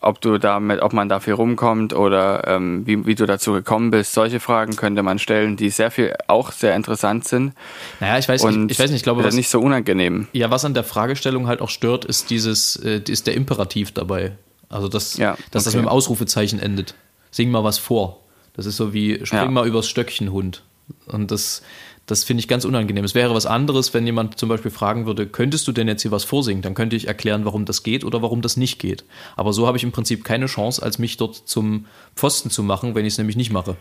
ob 0.00 0.20
du 0.20 0.38
damit, 0.38 0.80
ob 0.80 0.92
man 0.92 1.08
dafür 1.08 1.34
rumkommt 1.34 1.92
oder 1.92 2.46
ähm, 2.46 2.86
wie, 2.86 3.04
wie 3.06 3.14
du 3.14 3.26
dazu 3.26 3.52
gekommen 3.52 3.90
bist. 3.90 4.12
Solche 4.14 4.40
Fragen 4.40 4.76
könnte 4.76 5.02
man 5.02 5.18
stellen, 5.18 5.56
die 5.56 5.70
sehr 5.70 5.90
viel 5.90 6.14
auch 6.26 6.52
sehr 6.52 6.74
interessant 6.74 7.28
sind. 7.28 7.52
Naja, 8.00 8.18
ich 8.18 8.28
weiß 8.28 8.44
nicht, 8.44 8.70
ich 8.70 8.78
weiß 8.78 8.90
nicht, 8.90 9.00
ich 9.00 9.02
glaube, 9.02 9.22
was, 9.22 9.34
nicht 9.34 9.50
so 9.50 9.60
unangenehm. 9.60 10.28
Ja, 10.32 10.50
was 10.50 10.64
an 10.64 10.74
der 10.74 10.84
Fragestellung 10.84 11.46
halt 11.46 11.60
auch 11.60 11.68
stört, 11.68 12.06
ist 12.06 12.30
dieses, 12.30 12.76
äh, 12.76 13.02
ist 13.06 13.26
der 13.26 13.34
Imperativ 13.34 13.92
dabei. 13.92 14.32
Also 14.70 14.88
dass, 14.88 15.16
ja, 15.16 15.32
dass 15.32 15.38
okay. 15.38 15.50
das 15.52 15.74
mit 15.74 15.84
dem 15.84 15.88
Ausrufezeichen 15.88 16.60
endet. 16.60 16.94
Sing 17.30 17.50
mal 17.50 17.64
was 17.64 17.78
vor. 17.78 18.20
Das 18.54 18.66
ist 18.66 18.76
so 18.76 18.92
wie 18.92 19.14
spring 19.24 19.40
ja. 19.40 19.50
mal 19.50 19.66
übers 19.66 19.88
Stöckchen, 19.88 20.32
Hund. 20.32 20.62
Und 21.06 21.30
das, 21.30 21.62
das 22.10 22.24
finde 22.24 22.40
ich 22.40 22.48
ganz 22.48 22.64
unangenehm. 22.64 23.04
Es 23.04 23.14
wäre 23.14 23.34
was 23.34 23.46
anderes, 23.46 23.94
wenn 23.94 24.04
jemand 24.04 24.38
zum 24.38 24.48
Beispiel 24.48 24.70
fragen 24.70 25.06
würde, 25.06 25.26
könntest 25.26 25.68
du 25.68 25.72
denn 25.72 25.86
jetzt 25.86 26.02
hier 26.02 26.10
was 26.10 26.24
vorsingen? 26.24 26.60
Dann 26.60 26.74
könnte 26.74 26.96
ich 26.96 27.06
erklären, 27.06 27.44
warum 27.44 27.64
das 27.64 27.84
geht 27.84 28.04
oder 28.04 28.20
warum 28.20 28.42
das 28.42 28.56
nicht 28.56 28.80
geht. 28.80 29.04
Aber 29.36 29.52
so 29.52 29.66
habe 29.66 29.76
ich 29.76 29.84
im 29.84 29.92
Prinzip 29.92 30.24
keine 30.24 30.46
Chance, 30.46 30.82
als 30.82 30.98
mich 30.98 31.16
dort 31.18 31.36
zum 31.36 31.86
Pfosten 32.16 32.50
zu 32.50 32.64
machen, 32.64 32.94
wenn 32.96 33.06
ich 33.06 33.14
es 33.14 33.18
nämlich 33.18 33.36
nicht 33.36 33.52
mache. 33.52 33.76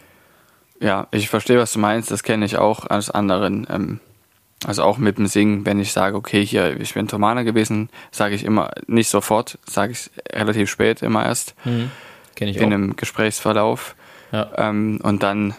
Ja, 0.79 1.07
ich 1.11 1.27
verstehe, 1.27 1.57
was 1.57 1.73
du 1.73 1.79
meinst. 1.79 2.11
Das 2.11 2.21
kenne 2.21 2.45
ich 2.45 2.57
auch 2.57 2.85
als 2.85 3.09
anderen. 3.09 3.65
Ähm, 3.69 3.99
also 4.65 4.83
auch 4.83 4.97
mit 4.97 5.17
dem 5.17 5.25
Singen, 5.25 5.65
wenn 5.65 5.79
ich 5.79 5.91
sage, 5.91 6.15
okay, 6.15 6.45
hier, 6.45 6.79
ich 6.79 6.93
bin 6.93 7.07
Thomaner 7.07 7.43
gewesen, 7.43 7.89
sage 8.11 8.35
ich 8.35 8.43
immer 8.43 8.71
nicht 8.87 9.09
sofort, 9.09 9.57
sage 9.65 9.93
ich 9.93 10.11
relativ 10.31 10.69
spät 10.69 11.01
immer 11.01 11.25
erst. 11.25 11.55
Mhm. 11.65 11.89
Kenne 12.35 12.51
ich 12.51 12.57
in 12.57 12.63
auch. 12.63 12.67
einem 12.67 12.95
Gesprächsverlauf. 12.95 13.95
Ja. 14.31 14.51
Ähm, 14.57 14.99
und 15.01 15.23
dann 15.23 15.55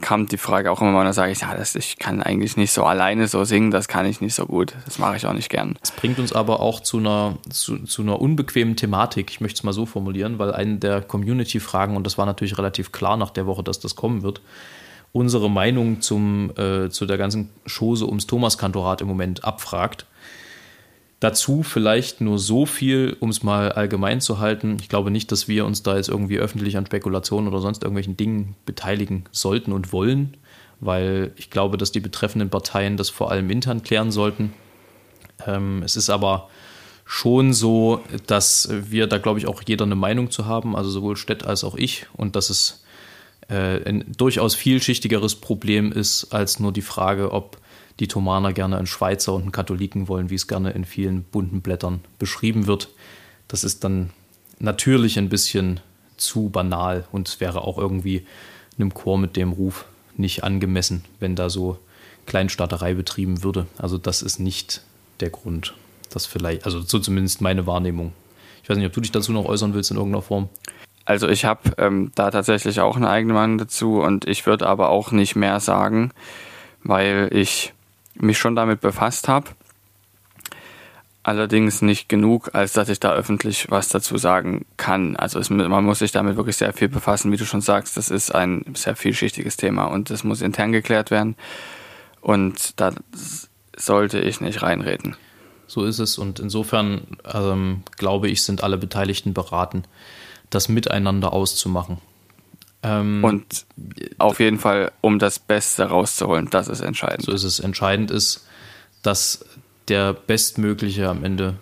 kam 0.00 0.26
die 0.26 0.36
Frage 0.36 0.70
auch 0.70 0.80
immer 0.80 0.92
mal, 0.92 1.04
da 1.04 1.12
sage 1.12 1.32
ich, 1.32 1.40
ja, 1.40 1.54
das, 1.54 1.74
ich 1.74 1.98
kann 1.98 2.22
eigentlich 2.22 2.56
nicht 2.56 2.72
so 2.72 2.84
alleine 2.84 3.26
so 3.28 3.44
singen, 3.44 3.70
das 3.70 3.88
kann 3.88 4.06
ich 4.06 4.20
nicht 4.20 4.34
so 4.34 4.46
gut. 4.46 4.74
Das 4.84 4.98
mache 4.98 5.16
ich 5.16 5.26
auch 5.26 5.32
nicht 5.32 5.48
gern. 5.48 5.76
Das 5.80 5.92
bringt 5.92 6.18
uns 6.18 6.32
aber 6.32 6.60
auch 6.60 6.80
zu 6.80 6.98
einer, 6.98 7.38
zu, 7.48 7.78
zu 7.84 8.02
einer 8.02 8.20
unbequemen 8.20 8.76
Thematik, 8.76 9.30
ich 9.30 9.40
möchte 9.40 9.58
es 9.58 9.62
mal 9.62 9.72
so 9.72 9.86
formulieren, 9.86 10.38
weil 10.38 10.52
eine 10.52 10.76
der 10.76 11.02
Community-Fragen, 11.02 11.96
und 11.96 12.04
das 12.06 12.18
war 12.18 12.26
natürlich 12.26 12.58
relativ 12.58 12.92
klar 12.92 13.16
nach 13.16 13.30
der 13.30 13.46
Woche, 13.46 13.62
dass 13.62 13.80
das 13.80 13.96
kommen 13.96 14.22
wird, 14.22 14.40
unsere 15.12 15.48
Meinung 15.48 16.00
zum, 16.00 16.50
äh, 16.56 16.90
zu 16.90 17.06
der 17.06 17.16
ganzen 17.16 17.50
Chose 17.66 18.06
ums 18.06 18.26
Thomas-Kantorat 18.26 19.00
im 19.00 19.08
Moment 19.08 19.44
abfragt. 19.44 20.06
Dazu 21.24 21.62
vielleicht 21.62 22.20
nur 22.20 22.38
so 22.38 22.66
viel, 22.66 23.16
um 23.18 23.30
es 23.30 23.42
mal 23.42 23.72
allgemein 23.72 24.20
zu 24.20 24.40
halten. 24.40 24.76
Ich 24.78 24.90
glaube 24.90 25.10
nicht, 25.10 25.32
dass 25.32 25.48
wir 25.48 25.64
uns 25.64 25.82
da 25.82 25.96
jetzt 25.96 26.10
irgendwie 26.10 26.36
öffentlich 26.36 26.76
an 26.76 26.84
Spekulationen 26.84 27.48
oder 27.48 27.60
sonst 27.60 27.82
irgendwelchen 27.82 28.18
Dingen 28.18 28.56
beteiligen 28.66 29.24
sollten 29.30 29.72
und 29.72 29.90
wollen, 29.90 30.36
weil 30.80 31.32
ich 31.36 31.48
glaube, 31.48 31.78
dass 31.78 31.92
die 31.92 32.00
betreffenden 32.00 32.50
Parteien 32.50 32.98
das 32.98 33.08
vor 33.08 33.30
allem 33.30 33.48
intern 33.48 33.82
klären 33.82 34.12
sollten. 34.12 34.52
Ähm, 35.46 35.82
es 35.82 35.96
ist 35.96 36.10
aber 36.10 36.50
schon 37.06 37.54
so, 37.54 38.02
dass 38.26 38.68
wir 38.70 39.06
da, 39.06 39.16
glaube 39.16 39.38
ich, 39.38 39.46
auch 39.46 39.62
jeder 39.66 39.86
eine 39.86 39.94
Meinung 39.94 40.30
zu 40.30 40.44
haben, 40.44 40.76
also 40.76 40.90
sowohl 40.90 41.16
Stett 41.16 41.46
als 41.46 41.64
auch 41.64 41.76
ich, 41.76 42.04
und 42.12 42.36
dass 42.36 42.50
es 42.50 42.84
äh, 43.48 43.82
ein 43.88 44.04
durchaus 44.14 44.54
vielschichtigeres 44.54 45.36
Problem 45.36 45.90
ist 45.90 46.34
als 46.34 46.60
nur 46.60 46.70
die 46.70 46.82
Frage, 46.82 47.32
ob 47.32 47.56
die 48.00 48.08
Thomaner 48.08 48.52
gerne 48.52 48.76
einen 48.76 48.86
Schweizer 48.86 49.34
und 49.34 49.42
einen 49.42 49.52
Katholiken 49.52 50.08
wollen, 50.08 50.30
wie 50.30 50.34
es 50.34 50.48
gerne 50.48 50.72
in 50.72 50.84
vielen 50.84 51.22
bunten 51.22 51.60
Blättern 51.60 52.00
beschrieben 52.18 52.66
wird. 52.66 52.88
Das 53.48 53.64
ist 53.64 53.84
dann 53.84 54.10
natürlich 54.58 55.18
ein 55.18 55.28
bisschen 55.28 55.80
zu 56.16 56.48
banal 56.48 57.06
und 57.12 57.40
wäre 57.40 57.62
auch 57.62 57.78
irgendwie 57.78 58.26
einem 58.78 58.94
Chor 58.94 59.18
mit 59.18 59.36
dem 59.36 59.52
Ruf 59.52 59.84
nicht 60.16 60.44
angemessen, 60.44 61.04
wenn 61.20 61.36
da 61.36 61.50
so 61.50 61.78
Kleinstaaterei 62.26 62.94
betrieben 62.94 63.42
würde. 63.42 63.66
Also 63.78 63.98
das 63.98 64.22
ist 64.22 64.38
nicht 64.38 64.82
der 65.20 65.30
Grund. 65.30 65.74
Das 66.10 66.26
vielleicht, 66.26 66.64
also 66.64 66.80
so 66.80 66.98
zumindest 66.98 67.40
meine 67.40 67.66
Wahrnehmung. 67.66 68.12
Ich 68.62 68.68
weiß 68.68 68.76
nicht, 68.76 68.86
ob 68.86 68.92
du 68.92 69.00
dich 69.00 69.12
dazu 69.12 69.32
noch 69.32 69.44
äußern 69.44 69.74
willst 69.74 69.90
in 69.90 69.96
irgendeiner 69.96 70.22
Form. 70.22 70.48
Also 71.04 71.28
ich 71.28 71.44
habe 71.44 71.72
ähm, 71.76 72.12
da 72.14 72.30
tatsächlich 72.30 72.80
auch 72.80 72.96
eine 72.96 73.10
eigene 73.10 73.34
Meinung 73.34 73.58
dazu 73.58 74.00
und 74.00 74.26
ich 74.26 74.46
würde 74.46 74.66
aber 74.66 74.88
auch 74.88 75.12
nicht 75.12 75.36
mehr 75.36 75.60
sagen, 75.60 76.12
weil 76.82 77.28
ich 77.32 77.73
mich 78.14 78.38
schon 78.38 78.56
damit 78.56 78.80
befasst 78.80 79.28
habe. 79.28 79.50
Allerdings 81.22 81.80
nicht 81.80 82.10
genug, 82.10 82.50
als 82.52 82.74
dass 82.74 82.90
ich 82.90 83.00
da 83.00 83.14
öffentlich 83.14 83.70
was 83.70 83.88
dazu 83.88 84.18
sagen 84.18 84.66
kann. 84.76 85.16
Also 85.16 85.38
es, 85.38 85.48
man 85.48 85.84
muss 85.84 86.00
sich 86.00 86.12
damit 86.12 86.36
wirklich 86.36 86.58
sehr 86.58 86.74
viel 86.74 86.88
befassen, 86.88 87.32
wie 87.32 87.38
du 87.38 87.46
schon 87.46 87.62
sagst. 87.62 87.96
Das 87.96 88.10
ist 88.10 88.34
ein 88.34 88.64
sehr 88.74 88.94
vielschichtiges 88.94 89.56
Thema 89.56 89.86
und 89.86 90.10
das 90.10 90.22
muss 90.22 90.42
intern 90.42 90.72
geklärt 90.72 91.10
werden. 91.10 91.36
Und 92.20 92.78
da 92.78 92.92
sollte 93.76 94.20
ich 94.20 94.42
nicht 94.42 94.62
reinreden. 94.62 95.16
So 95.66 95.84
ist 95.84 95.98
es. 95.98 96.18
Und 96.18 96.40
insofern 96.40 97.16
ähm, 97.32 97.82
glaube 97.96 98.28
ich, 98.28 98.42
sind 98.42 98.62
alle 98.62 98.76
Beteiligten 98.76 99.32
beraten, 99.32 99.84
das 100.50 100.68
miteinander 100.68 101.32
auszumachen. 101.32 101.98
Ähm, 102.84 103.24
und 103.24 103.66
auf 104.18 104.38
jeden 104.38 104.58
Fall, 104.58 104.92
um 105.00 105.18
das 105.18 105.38
Beste 105.38 105.84
rauszuholen, 105.84 106.48
das 106.50 106.68
ist 106.68 106.80
entscheidend. 106.80 107.24
So 107.24 107.32
ist 107.32 107.44
es. 107.44 107.58
Entscheidend 107.58 108.10
ist, 108.10 108.46
dass 109.02 109.44
der 109.88 110.12
Bestmögliche 110.12 111.08
am 111.08 111.24
Ende 111.24 111.56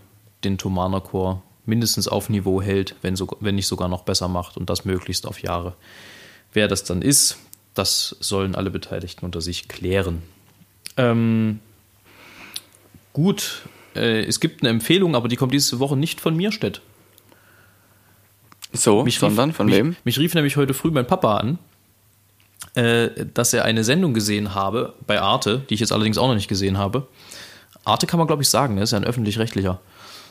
den 0.45 0.59
Thomaner 0.59 1.01
Chor 1.01 1.43
mindestens 1.65 2.09
auf 2.09 2.29
Niveau 2.29 2.61
hält, 2.61 2.97
wenn, 3.03 3.15
so, 3.15 3.29
wenn 3.41 3.55
nicht 3.55 3.69
sogar 3.69 3.89
noch 3.89 4.03
besser 4.03 4.27
macht 4.27 4.57
und 4.57 4.69
das 4.69 4.85
möglichst 4.85 5.27
auf 5.27 5.41
Jahre. 5.41 5.75
Wer 6.53 6.67
das 6.67 6.83
dann 6.83 7.03
ist, 7.03 7.39
das 7.75 8.17
sollen 8.21 8.57
alle 8.57 8.71
Beteiligten 8.71 9.25
unter 9.25 9.41
sich 9.41 9.69
klären. 9.69 10.23
Ähm, 10.97 11.61
gut, 13.13 13.63
äh, 13.95 14.25
es 14.25 14.41
gibt 14.41 14.63
eine 14.63 14.71
Empfehlung, 14.71 15.15
aber 15.15 15.29
die 15.29 15.37
kommt 15.37 15.55
diese 15.55 15.79
Woche 15.79 15.97
nicht 15.97 16.21
von 16.21 16.37
mir, 16.37 16.51
Stett. 16.51 16.83
So, 18.73 19.05
mich 19.05 19.19
sondern 19.19 19.51
rief, 19.51 19.57
von 19.57 19.67
mich, 19.67 19.75
wem? 19.77 19.97
Mich 20.05 20.19
rief 20.19 20.35
nämlich 20.35 20.57
heute 20.57 20.75
früh 20.75 20.91
mein 20.91 21.07
Papa 21.07 21.37
an, 21.37 21.59
äh, 22.75 23.11
dass 23.35 23.53
er 23.53 23.65
eine 23.65 23.85
Sendung 23.85 24.15
gesehen 24.15 24.55
habe 24.55 24.95
bei 25.07 25.21
Arte, 25.21 25.63
die 25.69 25.75
ich 25.75 25.81
jetzt 25.81 25.93
allerdings 25.93 26.19
auch 26.19 26.29
noch 26.29 26.35
nicht 26.35 26.49
gesehen 26.49 26.79
habe. 26.79 27.07
Arte 27.85 28.07
kann 28.07 28.19
man, 28.19 28.27
glaube 28.27 28.43
ich, 28.43 28.49
sagen, 28.49 28.75
ne? 28.77 28.83
ist 28.83 28.93
ja 28.93 28.99
ein 28.99 29.05
öffentlich-rechtlicher. 29.05 29.81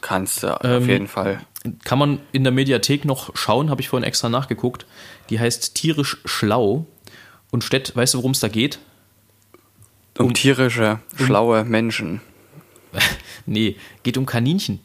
Kannst 0.02 0.44
du, 0.44 0.48
ähm, 0.64 0.82
auf 0.82 0.88
jeden 0.88 1.08
Fall. 1.08 1.42
Kann 1.84 2.00
man 2.00 2.20
in 2.32 2.44
der 2.44 2.52
Mediathek 2.52 3.06
noch 3.06 3.36
schauen, 3.36 3.70
habe 3.70 3.82
ich 3.82 3.90
vorhin 3.90 4.08
extra 4.08 4.30
nachgeguckt. 4.30 4.88
Die 5.30 5.40
heißt 5.40 5.76
Tierisch 5.76 6.18
Schlau. 6.26 6.88
Und 7.52 7.64
Stett, 7.64 7.96
weißt 7.96 8.14
du, 8.14 8.20
worum 8.20 8.32
es 8.32 8.40
da 8.40 8.48
geht? 8.48 8.80
Um, 10.18 10.28
um 10.28 10.34
tierische, 10.34 11.00
um, 11.20 11.26
schlaue 11.26 11.64
Menschen. 11.64 12.22
nee, 13.46 13.76
geht 14.04 14.18
um 14.18 14.26
Kaninchen. 14.26 14.80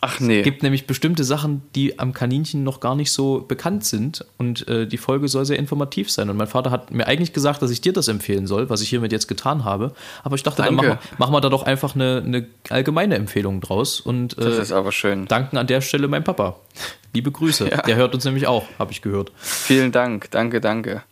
Ach 0.00 0.20
nee. 0.20 0.38
Es 0.38 0.44
gibt 0.44 0.62
nämlich 0.62 0.86
bestimmte 0.86 1.24
Sachen, 1.24 1.62
die 1.74 1.98
am 1.98 2.12
Kaninchen 2.12 2.62
noch 2.62 2.78
gar 2.78 2.94
nicht 2.94 3.10
so 3.10 3.40
bekannt 3.40 3.84
sind 3.84 4.24
und 4.36 4.68
äh, 4.68 4.86
die 4.86 4.96
Folge 4.96 5.26
soll 5.26 5.44
sehr 5.44 5.58
informativ 5.58 6.08
sein. 6.08 6.30
Und 6.30 6.36
mein 6.36 6.46
Vater 6.46 6.70
hat 6.70 6.92
mir 6.92 7.08
eigentlich 7.08 7.32
gesagt, 7.32 7.62
dass 7.62 7.70
ich 7.72 7.80
dir 7.80 7.92
das 7.92 8.06
empfehlen 8.06 8.46
soll, 8.46 8.70
was 8.70 8.80
ich 8.80 8.90
hiermit 8.90 9.10
jetzt 9.10 9.26
getan 9.26 9.64
habe. 9.64 9.92
Aber 10.22 10.36
ich 10.36 10.44
dachte, 10.44 10.62
Danke. 10.62 10.86
dann 10.86 10.98
machen, 11.18 11.32
wir 11.32 11.40
da 11.40 11.48
doch 11.48 11.64
einfach 11.64 11.96
eine, 11.96 12.22
eine 12.24 12.46
allgemeine 12.70 13.16
Empfehlung 13.16 13.60
draus. 13.60 14.00
Und, 14.00 14.38
äh, 14.38 14.42
das 14.44 14.58
ist 14.58 14.72
aber 14.72 14.92
schön. 14.92 15.26
Danken 15.26 15.56
an 15.56 15.66
der 15.66 15.80
Stelle 15.80 16.06
mein 16.06 16.22
Papa. 16.22 16.56
Liebe 17.12 17.32
Grüße. 17.32 17.68
Ja. 17.68 17.82
Der 17.82 17.96
hört 17.96 18.14
uns 18.14 18.24
nämlich 18.24 18.46
auch, 18.46 18.64
habe 18.78 18.92
ich 18.92 19.02
gehört. 19.02 19.32
Vielen 19.38 19.90
Dank. 19.90 20.30
Danke, 20.30 20.60
danke. 20.60 21.02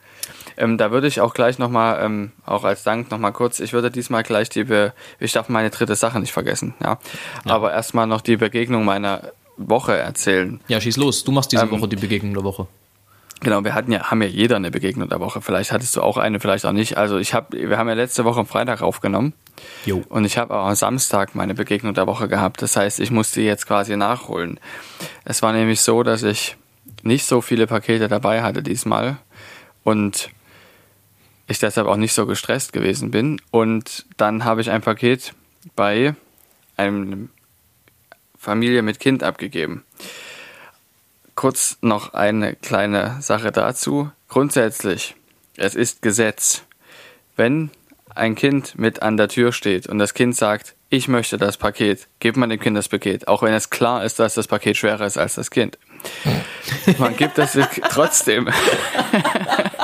Ähm, 0.57 0.79
da 0.79 0.91
würde 0.91 1.07
ich 1.07 1.21
auch 1.21 1.35
gleich 1.35 1.59
nochmal, 1.59 2.03
ähm, 2.05 2.33
auch 2.45 2.65
als 2.65 2.83
Dank 2.83 3.11
nochmal 3.11 3.33
kurz, 3.33 3.61
ich 3.61 3.73
würde 3.73 3.91
diesmal 3.91 4.23
gleich 4.23 4.49
die, 4.49 4.65
Be 4.65 4.93
ich 5.19 5.33
darf 5.33 5.49
meine 5.49 5.71
dritte 5.71 5.95
Sache 5.95 6.21
nicht 6.21 6.33
vergessen, 6.33 6.75
ja. 6.83 6.99
ja. 7.45 7.55
Aber 7.55 7.73
erstmal 7.73 8.07
noch 8.07 8.21
die 8.21 8.37
Begegnung 8.37 8.85
meiner 8.85 9.33
Woche 9.57 9.97
erzählen. 9.97 10.61
Ja, 10.69 10.81
schieß 10.81 10.97
los. 10.97 11.25
Du 11.25 11.33
machst 11.33 11.53
diese 11.53 11.63
ähm, 11.63 11.71
Woche 11.71 11.89
die 11.89 11.97
Begegnung 11.97 12.35
der 12.35 12.45
Woche. 12.45 12.67
Genau, 13.41 13.63
wir 13.65 13.75
hatten 13.75 13.93
ja, 13.93 14.11
haben 14.11 14.23
ja 14.23 14.29
jeder 14.29 14.57
eine 14.57 14.71
Begegnung 14.71 15.11
der 15.11 15.21
Woche. 15.21 15.43
Vielleicht 15.43 15.71
hattest 15.71 15.95
du 15.95 16.03
auch 16.03 16.17
eine, 16.17 16.41
vielleicht 16.41 16.65
auch 16.65 16.73
nicht. 16.73 16.97
Also 16.97 17.19
ich 17.19 17.35
habe, 17.35 17.69
wir 17.69 17.77
haben 17.77 17.89
ja 17.89 17.95
letzte 17.95 18.25
Woche 18.25 18.41
am 18.41 18.47
Freitag 18.47 18.81
aufgenommen. 18.81 19.35
Jo. 19.85 20.03
Und 20.09 20.25
ich 20.25 20.39
habe 20.39 20.55
auch 20.55 20.67
am 20.67 20.75
Samstag 20.75 21.35
meine 21.35 21.55
Begegnung 21.55 21.93
der 21.93 22.07
Woche 22.07 22.29
gehabt. 22.29 22.63
Das 22.63 22.77
heißt, 22.77 22.99
ich 22.99 23.11
musste 23.11 23.43
jetzt 23.43 23.67
quasi 23.67 23.97
nachholen. 23.97 24.59
Es 25.25 25.43
war 25.43 25.53
nämlich 25.53 25.83
so, 25.83 26.03
dass 26.03 26.23
ich 26.23 26.57
nicht 27.03 27.27
so 27.27 27.43
viele 27.43 27.67
Pakete 27.67 28.09
dabei 28.09 28.43
hatte 28.43 28.63
diesmal. 28.63 29.19
Und 29.85 30.31
ich 31.47 31.59
deshalb 31.59 31.87
auch 31.87 31.97
nicht 31.97 32.13
so 32.13 32.27
gestresst 32.27 32.73
gewesen 32.73 33.11
bin. 33.11 33.41
Und 33.51 34.07
dann 34.17 34.45
habe 34.45 34.61
ich 34.61 34.71
ein 34.71 34.83
Paket 34.83 35.35
bei 35.75 36.15
einem 36.77 37.31
Familie 38.39 38.83
mit 38.83 39.01
Kind 39.01 39.23
abgegeben. 39.23 39.85
Kurz 41.35 41.79
noch 41.81 42.15
eine 42.15 42.55
kleine 42.55 43.21
Sache 43.21 43.53
dazu. 43.53 44.11
Grundsätzlich, 44.29 45.15
es 45.57 45.75
ist 45.75 46.03
Gesetz, 46.03 46.63
wenn 47.37 47.71
ein 48.15 48.35
Kind 48.35 48.79
mit 48.79 49.03
an 49.03 49.17
der 49.17 49.29
Tür 49.29 49.53
steht 49.53 49.87
und 49.87 49.99
das 49.99 50.15
Kind 50.15 50.35
sagt, 50.35 50.75
ich 50.89 51.09
möchte 51.09 51.37
das 51.37 51.57
Paket, 51.57 52.07
gibt 52.21 52.37
man 52.37 52.49
dem 52.49 52.61
Kind 52.61 52.77
das 52.77 52.89
Paket, 52.89 53.29
auch 53.29 53.43
wenn 53.43 53.53
es 53.53 53.71
klar 53.71 54.05
ist, 54.05 54.19
dass 54.19 54.35
das 54.35 54.47
Paket 54.47 54.77
schwerer 54.77 55.05
ist 55.05 55.19
als 55.19 55.35
das 55.35 55.51
Kind. 55.51 55.79
Man 56.99 57.17
gibt 57.17 57.37
das 57.39 57.59
trotzdem. 57.91 58.49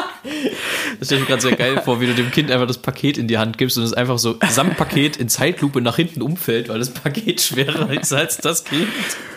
Das 0.99 1.09
stelle 1.09 1.23
ich 1.23 1.29
mir 1.29 1.35
gerade 1.35 1.43
sehr 1.43 1.57
geil 1.57 1.81
vor, 1.85 2.01
wie 2.01 2.07
du 2.07 2.15
dem 2.15 2.31
Kind 2.31 2.51
einfach 2.51 2.67
das 2.67 2.79
Paket 2.79 3.19
in 3.19 3.29
die 3.29 3.39
Hand 3.39 3.59
gibst 3.59 3.79
und 3.79 3.85
es 3.85 3.93
einfach 3.93 4.19
so 4.19 4.39
Gesamtpaket 4.39 5.17
in 5.17 5.29
Zeitlupe 5.29 5.81
nach 5.81 5.97
hinten 5.97 6.23
umfällt, 6.23 6.69
weil 6.69 6.79
das 6.79 6.91
Paket 6.91 7.41
schwerer 7.41 7.91
ist 7.93 8.13
als 8.13 8.39
das 8.39 8.65
Kind. 8.65 8.89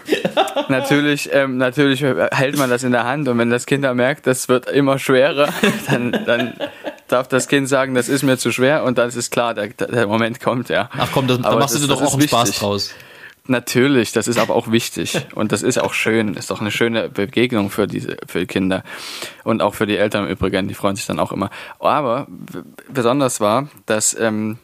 natürlich, 0.69 1.29
ähm, 1.33 1.57
natürlich 1.57 2.01
hält 2.01 2.57
man 2.57 2.69
das 2.69 2.83
in 2.83 2.91
der 2.91 3.05
Hand 3.05 3.27
und 3.27 3.37
wenn 3.37 3.49
das 3.49 3.65
Kind 3.65 3.83
da 3.83 3.93
merkt, 3.93 4.27
das 4.27 4.49
wird 4.49 4.69
immer 4.69 4.99
schwerer, 4.99 5.49
dann, 5.89 6.11
dann 6.11 6.53
darf 7.07 7.27
das 7.27 7.47
Kind 7.47 7.69
sagen, 7.69 7.95
das 7.95 8.09
ist 8.09 8.23
mir 8.23 8.37
zu 8.37 8.51
schwer 8.51 8.83
und 8.83 8.97
dann 8.97 9.09
ist 9.09 9.31
klar, 9.31 9.53
der, 9.53 9.67
der 9.67 10.07
Moment 10.07 10.39
kommt, 10.39 10.69
ja. 10.69 10.89
Ach 10.97 11.09
komm, 11.11 11.27
das, 11.27 11.39
da 11.41 11.55
machst 11.55 11.75
du 11.75 11.79
dir 11.79 11.87
doch 11.87 12.01
auch 12.01 12.13
einen 12.13 12.23
Spaß 12.23 12.51
draus. 12.53 12.91
Natürlich, 13.47 14.11
das 14.11 14.27
ist 14.27 14.39
aber 14.39 14.55
auch 14.55 14.71
wichtig 14.71 15.27
und 15.35 15.51
das 15.51 15.61
ist 15.61 15.77
auch 15.77 15.93
schön. 15.93 16.33
Ist 16.33 16.49
doch 16.49 16.61
eine 16.61 16.71
schöne 16.71 17.09
Begegnung 17.09 17.69
für 17.69 17.85
diese 17.85 18.17
für 18.25 18.39
die 18.39 18.47
Kinder 18.47 18.83
und 19.43 19.61
auch 19.61 19.75
für 19.75 19.85
die 19.85 19.97
Eltern 19.97 20.25
im 20.25 20.31
Übrigen. 20.31 20.67
Die 20.67 20.73
freuen 20.73 20.95
sich 20.95 21.05
dann 21.05 21.19
auch 21.19 21.31
immer. 21.31 21.51
Aber 21.79 22.25
besonders 22.89 23.39
war, 23.41 23.69
dass 23.85 24.19
ähm, 24.19 24.57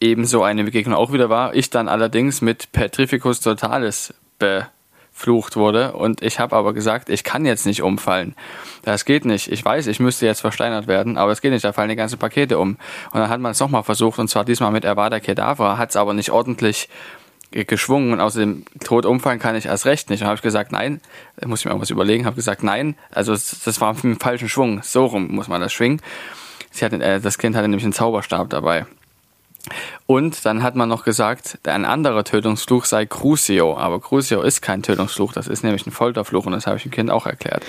ebenso 0.00 0.42
eine 0.42 0.64
Begegnung 0.64 0.94
auch 0.94 1.12
wieder 1.12 1.30
war. 1.30 1.54
Ich 1.54 1.70
dann 1.70 1.88
allerdings 1.88 2.42
mit 2.42 2.72
Petrificus 2.72 3.40
totalis 3.40 4.12
beflucht 4.38 5.56
wurde 5.56 5.92
und 5.92 6.20
ich 6.20 6.38
habe 6.38 6.54
aber 6.54 6.74
gesagt, 6.74 7.08
ich 7.08 7.24
kann 7.24 7.46
jetzt 7.46 7.64
nicht 7.64 7.82
umfallen. 7.82 8.34
Das 8.82 9.06
geht 9.06 9.24
nicht. 9.24 9.50
Ich 9.50 9.64
weiß, 9.64 9.86
ich 9.86 9.98
müsste 9.98 10.26
jetzt 10.26 10.42
versteinert 10.42 10.88
werden, 10.88 11.16
aber 11.16 11.32
es 11.32 11.40
geht 11.40 11.52
nicht. 11.52 11.64
Da 11.64 11.72
fallen 11.72 11.88
die 11.88 11.96
ganzen 11.96 12.18
Pakete 12.18 12.58
um. 12.58 12.76
Und 13.12 13.20
dann 13.20 13.30
hat 13.30 13.40
man 13.40 13.52
es 13.52 13.60
nochmal 13.60 13.82
versucht 13.82 14.18
und 14.18 14.28
zwar 14.28 14.44
diesmal 14.44 14.72
mit 14.72 14.84
Avada 14.84 15.20
Kedavra, 15.20 15.78
hat 15.78 15.88
es 15.88 15.96
aber 15.96 16.12
nicht 16.12 16.30
ordentlich 16.30 16.90
geschwungen 17.64 18.12
und 18.12 18.20
außerdem 18.20 18.64
tot 18.84 19.06
umfallen 19.06 19.38
kann 19.38 19.56
ich 19.56 19.66
erst 19.66 19.86
recht 19.86 20.10
nicht. 20.10 20.20
Und 20.22 20.26
habe 20.26 20.36
ich 20.36 20.42
gesagt, 20.42 20.72
nein, 20.72 21.00
da 21.36 21.48
muss 21.48 21.60
ich 21.60 21.64
mir 21.64 21.70
irgendwas 21.70 21.90
überlegen, 21.90 22.26
habe 22.26 22.36
gesagt, 22.36 22.62
nein, 22.62 22.96
also 23.10 23.32
das 23.32 23.80
war 23.80 23.96
im 24.02 24.20
falschen 24.20 24.48
Schwung, 24.48 24.82
so 24.82 25.06
rum 25.06 25.28
muss 25.28 25.48
man 25.48 25.60
das 25.60 25.72
schwingen. 25.72 26.02
Sie 26.70 26.84
hatte, 26.84 27.02
äh, 27.02 27.20
das 27.20 27.38
Kind 27.38 27.56
hatte 27.56 27.68
nämlich 27.68 27.84
einen 27.84 27.92
Zauberstab 27.92 28.50
dabei. 28.50 28.86
Und 30.06 30.44
dann 30.46 30.62
hat 30.62 30.76
man 30.76 30.88
noch 30.88 31.04
gesagt, 31.04 31.58
ein 31.64 31.84
anderer 31.84 32.22
Tötungsfluch 32.22 32.84
sei 32.84 33.06
Crucio. 33.06 33.76
Aber 33.76 34.00
Crucio 34.00 34.42
ist 34.42 34.62
kein 34.62 34.82
Tötungsfluch, 34.82 35.32
das 35.32 35.48
ist 35.48 35.64
nämlich 35.64 35.84
ein 35.86 35.90
Folterfluch 35.90 36.46
und 36.46 36.52
das 36.52 36.66
habe 36.66 36.76
ich 36.76 36.84
dem 36.84 36.92
Kind 36.92 37.10
auch 37.10 37.26
erklärt. 37.26 37.64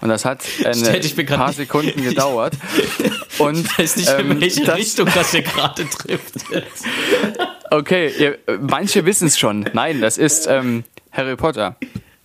Und 0.00 0.08
das 0.08 0.24
hat 0.24 0.44
ein 0.64 1.26
paar 1.26 1.52
Sekunden 1.52 2.02
gedauert. 2.02 2.54
Und, 3.38 3.58
ich 3.58 3.78
weiß 3.78 3.96
nicht, 3.96 4.10
in 4.10 4.32
ähm, 4.32 4.40
welche 4.40 4.64
das, 4.64 4.76
Richtung 4.76 5.08
das 5.14 5.30
hier 5.30 5.42
gerade 5.42 5.88
trifft. 5.88 6.34
okay, 7.70 8.12
ihr, 8.18 8.38
manche 8.60 9.06
wissen 9.06 9.26
es 9.26 9.38
schon. 9.38 9.68
Nein, 9.72 10.00
das 10.00 10.18
ist 10.18 10.46
ähm, 10.46 10.84
Harry 11.12 11.36
Potter. 11.36 11.76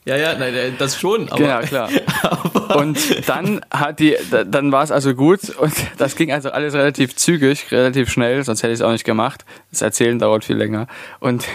Ja, 0.06 0.18
ja, 0.18 0.38
nein, 0.38 0.54
äh, 0.54 0.72
das 0.78 1.00
schon. 1.00 1.30
Aber, 1.30 1.44
ja, 1.44 1.62
klar. 1.62 1.90
und 2.76 3.28
dann 3.28 3.62
hat 3.72 4.00
die, 4.00 4.16
dann 4.30 4.72
war 4.72 4.84
es 4.84 4.92
also 4.92 5.16
gut 5.16 5.50
und 5.50 5.74
das 5.98 6.16
ging 6.16 6.32
also 6.32 6.52
alles 6.52 6.76
relativ 6.76 7.16
zügig, 7.16 7.72
relativ 7.72 8.12
schnell, 8.12 8.44
sonst 8.44 8.62
hätte 8.62 8.74
ich 8.74 8.80
es 8.80 8.84
auch 8.84 8.92
nicht 8.92 9.04
gemacht. 9.04 9.46
Das 9.72 9.82
Erzählen 9.82 10.20
dauert 10.20 10.46
viel 10.46 10.58
länger. 10.58 10.88
Und 11.20 11.46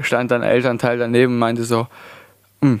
stand 0.00 0.30
dann 0.30 0.42
Elternteil 0.42 0.96
daneben 0.96 1.34
und 1.34 1.38
meinte 1.40 1.64
so, 1.64 1.88
hm, 2.60 2.80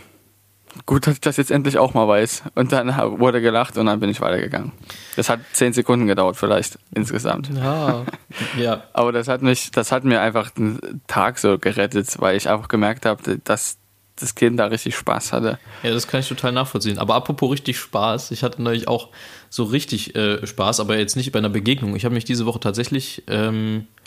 gut, 0.86 1.06
dass 1.06 1.14
ich 1.14 1.20
das 1.20 1.36
jetzt 1.36 1.50
endlich 1.50 1.78
auch 1.78 1.94
mal 1.94 2.08
weiß. 2.08 2.44
Und 2.54 2.72
dann 2.72 2.94
wurde 3.18 3.40
gelacht 3.40 3.76
und 3.76 3.86
dann 3.86 4.00
bin 4.00 4.10
ich 4.10 4.20
weitergegangen. 4.20 4.72
Das 5.16 5.28
hat 5.28 5.40
zehn 5.52 5.72
Sekunden 5.72 6.06
gedauert, 6.06 6.36
vielleicht 6.36 6.78
insgesamt. 6.94 7.50
Ja, 7.54 8.04
ja. 8.58 8.84
Aber 8.92 9.12
das 9.12 9.28
hat 9.28 9.42
mich, 9.42 9.70
das 9.70 9.92
hat 9.92 10.04
mir 10.04 10.20
einfach 10.20 10.50
den 10.50 11.02
Tag 11.06 11.38
so 11.38 11.58
gerettet, 11.58 12.20
weil 12.20 12.36
ich 12.36 12.48
einfach 12.48 12.68
gemerkt 12.68 13.06
habe, 13.06 13.38
dass 13.44 13.76
das 14.16 14.34
Kind 14.34 14.58
da 14.58 14.66
richtig 14.66 14.96
Spaß 14.96 15.32
hatte. 15.32 15.58
Ja, 15.82 15.90
das 15.90 16.06
kann 16.06 16.20
ich 16.20 16.28
total 16.28 16.52
nachvollziehen. 16.52 16.98
Aber 16.98 17.14
apropos 17.14 17.50
richtig 17.50 17.78
Spaß, 17.78 18.30
ich 18.30 18.42
hatte 18.42 18.62
natürlich 18.62 18.88
auch 18.88 19.08
so 19.48 19.64
richtig 19.64 20.14
äh, 20.14 20.46
Spaß, 20.46 20.80
aber 20.80 20.98
jetzt 20.98 21.16
nicht 21.16 21.32
bei 21.32 21.38
einer 21.38 21.48
Begegnung. 21.48 21.96
Ich 21.96 22.04
habe 22.04 22.14
mich 22.14 22.24
diese 22.24 22.46
Woche 22.46 22.60
tatsächlich 22.60 23.22
ähm, 23.26 23.86
äh, 23.86 24.01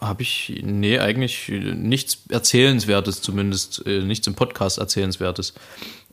habe 0.00 0.22
ich, 0.22 0.60
nee, 0.64 0.98
eigentlich 0.98 1.48
nichts 1.48 2.22
Erzählenswertes, 2.28 3.22
zumindest 3.22 3.86
äh, 3.86 4.02
nichts 4.02 4.26
im 4.26 4.34
Podcast 4.34 4.78
Erzählenswertes. 4.78 5.54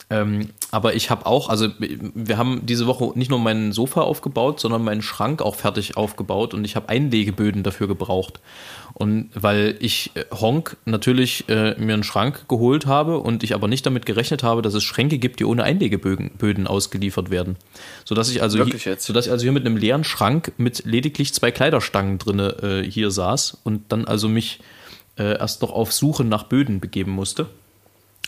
Ähm, 0.10 0.49
aber 0.72 0.93
ich 0.93 1.10
habe 1.10 1.26
auch, 1.26 1.49
also 1.49 1.70
wir 1.80 2.38
haben 2.38 2.66
diese 2.66 2.86
Woche 2.86 3.12
nicht 3.18 3.32
nur 3.32 3.39
meinen 3.39 3.72
Sofa 3.72 4.01
aufgebaut, 4.01 4.60
sondern 4.60 4.84
meinen 4.84 5.01
Schrank 5.01 5.41
auch 5.41 5.56
fertig 5.56 5.97
aufgebaut 5.97 6.53
und 6.53 6.64
ich 6.64 6.76
habe 6.76 6.89
Einlegeböden 6.89 7.64
dafür 7.64 7.88
gebraucht. 7.88 8.39
Und 8.93 9.30
weil 9.34 9.76
ich 9.80 10.12
äh, 10.16 10.24
Honk 10.32 10.78
natürlich 10.86 11.49
äh, 11.49 11.76
mir 11.80 11.95
einen 11.95 12.03
Schrank 12.03 12.47
geholt 12.47 12.86
habe 12.86 13.20
und 13.20 13.43
ich 13.43 13.56
aber 13.56 13.68
nicht 13.68 13.86
damit 13.86 14.06
gerechnet 14.06 14.43
habe, 14.43 14.62
dass 14.62 14.74
es 14.74 14.84
Schränke 14.84 15.18
gibt, 15.18 15.39
die 15.39 15.45
ohne 15.45 15.64
Einlegeböden 15.64 16.68
ausgeliefert 16.68 17.30
werden. 17.30 17.58
Sodass 18.06 18.30
ich 18.30 18.41
also, 18.41 18.64
hier, 18.64 18.97
sodass 18.99 19.26
ich 19.26 19.32
also 19.32 19.43
hier 19.43 19.51
mit 19.51 19.66
einem 19.66 19.76
leeren 19.76 20.03
Schrank 20.03 20.53
mit 20.58 20.86
lediglich 20.86 21.34
zwei 21.34 21.51
Kleiderstangen 21.51 22.20
drin 22.20 22.39
äh, 22.39 22.84
hier 22.89 23.12
saß 23.12 23.58
und 23.64 23.91
dann 23.91 24.06
also 24.06 24.30
mich 24.30 24.60
äh, 25.18 25.38
erst 25.38 25.62
noch 25.62 25.72
auf 25.72 25.91
Suche 25.91 26.24
nach 26.24 26.43
Böden 26.43 26.80
begeben 26.80 27.12
musste. 27.12 27.47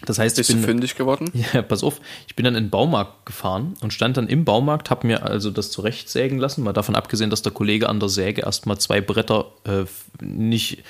Das 0.06 0.20
heißt, 0.20 0.36
Bist 0.36 0.50
ich 0.50 0.56
bin 0.56 0.62
du 0.62 0.68
fündig 0.68 0.96
geworden? 0.96 1.32
Ja, 1.54 1.62
pass 1.62 1.84
auf. 1.84 2.00
Ich 2.28 2.36
bin 2.36 2.46
dann 2.46 2.56
in 2.56 2.66
den 2.66 2.70
Baumarkt 2.70 3.26
gefahren 3.26 3.74
und 3.82 3.94
stand 3.94 4.18
dann 4.18 4.28
im 4.28 4.46
Baumarkt, 4.46 4.90
habe 4.90 5.08
mir 5.08 5.24
also 5.24 5.50
das 5.50 5.72
zurechtsägen 5.72 6.38
lassen, 6.38 6.64
mal 6.64 6.74
davon 6.74 6.96
abgesehen, 6.96 7.30
dass 7.30 7.42
der 7.42 7.52
Kollege 7.52 7.90
an 7.90 8.00
der 8.00 8.10
Säge 8.10 8.42
erstmal 8.42 8.78
zwei 8.78 9.02
Bretter 9.02 9.48
äh, 9.64 9.86
nicht, 10.22 10.84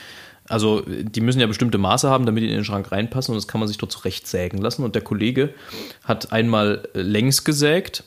also 0.49 0.81
die 0.85 1.21
müssen 1.21 1.39
ja 1.39 1.47
bestimmte 1.47 1.77
Maße 1.77 2.09
haben, 2.09 2.25
damit 2.25 2.43
die 2.43 2.47
in 2.47 2.53
den 2.53 2.65
Schrank 2.65 2.91
reinpassen 2.91 3.33
und 3.33 3.37
das 3.37 3.47
kann 3.47 3.59
man 3.59 3.67
sich 3.67 3.77
dort 3.77 3.91
zurechtsägen 3.91 4.59
lassen. 4.59 4.83
Und 4.83 4.95
der 4.95 5.03
Kollege 5.03 5.53
hat 6.03 6.31
einmal 6.31 6.87
längs 6.93 7.43
gesägt, 7.43 8.03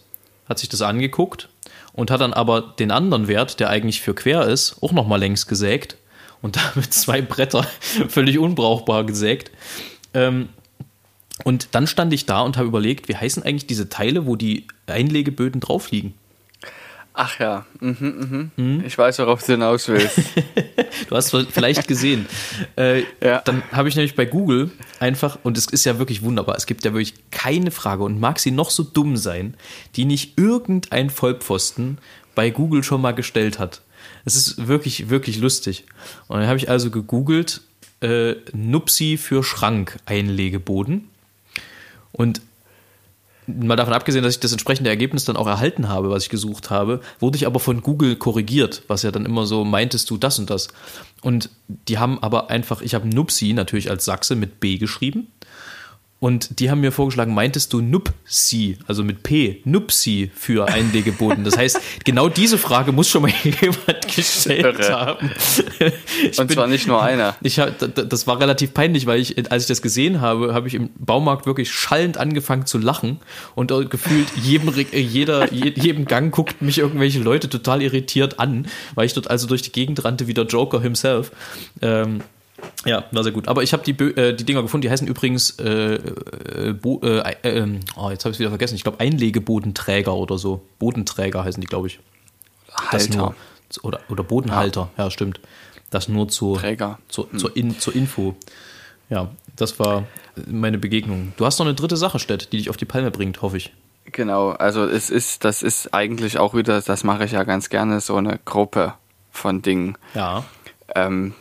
hat 0.49 0.59
sich 0.59 0.69
das 0.69 0.83
angeguckt 0.83 1.49
und 1.93 2.11
hat 2.11 2.21
dann 2.21 2.35
aber 2.35 2.75
den 2.79 2.91
anderen 2.91 3.27
Wert, 3.27 3.59
der 3.61 3.71
eigentlich 3.71 4.01
für 4.01 4.15
quer 4.15 4.47
ist, 4.47 4.77
auch 4.83 4.93
nochmal 4.93 5.21
längs 5.21 5.47
gesägt 5.47 5.97
und 6.43 6.57
damit 6.75 6.93
zwei 6.93 7.23
Bretter 7.23 7.67
völlig 8.09 8.39
unbrauchbar 8.39 9.05
gesägt. 9.05 9.51
Ähm, 10.13 10.51
und 11.45 11.69
dann 11.73 11.87
stand 11.87 12.13
ich 12.13 12.27
da 12.27 12.41
und 12.43 12.57
habe 12.57 12.69
überlegt, 12.69 13.09
wie 13.09 13.17
heißen 13.17 13.43
eigentlich 13.43 13.67
diese 13.67 13.89
Teile, 13.89 14.27
wo 14.27 14.37
die 14.37 14.67
Einlegeböden 14.87 15.61
drauf 15.61 15.91
liegen? 15.91 16.15
Ach 17.13 17.39
ja, 17.41 17.67
mhm, 17.81 17.97
mhm. 18.01 18.51
Mhm. 18.57 18.85
ich 18.87 18.97
weiß, 18.97 19.19
worauf 19.19 19.45
du 19.45 19.53
hinaus 19.53 19.89
willst. 19.89 20.17
du 21.09 21.17
hast 21.17 21.37
vielleicht 21.51 21.89
gesehen. 21.89 22.27
Äh, 22.77 23.03
ja. 23.23 23.43
Dann 23.45 23.63
habe 23.73 23.89
ich 23.89 23.97
nämlich 23.97 24.15
bei 24.15 24.25
Google 24.25 24.71
einfach, 25.01 25.39
und 25.43 25.59
es 25.59 25.67
ist 25.67 25.85
ja 25.85 25.99
wirklich 25.99 26.23
wunderbar, 26.23 26.57
es 26.57 26.67
gibt 26.67 26.85
ja 26.85 26.93
wirklich 26.93 27.15
keine 27.31 27.73
Frage 27.73 28.05
und 28.05 28.21
mag 28.21 28.39
sie 28.39 28.53
noch 28.53 28.71
so 28.71 28.85
dumm 28.85 29.17
sein, 29.17 29.55
die 29.97 30.05
nicht 30.05 30.39
irgendein 30.39 31.11
Vollpfosten 31.11 31.99
bei 32.35 32.51
Google 32.51 32.85
schon 32.85 33.01
mal 33.01 33.13
gestellt 33.13 33.59
hat. 33.59 33.83
Es 34.25 34.37
ist 34.37 34.69
wirklich, 34.69 35.11
wirklich 35.11 35.39
lustig. 35.39 35.85
Und 36.29 36.39
dann 36.39 36.49
habe 36.49 36.59
ich 36.59 36.71
also 36.71 36.91
gegoogelt, 36.91 37.61
äh, 38.01 38.37
Nupsi 38.53 39.17
für 39.17 39.43
Schrank 39.43 39.99
Einlegeboden. 40.07 41.09
Und 42.13 42.41
mal 43.47 43.77
davon 43.77 43.95
abgesehen, 43.95 44.23
dass 44.23 44.35
ich 44.35 44.41
das 44.41 44.53
entsprechende 44.53 44.91
Ergebnis 44.91 45.25
dann 45.25 45.37
auch 45.37 45.47
erhalten 45.47 45.89
habe, 45.89 46.11
was 46.11 46.25
ich 46.25 46.29
gesucht 46.29 46.71
habe, 46.71 47.01
wurde 47.19 47.37
ich 47.37 47.47
aber 47.47 47.61
von 47.61 47.83
Google 47.83 48.17
korrigiert, 48.17 48.83
was 48.89 49.03
ja 49.03 49.11
dann 49.11 49.27
immer 49.27 49.47
so 49.47 49.65
meintest 49.65 50.11
du 50.11 50.17
das 50.17 50.39
und 50.39 50.51
das. 50.51 50.69
Und 51.23 51.51
die 51.89 51.99
haben 51.99 52.23
aber 52.23 52.51
einfach, 52.51 52.81
ich 52.81 52.95
habe 52.95 53.09
Nupsi 53.09 53.53
natürlich 53.53 53.91
als 53.91 54.05
Sachse 54.05 54.37
mit 54.37 54.61
B 54.61 54.79
geschrieben 54.79 55.29
und 56.21 56.61
die 56.61 56.71
haben 56.71 56.83
mir 56.83 56.93
vorgeschlagen, 56.93 57.33
meintest 57.33 57.73
du 57.73 57.81
Nupsi, 57.81 58.77
also 58.87 59.03
mit 59.03 59.23
P, 59.23 59.63
Nupsi 59.65 60.31
für 60.35 60.69
Einlegeboden. 60.69 61.45
Das 61.45 61.57
heißt, 61.57 61.81
genau 62.05 62.29
diese 62.29 62.59
Frage 62.59 62.93
muss 62.93 63.09
schon 63.09 63.23
mal 63.23 63.33
jemand 63.43 64.07
gestellt 64.15 64.81
Irre. 64.81 64.93
haben. 64.93 65.31
Ich 66.23 66.39
Und 66.39 66.49
bin, 66.49 66.55
zwar 66.55 66.67
nicht 66.67 66.87
nur 66.87 67.03
einer. 67.03 67.37
Ich, 67.43 67.57
das 67.57 68.27
war 68.27 68.39
relativ 68.39 68.75
peinlich, 68.75 69.07
weil 69.07 69.19
ich, 69.19 69.51
als 69.51 69.65
ich 69.65 69.69
das 69.69 69.81
gesehen 69.81 70.21
habe, 70.21 70.53
habe 70.53 70.69
ich 70.69 70.75
im 70.75 70.91
Baumarkt 70.99 71.47
wirklich 71.47 71.73
schallend 71.73 72.19
angefangen 72.19 72.67
zu 72.67 72.77
lachen 72.77 73.19
und 73.55 73.73
gefühlt 73.91 74.29
jedem, 74.37 74.75
jeder, 74.93 75.51
jedem 75.51 76.05
Gang 76.05 76.35
guckten 76.35 76.67
mich 76.67 76.79
irgendwelche 76.79 77.21
Leute 77.21 77.49
total 77.49 77.81
irritiert 77.81 78.39
an, 78.39 78.67
weil 78.95 79.07
ich 79.07 79.15
dort 79.15 79.31
also 79.31 79.47
durch 79.47 79.63
die 79.63 79.73
Gegend 79.73 80.05
rannte 80.05 80.27
wie 80.27 80.35
der 80.35 80.45
Joker 80.45 80.83
himself. 80.83 81.33
Ähm, 81.81 82.21
ja, 82.85 83.05
war 83.13 83.23
sehr 83.23 83.33
gut. 83.33 83.49
Aber 83.49 83.63
ich 83.63 83.73
habe 83.73 83.83
die, 83.85 83.93
äh, 83.93 84.35
die 84.35 84.45
Dinger 84.45 84.63
gefunden, 84.63 84.83
die 84.83 84.91
heißen 84.91 85.07
übrigens, 85.07 85.59
äh, 85.59 85.95
äh, 85.95 86.71
äh, 86.71 87.35
äh 87.43 87.81
oh, 87.97 88.11
jetzt 88.11 88.25
habe 88.25 88.31
ich 88.31 88.37
es 88.37 88.39
wieder 88.39 88.51
vergessen, 88.51 88.75
ich 88.75 88.83
glaube 88.83 89.01
Einlegebodenträger 89.01 90.15
oder 90.15 90.39
so. 90.39 90.63
Bodenträger 90.79 91.45
heißen 91.45 91.61
die, 91.61 91.67
glaube 91.67 91.89
ich. 91.89 92.01
Halter. 92.73 93.17
Nur, 93.17 93.35
oder, 93.83 94.01
oder 94.09 94.25
Bodenhalter, 94.25 94.91
ja. 94.97 95.05
ja. 95.05 95.11
stimmt. 95.11 95.41
Das 95.91 96.09
nur 96.09 96.29
zur, 96.29 96.59
Träger. 96.59 96.99
Zur, 97.09 97.31
hm. 97.31 97.39
zur, 97.39 97.57
in, 97.57 97.79
zur 97.79 97.95
Info. 97.95 98.37
Ja, 99.09 99.31
das 99.57 99.79
war 99.79 100.05
meine 100.47 100.79
Begegnung. 100.79 101.33
Du 101.37 101.45
hast 101.45 101.59
noch 101.59 101.67
eine 101.67 101.75
dritte 101.75 101.97
Sache, 101.97 102.19
Stett, 102.19 102.53
die 102.53 102.59
dich 102.59 102.71
auf 102.71 102.77
die 102.77 102.85
Palme 102.85 103.11
bringt, 103.11 103.43
hoffe 103.43 103.57
ich. 103.57 103.73
Genau, 104.07 104.51
also 104.51 104.87
es 104.87 105.11
ist, 105.11 105.45
das 105.45 105.63
ist 105.63 105.93
eigentlich 105.93 106.39
auch 106.39 106.55
wieder, 106.55 106.81
das 106.81 107.05
mache 107.05 107.25
ich 107.25 107.33
ja 107.33 107.45
ganz 107.45 107.69
gerne, 107.69 108.01
so 108.01 108.17
eine 108.17 108.39
Gruppe 108.45 108.95
von 109.31 109.63
Dingen. 109.63 109.97
Ja. 110.15 110.45
Ähm, 110.95 111.35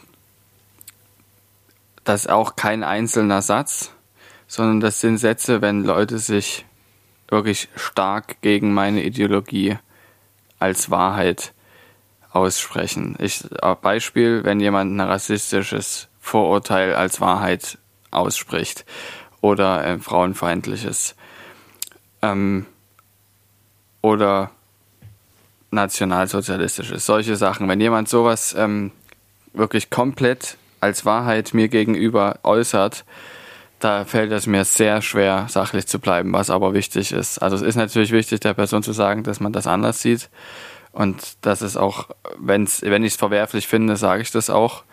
das 2.03 2.21
ist 2.21 2.29
auch 2.29 2.55
kein 2.55 2.83
einzelner 2.83 3.41
Satz, 3.41 3.91
sondern 4.47 4.79
das 4.79 5.01
sind 5.01 5.17
Sätze, 5.17 5.61
wenn 5.61 5.83
Leute 5.83 6.17
sich 6.17 6.65
wirklich 7.27 7.69
stark 7.75 8.41
gegen 8.41 8.73
meine 8.73 9.03
Ideologie 9.03 9.77
als 10.57 10.89
Wahrheit 10.89 11.53
aussprechen. 12.31 13.15
Ich, 13.19 13.43
Beispiel, 13.81 14.43
wenn 14.43 14.59
jemand 14.59 14.95
ein 14.95 15.01
rassistisches 15.01 16.07
Vorurteil 16.19 16.95
als 16.95 17.21
Wahrheit 17.21 17.77
ausspricht 18.11 18.85
oder 19.41 19.81
ein 19.81 20.01
frauenfeindliches 20.01 21.15
ähm, 22.21 22.65
oder 24.01 24.51
nationalsozialistisches, 25.71 27.05
solche 27.05 27.35
Sachen. 27.35 27.67
Wenn 27.67 27.81
jemand 27.81 28.09
sowas 28.09 28.55
ähm, 28.57 28.91
wirklich 29.53 29.89
komplett 29.89 30.57
als 30.81 31.05
Wahrheit 31.05 31.53
mir 31.53 31.67
gegenüber 31.67 32.39
äußert, 32.43 33.05
da 33.79 34.03
fällt 34.03 34.31
es 34.31 34.45
mir 34.45 34.65
sehr 34.65 35.01
schwer, 35.01 35.47
sachlich 35.49 35.87
zu 35.87 35.99
bleiben, 35.99 36.33
was 36.33 36.49
aber 36.49 36.73
wichtig 36.73 37.11
ist. 37.11 37.39
Also 37.39 37.55
es 37.55 37.61
ist 37.61 37.75
natürlich 37.75 38.11
wichtig, 38.11 38.41
der 38.41 38.53
Person 38.53 38.83
zu 38.83 38.91
sagen, 38.91 39.23
dass 39.23 39.39
man 39.39 39.53
das 39.53 39.67
anders 39.67 40.01
sieht. 40.01 40.29
Und 40.91 41.37
das 41.41 41.61
ist 41.61 41.77
auch, 41.77 42.09
wenn's, 42.37 42.81
wenn 42.81 43.03
ich 43.03 43.13
es 43.13 43.17
verwerflich 43.17 43.67
finde, 43.67 43.95
sage 43.95 44.21
ich 44.21 44.31
das 44.31 44.49
auch. 44.49 44.83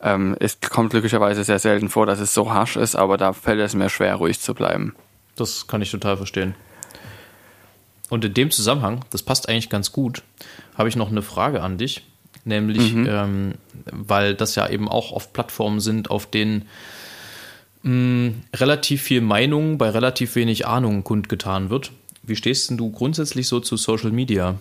Ähm, 0.00 0.36
es 0.40 0.58
kommt 0.60 0.90
glücklicherweise 0.90 1.44
sehr 1.44 1.58
selten 1.58 1.88
vor, 1.88 2.06
dass 2.06 2.20
es 2.20 2.34
so 2.34 2.52
harsch 2.52 2.76
ist, 2.76 2.96
aber 2.96 3.16
da 3.16 3.32
fällt 3.32 3.60
es 3.60 3.74
mir 3.74 3.90
schwer, 3.90 4.16
ruhig 4.16 4.40
zu 4.40 4.54
bleiben. 4.54 4.94
Das 5.36 5.66
kann 5.66 5.82
ich 5.82 5.90
total 5.90 6.16
verstehen. 6.16 6.54
Und 8.08 8.24
in 8.24 8.34
dem 8.34 8.50
Zusammenhang, 8.50 9.04
das 9.10 9.22
passt 9.22 9.48
eigentlich 9.48 9.70
ganz 9.70 9.92
gut, 9.92 10.22
habe 10.76 10.88
ich 10.88 10.96
noch 10.96 11.10
eine 11.10 11.22
Frage 11.22 11.62
an 11.62 11.78
dich 11.78 12.06
nämlich 12.48 12.94
mhm. 12.94 13.06
ähm, 13.08 13.54
weil 13.92 14.34
das 14.34 14.54
ja 14.54 14.68
eben 14.68 14.88
auch 14.88 15.12
oft 15.12 15.32
Plattformen 15.32 15.80
sind, 15.80 16.10
auf 16.10 16.26
denen 16.26 16.66
mh, 17.82 17.92
mm, 17.92 18.34
relativ 18.56 19.02
viel 19.02 19.20
Meinung 19.20 19.78
bei 19.78 19.90
relativ 19.90 20.34
wenig 20.34 20.66
Ahnung 20.66 21.04
kundgetan 21.04 21.70
wird. 21.70 21.92
Wie 22.22 22.36
stehst 22.36 22.70
denn 22.70 22.76
du 22.76 22.90
grundsätzlich 22.90 23.48
so 23.48 23.60
zu 23.60 23.76
Social 23.76 24.10
Media? 24.10 24.56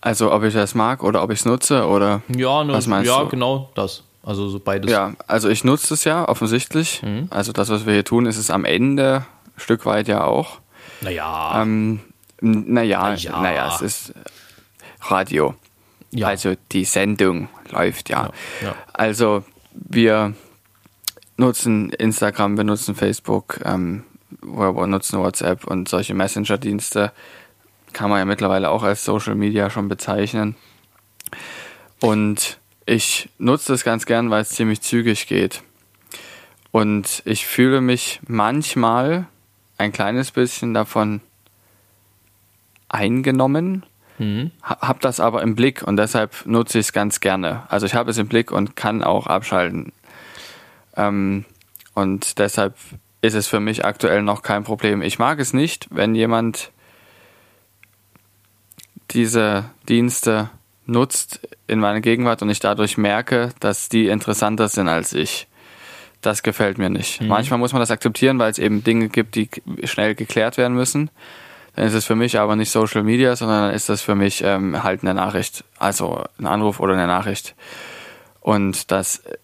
Also 0.00 0.32
ob 0.32 0.44
ich 0.44 0.54
das 0.54 0.74
mag 0.74 1.02
oder 1.02 1.22
ob 1.22 1.30
ich 1.30 1.40
es 1.40 1.44
nutze 1.46 1.86
oder 1.86 2.22
ja, 2.28 2.62
ne, 2.62 2.72
was 2.72 2.86
meinst 2.86 3.08
ja, 3.08 3.22
du? 3.22 3.28
genau 3.28 3.70
das. 3.74 4.04
Also 4.22 4.48
so 4.48 4.58
beides. 4.58 4.90
Ja, 4.90 5.14
also 5.26 5.48
ich 5.48 5.64
nutze 5.64 5.94
es 5.94 6.04
ja 6.04 6.28
offensichtlich. 6.28 7.02
Mhm. 7.02 7.28
Also 7.30 7.52
das, 7.52 7.70
was 7.70 7.86
wir 7.86 7.92
hier 7.92 8.04
tun, 8.04 8.26
ist 8.26 8.36
es 8.36 8.50
am 8.50 8.64
Ende 8.64 9.24
ein 9.56 9.60
Stück 9.60 9.86
weit 9.86 10.08
ja 10.08 10.24
auch. 10.24 10.58
Naja. 11.00 11.62
Ähm, 11.62 12.00
naja, 12.40 13.10
naja, 13.10 13.40
naja, 13.40 13.72
es 13.74 13.80
ist 13.82 14.14
Radio. 15.10 15.54
Ja. 16.10 16.28
Also 16.28 16.54
die 16.72 16.84
Sendung 16.84 17.48
läuft 17.70 18.08
ja. 18.08 18.30
ja, 18.60 18.68
ja. 18.68 18.74
Also 18.92 19.44
wir 19.72 20.34
nutzen 21.36 21.90
Instagram, 21.90 22.56
wir 22.56 22.64
nutzen 22.64 22.94
Facebook, 22.94 23.60
ähm, 23.64 24.04
wir 24.42 24.86
nutzen 24.86 25.18
WhatsApp 25.18 25.64
und 25.64 25.88
solche 25.88 26.14
Messenger-Dienste 26.14 27.12
kann 27.92 28.10
man 28.10 28.18
ja 28.18 28.24
mittlerweile 28.24 28.70
auch 28.70 28.82
als 28.82 29.04
Social 29.04 29.34
Media 29.34 29.70
schon 29.70 29.88
bezeichnen. 29.88 30.54
Und 32.00 32.58
ich 32.84 33.28
nutze 33.38 33.72
das 33.72 33.84
ganz 33.84 34.06
gern, 34.06 34.30
weil 34.30 34.42
es 34.42 34.50
ziemlich 34.50 34.82
zügig 34.82 35.26
geht. 35.26 35.62
Und 36.72 37.22
ich 37.24 37.46
fühle 37.46 37.80
mich 37.80 38.20
manchmal 38.26 39.26
ein 39.78 39.92
kleines 39.92 40.30
bisschen 40.30 40.74
davon 40.74 41.20
eingenommen, 42.88 43.84
mhm. 44.18 44.50
habe 44.62 44.98
das 45.00 45.20
aber 45.20 45.42
im 45.42 45.54
Blick 45.54 45.82
und 45.82 45.96
deshalb 45.96 46.46
nutze 46.46 46.78
ich 46.78 46.86
es 46.86 46.92
ganz 46.92 47.20
gerne. 47.20 47.62
Also 47.68 47.86
ich 47.86 47.94
habe 47.94 48.10
es 48.10 48.18
im 48.18 48.28
Blick 48.28 48.50
und 48.52 48.76
kann 48.76 49.02
auch 49.02 49.26
abschalten. 49.26 49.92
Ähm, 50.96 51.44
und 51.94 52.38
deshalb 52.38 52.76
ist 53.22 53.34
es 53.34 53.46
für 53.46 53.60
mich 53.60 53.84
aktuell 53.84 54.22
noch 54.22 54.42
kein 54.42 54.64
Problem. 54.64 55.02
Ich 55.02 55.18
mag 55.18 55.38
es 55.40 55.52
nicht, 55.52 55.88
wenn 55.90 56.14
jemand 56.14 56.70
diese 59.10 59.64
Dienste 59.88 60.50
nutzt 60.86 61.40
in 61.66 61.80
meiner 61.80 62.00
Gegenwart 62.00 62.42
und 62.42 62.50
ich 62.50 62.60
dadurch 62.60 62.96
merke, 62.96 63.50
dass 63.60 63.88
die 63.88 64.06
interessanter 64.06 64.68
sind 64.68 64.88
als 64.88 65.12
ich. 65.12 65.48
Das 66.22 66.42
gefällt 66.42 66.78
mir 66.78 66.90
nicht. 66.90 67.20
Mhm. 67.20 67.28
Manchmal 67.28 67.58
muss 67.58 67.72
man 67.72 67.80
das 67.80 67.90
akzeptieren, 67.90 68.38
weil 68.38 68.50
es 68.50 68.58
eben 68.58 68.82
Dinge 68.82 69.08
gibt, 69.08 69.34
die 69.34 69.48
schnell 69.84 70.14
geklärt 70.14 70.56
werden 70.56 70.74
müssen. 70.74 71.10
Dann 71.76 71.84
ist 71.84 71.94
es 71.94 72.06
für 72.06 72.16
mich 72.16 72.38
aber 72.38 72.56
nicht 72.56 72.70
Social 72.70 73.02
Media, 73.02 73.36
sondern 73.36 73.66
dann 73.66 73.74
ist 73.74 73.90
das 73.90 74.00
für 74.00 74.14
mich 74.14 74.42
ähm, 74.42 74.82
halt 74.82 75.02
eine 75.02 75.12
Nachricht. 75.12 75.62
Also 75.78 76.24
ein 76.38 76.46
Anruf 76.46 76.80
oder 76.80 76.94
eine 76.94 77.06
Nachricht. 77.06 77.54
Und 78.40 78.90
das 78.90 79.18
äh, 79.18 79.36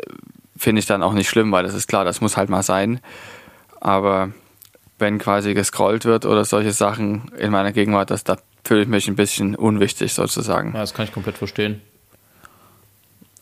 finde 0.57 0.81
ich 0.81 0.87
dann 0.87 1.03
auch 1.03 1.13
nicht 1.13 1.29
schlimm, 1.29 1.53
weil 1.53 1.63
das 1.63 1.75
ist 1.75 1.89
klar, 1.89 2.05
das 2.05 2.23
muss 2.23 2.39
halt 2.39 2.49
mal 2.49 2.63
sein. 2.63 3.01
Aber 3.81 4.33
wenn 4.99 5.19
quasi 5.19 5.53
gescrollt 5.53 6.07
wird 6.07 6.25
oder 6.25 6.47
solche 6.47 6.73
Sachen 6.73 7.31
in 7.37 7.51
meiner 7.51 7.73
Gegenwart, 7.73 8.11
das, 8.11 8.25
da 8.25 8.39
fühle 8.65 8.83
ich 8.83 8.89
mich 8.89 9.09
ein 9.09 9.17
bisschen 9.17 9.55
unwichtig 9.55 10.15
sozusagen. 10.15 10.73
Ja, 10.73 10.81
das 10.81 10.95
kann 10.95 11.05
ich 11.05 11.13
komplett 11.13 11.37
verstehen. 11.37 11.83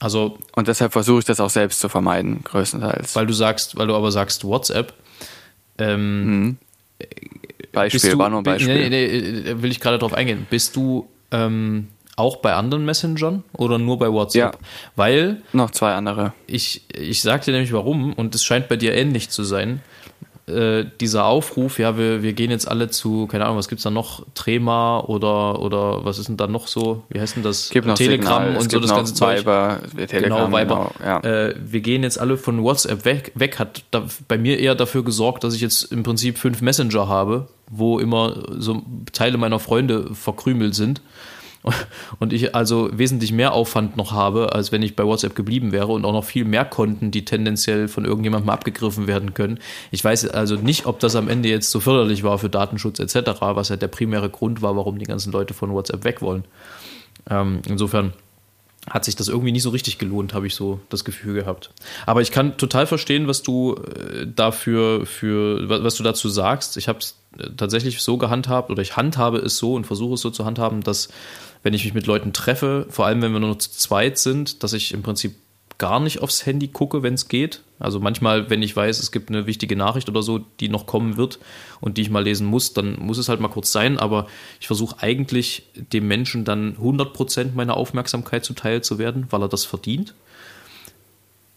Also 0.00 0.38
und 0.56 0.66
deshalb 0.66 0.92
versuche 0.92 1.20
ich 1.20 1.24
das 1.26 1.38
auch 1.38 1.50
selbst 1.50 1.78
zu 1.78 1.88
vermeiden, 1.88 2.42
größtenteils. 2.42 3.14
Weil 3.14 3.26
du 3.26 3.34
sagst, 3.34 3.76
weil 3.76 3.86
du 3.86 3.94
aber 3.94 4.10
sagst 4.10 4.42
WhatsApp. 4.42 4.94
Ähm, 5.78 6.24
mhm. 6.24 6.58
Beispiel, 7.72 8.12
du, 8.12 8.18
war 8.18 8.30
nur 8.30 8.40
ein 8.40 8.44
Beispiel. 8.44 8.74
Nee, 8.74 8.88
nee, 8.88 9.42
nee, 9.44 9.62
will 9.62 9.70
ich 9.70 9.80
gerade 9.80 9.98
darauf 9.98 10.14
eingehen. 10.14 10.46
Bist 10.50 10.76
du 10.76 11.08
ähm, 11.30 11.88
auch 12.16 12.36
bei 12.36 12.54
anderen 12.54 12.84
Messengern 12.84 13.44
oder 13.52 13.78
nur 13.78 13.98
bei 13.98 14.10
WhatsApp? 14.12 14.54
Ja. 14.54 14.60
Weil. 14.96 15.42
Noch 15.52 15.70
zwei 15.70 15.94
andere. 15.94 16.32
Ich, 16.46 16.82
ich 16.92 17.22
sag 17.22 17.44
dir 17.44 17.52
nämlich 17.52 17.72
warum 17.72 18.12
und 18.12 18.34
es 18.34 18.44
scheint 18.44 18.68
bei 18.68 18.76
dir 18.76 18.94
ähnlich 18.94 19.30
zu 19.30 19.44
sein 19.44 19.82
äh, 20.50 20.86
dieser 21.00 21.24
Aufruf, 21.24 21.78
ja, 21.78 21.96
wir, 21.96 22.22
wir 22.22 22.32
gehen 22.32 22.50
jetzt 22.50 22.68
alle 22.68 22.90
zu, 22.90 23.26
keine 23.26 23.44
Ahnung, 23.44 23.56
was 23.56 23.68
gibt 23.68 23.78
es 23.78 23.84
da 23.84 23.90
noch, 23.90 24.26
Trema 24.34 25.00
oder, 25.00 25.60
oder 25.60 26.04
was 26.04 26.18
ist 26.18 26.28
denn 26.28 26.36
da 26.36 26.46
noch 26.46 26.66
so, 26.66 27.04
wie 27.08 27.20
heißt 27.20 27.36
denn 27.36 27.42
das? 27.42 27.70
Gibt 27.70 27.86
Telegram 27.94 28.44
Signal. 28.44 28.56
und 28.60 28.70
so 28.70 28.80
das 28.80 28.90
ganze 28.90 29.14
Zeug. 29.14 29.40
Viber, 29.40 29.80
Telegram, 30.06 30.22
genau, 30.22 30.48
Viber. 30.48 30.92
Genau, 30.98 31.08
ja. 31.08 31.20
äh, 31.20 31.54
wir 31.58 31.80
gehen 31.80 32.02
jetzt 32.02 32.20
alle 32.20 32.36
von 32.36 32.62
WhatsApp 32.62 33.04
weg, 33.04 33.32
weg 33.34 33.58
hat 33.58 33.84
da, 33.90 34.04
bei 34.28 34.36
mir 34.36 34.58
eher 34.58 34.74
dafür 34.74 35.04
gesorgt, 35.04 35.44
dass 35.44 35.54
ich 35.54 35.60
jetzt 35.60 35.84
im 35.84 36.02
Prinzip 36.02 36.38
fünf 36.38 36.60
Messenger 36.60 37.08
habe, 37.08 37.48
wo 37.70 37.98
immer 37.98 38.44
so 38.58 38.82
Teile 39.12 39.38
meiner 39.38 39.58
Freunde 39.58 40.14
verkrümelt 40.14 40.74
sind 40.74 41.00
und 42.18 42.32
ich 42.32 42.54
also 42.54 42.88
wesentlich 42.92 43.32
mehr 43.32 43.52
Aufwand 43.52 43.96
noch 43.96 44.12
habe, 44.12 44.54
als 44.54 44.72
wenn 44.72 44.82
ich 44.82 44.96
bei 44.96 45.04
WhatsApp 45.04 45.34
geblieben 45.34 45.72
wäre 45.72 45.88
und 45.88 46.04
auch 46.04 46.12
noch 46.12 46.24
viel 46.24 46.44
mehr 46.44 46.64
Konten, 46.64 47.10
die 47.10 47.24
tendenziell 47.24 47.88
von 47.88 48.04
irgendjemandem 48.04 48.48
abgegriffen 48.48 49.06
werden 49.06 49.34
können. 49.34 49.58
Ich 49.90 50.02
weiß 50.02 50.28
also 50.28 50.56
nicht, 50.56 50.86
ob 50.86 51.00
das 51.00 51.16
am 51.16 51.28
Ende 51.28 51.48
jetzt 51.48 51.70
so 51.70 51.80
förderlich 51.80 52.22
war 52.22 52.38
für 52.38 52.48
Datenschutz 52.48 52.98
etc., 52.98 53.40
was 53.40 53.68
ja 53.68 53.76
der 53.76 53.88
primäre 53.88 54.30
Grund 54.30 54.62
war, 54.62 54.76
warum 54.76 54.98
die 54.98 55.04
ganzen 55.04 55.32
Leute 55.32 55.52
von 55.52 55.72
WhatsApp 55.72 56.04
weg 56.04 56.22
wollen. 56.22 56.44
Ähm, 57.28 57.60
insofern 57.68 58.14
hat 58.88 59.04
sich 59.04 59.14
das 59.14 59.28
irgendwie 59.28 59.52
nicht 59.52 59.62
so 59.62 59.70
richtig 59.70 59.98
gelohnt, 59.98 60.32
habe 60.32 60.46
ich 60.46 60.54
so 60.54 60.80
das 60.88 61.04
Gefühl 61.04 61.34
gehabt. 61.34 61.70
Aber 62.06 62.22
ich 62.22 62.30
kann 62.30 62.56
total 62.56 62.86
verstehen, 62.86 63.26
was 63.26 63.42
du 63.42 63.74
äh, 63.74 64.26
dafür 64.26 65.04
für 65.04 65.68
was 65.68 65.96
du 65.96 66.02
dazu 66.02 66.28
sagst. 66.28 66.76
Ich 66.76 66.88
habe 66.88 67.00
es 67.00 67.16
äh, 67.38 67.50
tatsächlich 67.56 68.00
so 68.00 68.16
gehandhabt 68.16 68.70
oder 68.70 68.80
ich 68.80 68.96
handhabe 68.96 69.38
es 69.38 69.58
so 69.58 69.74
und 69.74 69.86
versuche 69.86 70.14
es 70.14 70.20
so 70.22 70.30
zu 70.30 70.44
handhaben, 70.44 70.82
dass 70.82 71.08
wenn 71.62 71.74
ich 71.74 71.84
mich 71.84 71.92
mit 71.92 72.06
Leuten 72.06 72.32
treffe, 72.32 72.86
vor 72.88 73.06
allem 73.06 73.20
wenn 73.20 73.32
wir 73.32 73.40
nur 73.40 73.58
zu 73.58 73.70
zweit 73.70 74.18
sind, 74.18 74.62
dass 74.62 74.72
ich 74.72 74.94
im 74.94 75.02
Prinzip 75.02 75.34
gar 75.80 75.98
nicht 75.98 76.20
aufs 76.20 76.44
Handy 76.44 76.68
gucke, 76.68 77.02
wenn 77.02 77.14
es 77.14 77.28
geht. 77.28 77.62
Also 77.78 78.00
manchmal, 78.00 78.50
wenn 78.50 78.62
ich 78.62 78.76
weiß, 78.76 79.00
es 79.00 79.12
gibt 79.12 79.30
eine 79.30 79.46
wichtige 79.46 79.76
Nachricht 79.76 80.10
oder 80.10 80.22
so, 80.22 80.38
die 80.60 80.68
noch 80.68 80.84
kommen 80.84 81.16
wird 81.16 81.38
und 81.80 81.96
die 81.96 82.02
ich 82.02 82.10
mal 82.10 82.22
lesen 82.22 82.46
muss, 82.46 82.74
dann 82.74 82.98
muss 83.00 83.16
es 83.16 83.30
halt 83.30 83.40
mal 83.40 83.48
kurz 83.48 83.72
sein. 83.72 83.98
Aber 83.98 84.26
ich 84.60 84.66
versuche 84.66 85.02
eigentlich 85.02 85.64
dem 85.74 86.06
Menschen 86.06 86.44
dann 86.44 86.76
100% 86.76 87.54
meiner 87.54 87.78
Aufmerksamkeit 87.78 88.44
zuteil 88.44 88.82
zu 88.82 88.98
werden, 88.98 89.26
weil 89.30 89.42
er 89.42 89.48
das 89.48 89.64
verdient. 89.64 90.14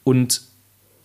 Und 0.05 0.41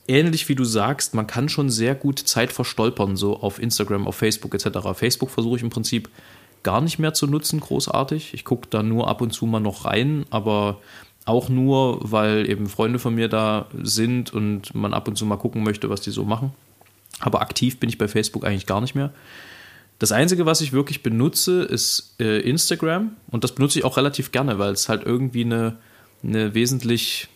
ähnlich 0.07 0.49
wie 0.49 0.55
du 0.55 0.63
sagst, 0.63 1.13
man 1.13 1.27
kann 1.27 1.49
schon 1.49 1.71
sehr 1.71 1.97
gut 1.97 2.21
Zeit 2.21 2.53
verstolpern, 2.53 3.17
so 3.17 3.41
auf 3.41 3.61
Instagram, 3.61 4.07
auf 4.07 4.15
Facebook 4.15 4.55
etc. 4.55 4.79
Facebook 4.95 5.31
versuche 5.31 5.57
ich 5.57 5.63
im 5.65 5.71
Prinzip 5.71 6.09
gar 6.63 6.81
nicht 6.81 7.01
mehr 7.01 7.15
zu 7.15 7.27
nutzen, 7.27 7.59
großartig. 7.59 8.33
Ich 8.33 8.45
gucke 8.45 8.69
da 8.71 8.85
nur 8.85 9.09
ab 9.09 9.21
und 9.23 9.33
zu 9.33 9.45
mal 9.47 9.59
noch 9.59 9.85
rein, 9.87 10.25
aber 10.31 10.81
auch 11.29 11.49
nur, 11.49 11.99
weil 12.03 12.49
eben 12.49 12.67
Freunde 12.67 12.99
von 12.99 13.15
mir 13.15 13.29
da 13.29 13.67
sind 13.83 14.33
und 14.33 14.75
man 14.75 14.95
ab 14.95 15.09
und 15.09 15.17
zu 15.17 15.27
mal 15.27 15.37
gucken 15.37 15.63
möchte, 15.63 15.91
was 15.91 16.01
die 16.01 16.11
so 16.11 16.25
machen. 16.25 16.53
Aber 17.21 17.43
aktiv 17.43 17.79
bin 17.79 17.89
ich 17.89 17.99
bei 17.99 18.09
Facebook 18.09 18.45
eigentlich 18.45 18.67
gar 18.67 18.81
nicht 18.81 18.95
mehr. 18.95 19.13
Das 19.99 20.13
Einzige, 20.13 20.47
was 20.47 20.61
ich 20.61 20.73
wirklich 20.73 21.03
benutze, 21.03 21.63
ist 21.63 22.15
äh, 22.21 22.41
Instagram. 22.41 23.17
Und 23.31 23.45
das 23.45 23.55
benutze 23.55 23.79
ich 23.79 23.85
auch 23.85 23.97
relativ 23.97 24.31
gerne, 24.31 24.59
weil 24.59 24.73
es 24.73 24.89
halt 24.89 25.05
irgendwie 25.05 25.45
eine, 25.45 25.77
eine 26.23 26.55
wesentlich 26.55 27.29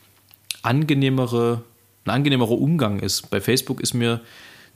angenehmere, 0.62 1.62
ein 2.04 2.10
angenehmerer 2.10 2.52
Umgang 2.52 3.00
ist. 3.00 3.30
Bei 3.30 3.40
Facebook 3.40 3.80
ist 3.80 3.94
mir 3.94 4.20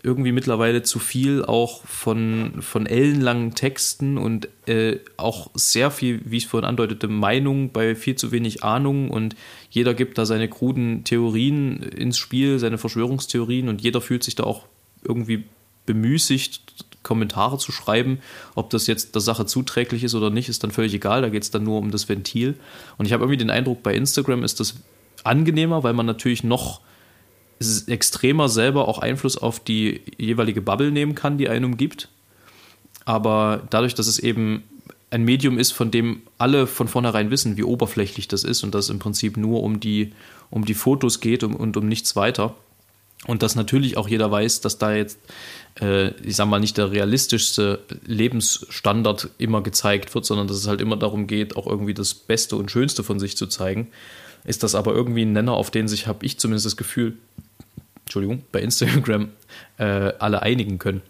irgendwie 0.07 0.31
mittlerweile 0.31 0.85
zu 0.85 1.01
viel 1.01 1.45
auch 1.45 1.85
von, 1.85 2.53
von 2.61 2.87
ellenlangen 2.87 3.57
Texten 3.57 4.19
und 4.19 4.49
äh, 4.67 4.99
auch 5.17 5.51
sehr 5.55 5.91
viel, 5.91 6.21
wie 6.25 6.37
ich 6.37 6.47
vorhin 6.47 6.69
andeutete, 6.69 7.09
Meinung 7.09 7.73
bei 7.73 7.97
viel 7.97 8.15
zu 8.15 8.31
wenig 8.31 8.63
Ahnung 8.63 9.11
und 9.11 9.35
jeder 9.69 9.95
gibt 9.95 10.17
da 10.17 10.25
seine 10.25 10.49
kruden 10.49 11.03
Theorien 11.03 11.83
ins 11.83 12.19
Spiel, 12.19 12.61
seine 12.61 12.79
Verschwörungstheorien 12.79 13.69
und 13.69 13.83
jeder 13.83 14.01
fühlt 14.01 14.23
sich 14.23 14.37
da 14.37 14.45
auch 14.45 14.67
irgendwie 15.03 15.43
bemüßigt, 15.87 16.63
Kommentare 17.03 17.59
zu 17.59 17.73
schreiben. 17.73 18.19
Ob 18.55 18.71
das 18.71 18.87
jetzt 18.87 19.17
der 19.17 19.23
Sache 19.23 19.45
zuträglich 19.45 20.05
ist 20.05 20.15
oder 20.15 20.31
nicht, 20.31 20.49
ist 20.49 20.63
dann 20.63 20.71
völlig 20.71 20.95
egal. 20.95 21.23
Da 21.23 21.29
geht 21.29 21.43
es 21.43 21.51
dann 21.51 21.65
nur 21.65 21.79
um 21.79 21.91
das 21.91 22.09
Ventil. 22.09 22.55
Und 22.97 23.07
ich 23.07 23.13
habe 23.13 23.25
irgendwie 23.25 23.39
den 23.39 23.51
Eindruck, 23.51 23.83
bei 23.83 23.95
Instagram 23.95 24.43
ist 24.43 24.59
das 24.61 24.75
angenehmer, 25.23 25.85
weil 25.85 25.93
man 25.93 26.07
natürlich 26.07 26.43
noch 26.43 26.81
extremer 27.87 28.49
selber 28.49 28.89
auch 28.89 28.99
Einfluss 28.99 29.37
auf 29.37 29.61
die 29.61 30.03
jeweilige 30.19 30.61
Bubble 30.61 30.91
nehmen 30.91 31.15
kann, 31.15 31.39
die 31.39 31.49
einen 31.49 31.65
umgibt. 31.65 32.09
Aber 33.05 33.63
dadurch, 33.71 33.95
dass 33.95 34.07
es 34.07 34.19
eben 34.19 34.65
ein 35.11 35.25
Medium 35.25 35.59
ist, 35.59 35.73
von 35.73 35.91
dem 35.91 36.23
alle 36.39 36.67
von 36.67 36.89
vornherein 36.89 37.31
wissen, 37.31 37.57
wie 37.57 37.63
oberflächlich 37.63 38.29
das 38.29 38.45
ist 38.45 38.65
und 38.65 38.75
dass 38.75 38.87
es 38.87 38.91
im 38.91 38.99
Prinzip 38.99 39.37
nur 39.37 39.63
um 39.63 39.81
die, 39.81 40.13
um 40.51 40.65
die 40.65 40.75
Fotos 40.75 41.21
geht 41.21 41.45
und, 41.45 41.55
und 41.55 41.77
um 41.77 41.89
nichts 41.89 42.17
weiter. 42.17 42.55
Und 43.27 43.43
dass 43.43 43.55
natürlich 43.55 43.97
auch 43.97 44.09
jeder 44.09 44.31
weiß, 44.31 44.61
dass 44.61 44.79
da 44.79 44.93
jetzt, 44.93 45.19
äh, 45.81 46.09
ich 46.21 46.37
sag 46.37 46.49
mal, 46.49 46.61
nicht 46.61 46.77
der 46.77 46.93
realistischste 46.93 47.81
Lebensstandard 48.05 49.31
immer 49.39 49.63
gezeigt 49.63 50.15
wird, 50.15 50.27
sondern 50.27 50.49
dass 50.49 50.59
es 50.59 50.67
halt 50.67 50.81
immer 50.81 50.97
darum 50.97 51.27
geht, 51.27 51.57
auch 51.57 51.67
irgendwie 51.67 51.95
das 51.95 52.15
Beste 52.15 52.57
und 52.57 52.71
Schönste 52.71 53.03
von 53.03 53.19
sich 53.19 53.37
zu 53.37 53.47
zeigen. 53.47 53.89
Ist 54.45 54.63
das 54.63 54.75
aber 54.75 54.93
irgendwie 54.93 55.23
ein 55.23 55.33
Nenner, 55.33 55.55
auf 55.55 55.71
den 55.71 55.89
sich, 55.89 56.07
habe 56.07 56.25
ich 56.27 56.39
zumindest 56.39 56.67
das 56.67 56.77
Gefühl, 56.77 57.17
Entschuldigung, 58.07 58.45
bei 58.53 58.61
Instagram 58.61 59.31
äh, 59.79 60.13
alle 60.19 60.43
einigen 60.43 60.79
können. 60.79 61.03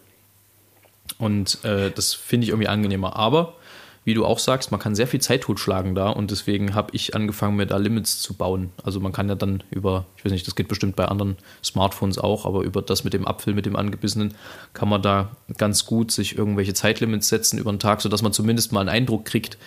Und 1.19 1.63
äh, 1.63 1.91
das 1.91 2.13
finde 2.13 2.45
ich 2.45 2.49
irgendwie 2.49 2.67
angenehmer. 2.67 3.15
Aber 3.15 3.55
wie 4.03 4.13
du 4.13 4.25
auch 4.25 4.39
sagst, 4.39 4.71
man 4.71 4.79
kann 4.79 4.95
sehr 4.95 5.05
viel 5.05 5.19
Zeit 5.19 5.41
totschlagen 5.41 5.93
da 5.93 6.09
und 6.09 6.31
deswegen 6.31 6.73
habe 6.73 6.91
ich 6.93 7.13
angefangen, 7.13 7.57
mir 7.57 7.65
da 7.65 7.75
Limits 7.75 8.21
zu 8.21 8.35
bauen. 8.35 8.71
Also 8.81 9.01
man 9.01 9.11
kann 9.11 9.27
ja 9.27 9.35
dann 9.35 9.63
über, 9.69 10.05
ich 10.15 10.23
weiß 10.23 10.31
nicht, 10.31 10.47
das 10.47 10.55
geht 10.55 10.69
bestimmt 10.69 10.95
bei 10.95 11.05
anderen 11.05 11.35
Smartphones 11.61 12.17
auch, 12.17 12.45
aber 12.45 12.61
über 12.61 12.81
das 12.81 13.03
mit 13.03 13.13
dem 13.13 13.27
Apfel, 13.27 13.53
mit 13.53 13.65
dem 13.65 13.75
angebissenen, 13.75 14.33
kann 14.71 14.87
man 14.87 15.01
da 15.01 15.35
ganz 15.57 15.85
gut 15.85 16.11
sich 16.11 16.37
irgendwelche 16.37 16.73
Zeitlimits 16.73 17.27
setzen 17.27 17.59
über 17.59 17.71
den 17.71 17.79
Tag, 17.79 18.01
sodass 18.01 18.21
man 18.21 18.31
zumindest 18.31 18.71
mal 18.71 18.79
einen 18.79 18.89
Eindruck 18.89 19.25
kriegt, 19.25 19.57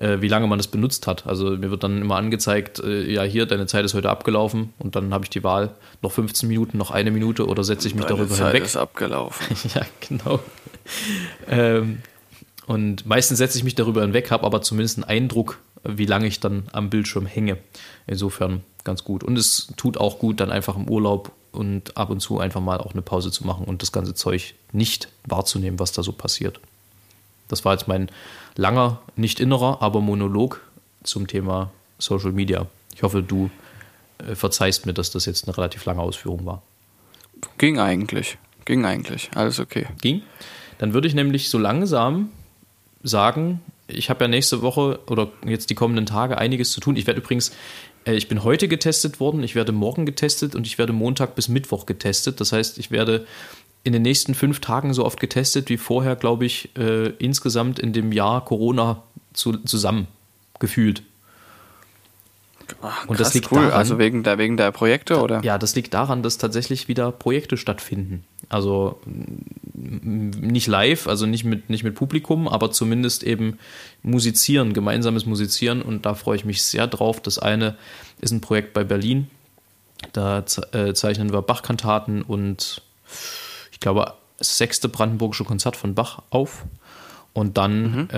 äh, 0.00 0.20
wie 0.20 0.28
lange 0.28 0.46
man 0.46 0.58
das 0.58 0.66
benutzt 0.66 1.06
hat. 1.06 1.26
Also 1.26 1.50
mir 1.50 1.70
wird 1.70 1.84
dann 1.84 2.00
immer 2.00 2.16
angezeigt, 2.16 2.80
äh, 2.80 3.12
ja 3.12 3.22
hier, 3.22 3.46
deine 3.46 3.66
Zeit 3.66 3.84
ist 3.84 3.94
heute 3.94 4.10
abgelaufen 4.10 4.72
und 4.78 4.96
dann 4.96 5.14
habe 5.14 5.24
ich 5.24 5.30
die 5.30 5.44
Wahl, 5.44 5.74
noch 6.02 6.10
15 6.10 6.48
Minuten, 6.48 6.78
noch 6.78 6.90
eine 6.90 7.10
Minute 7.10 7.46
oder 7.46 7.62
setze 7.62 7.86
ich 7.86 7.94
mich 7.94 8.06
deine 8.06 8.16
darüber 8.16 8.34
Zeit 8.34 8.52
hinweg. 8.52 8.64
ist 8.64 8.76
abgelaufen. 8.76 9.56
ja, 9.74 9.82
genau. 10.08 10.40
ähm, 11.48 12.02
und 12.66 13.06
meistens 13.06 13.38
setze 13.38 13.58
ich 13.58 13.64
mich 13.64 13.74
darüber 13.74 14.02
hinweg, 14.02 14.30
habe 14.30 14.44
aber 14.44 14.62
zumindest 14.62 14.98
einen 14.98 15.04
Eindruck, 15.04 15.58
wie 15.84 16.06
lange 16.06 16.26
ich 16.26 16.40
dann 16.40 16.64
am 16.72 16.88
Bildschirm 16.88 17.26
hänge. 17.26 17.58
Insofern 18.06 18.62
ganz 18.84 19.04
gut. 19.04 19.22
Und 19.22 19.36
es 19.36 19.72
tut 19.76 19.98
auch 19.98 20.18
gut, 20.18 20.40
dann 20.40 20.50
einfach 20.50 20.76
im 20.76 20.88
Urlaub 20.88 21.32
und 21.52 21.96
ab 21.96 22.10
und 22.10 22.20
zu 22.20 22.38
einfach 22.38 22.60
mal 22.60 22.78
auch 22.78 22.92
eine 22.92 23.02
Pause 23.02 23.30
zu 23.30 23.46
machen 23.46 23.64
und 23.64 23.82
das 23.82 23.92
ganze 23.92 24.14
Zeug 24.14 24.54
nicht 24.72 25.08
wahrzunehmen, 25.24 25.78
was 25.78 25.92
da 25.92 26.02
so 26.02 26.12
passiert. 26.12 26.60
Das 27.48 27.64
war 27.64 27.72
jetzt 27.72 27.88
mein 27.88 28.08
langer, 28.56 29.00
nicht 29.16 29.40
innerer, 29.40 29.82
aber 29.82 30.00
Monolog 30.00 30.60
zum 31.02 31.26
Thema 31.26 31.70
Social 31.98 32.32
Media. 32.32 32.66
Ich 32.94 33.02
hoffe, 33.02 33.22
du 33.22 33.50
äh, 34.18 34.34
verzeihst 34.34 34.86
mir, 34.86 34.92
dass 34.92 35.10
das 35.10 35.26
jetzt 35.26 35.46
eine 35.46 35.56
relativ 35.56 35.84
lange 35.84 36.02
Ausführung 36.02 36.44
war. 36.46 36.62
Ging 37.58 37.78
eigentlich. 37.78 38.38
Ging 38.64 38.84
eigentlich. 38.84 39.30
Alles 39.34 39.60
okay. 39.60 39.86
Ging? 40.00 40.22
Dann 40.78 40.94
würde 40.94 41.08
ich 41.08 41.14
nämlich 41.14 41.50
so 41.50 41.58
langsam 41.58 42.30
sagen, 43.02 43.60
ich 43.86 44.10
habe 44.10 44.24
ja 44.24 44.28
nächste 44.28 44.62
Woche 44.62 45.00
oder 45.06 45.28
jetzt 45.46 45.70
die 45.70 45.74
kommenden 45.74 46.06
Tage 46.06 46.38
einiges 46.38 46.72
zu 46.72 46.80
tun. 46.80 46.96
Ich 46.96 47.06
werde 47.06 47.20
übrigens, 47.20 47.52
äh, 48.04 48.14
ich 48.14 48.28
bin 48.28 48.44
heute 48.44 48.68
getestet 48.68 49.20
worden, 49.20 49.42
ich 49.42 49.54
werde 49.54 49.72
morgen 49.72 50.06
getestet 50.06 50.54
und 50.54 50.66
ich 50.66 50.78
werde 50.78 50.92
Montag 50.92 51.34
bis 51.34 51.48
Mittwoch 51.48 51.86
getestet. 51.86 52.40
Das 52.40 52.52
heißt, 52.52 52.78
ich 52.78 52.90
werde 52.90 53.26
in 53.82 53.92
den 53.92 54.02
nächsten 54.02 54.34
fünf 54.34 54.60
Tagen 54.60 54.92
so 54.94 55.04
oft 55.04 55.20
getestet 55.20 55.68
wie 55.70 55.76
vorher, 55.76 56.16
glaube 56.16 56.44
ich, 56.44 56.70
äh, 56.76 57.08
insgesamt 57.18 57.78
in 57.78 57.92
dem 57.92 58.12
Jahr 58.12 58.44
Corona 58.44 59.02
zu, 59.32 59.52
zusammen 59.58 60.06
gefühlt. 60.58 61.02
Ach, 62.82 63.06
und 63.06 63.18
das 63.18 63.34
liegt 63.34 63.50
cool. 63.50 63.62
daran, 63.62 63.72
also 63.72 63.98
wegen 63.98 64.22
der, 64.22 64.38
wegen 64.38 64.56
der 64.56 64.70
Projekte, 64.70 65.20
oder? 65.20 65.42
Ja, 65.42 65.58
das 65.58 65.74
liegt 65.74 65.92
daran, 65.94 66.22
dass 66.22 66.38
tatsächlich 66.38 66.88
wieder 66.88 67.10
Projekte 67.10 67.56
stattfinden. 67.56 68.24
Also 68.48 69.00
nicht 69.74 70.66
live, 70.66 71.06
also 71.06 71.26
nicht 71.26 71.44
mit, 71.44 71.70
nicht 71.70 71.84
mit 71.84 71.94
Publikum, 71.94 72.48
aber 72.48 72.70
zumindest 72.70 73.22
eben 73.22 73.58
musizieren, 74.02 74.72
gemeinsames 74.72 75.26
Musizieren. 75.26 75.82
Und 75.82 76.06
da 76.06 76.14
freue 76.14 76.36
ich 76.36 76.44
mich 76.44 76.62
sehr 76.62 76.86
drauf. 76.86 77.20
Das 77.20 77.38
eine 77.38 77.76
ist 78.20 78.30
ein 78.30 78.40
Projekt 78.40 78.72
bei 78.72 78.84
Berlin. 78.84 79.28
Da 80.12 80.44
äh, 80.72 80.94
zeichnen 80.94 81.32
wir 81.32 81.42
Bach-Kantaten 81.42 82.22
und 82.22 82.82
ich 83.80 83.82
glaube, 83.82 84.12
das 84.36 84.58
sechste 84.58 84.90
brandenburgische 84.90 85.44
Konzert 85.44 85.74
von 85.74 85.94
Bach 85.94 86.20
auf. 86.28 86.66
Und 87.32 87.56
dann 87.56 87.82
mhm. 87.82 88.08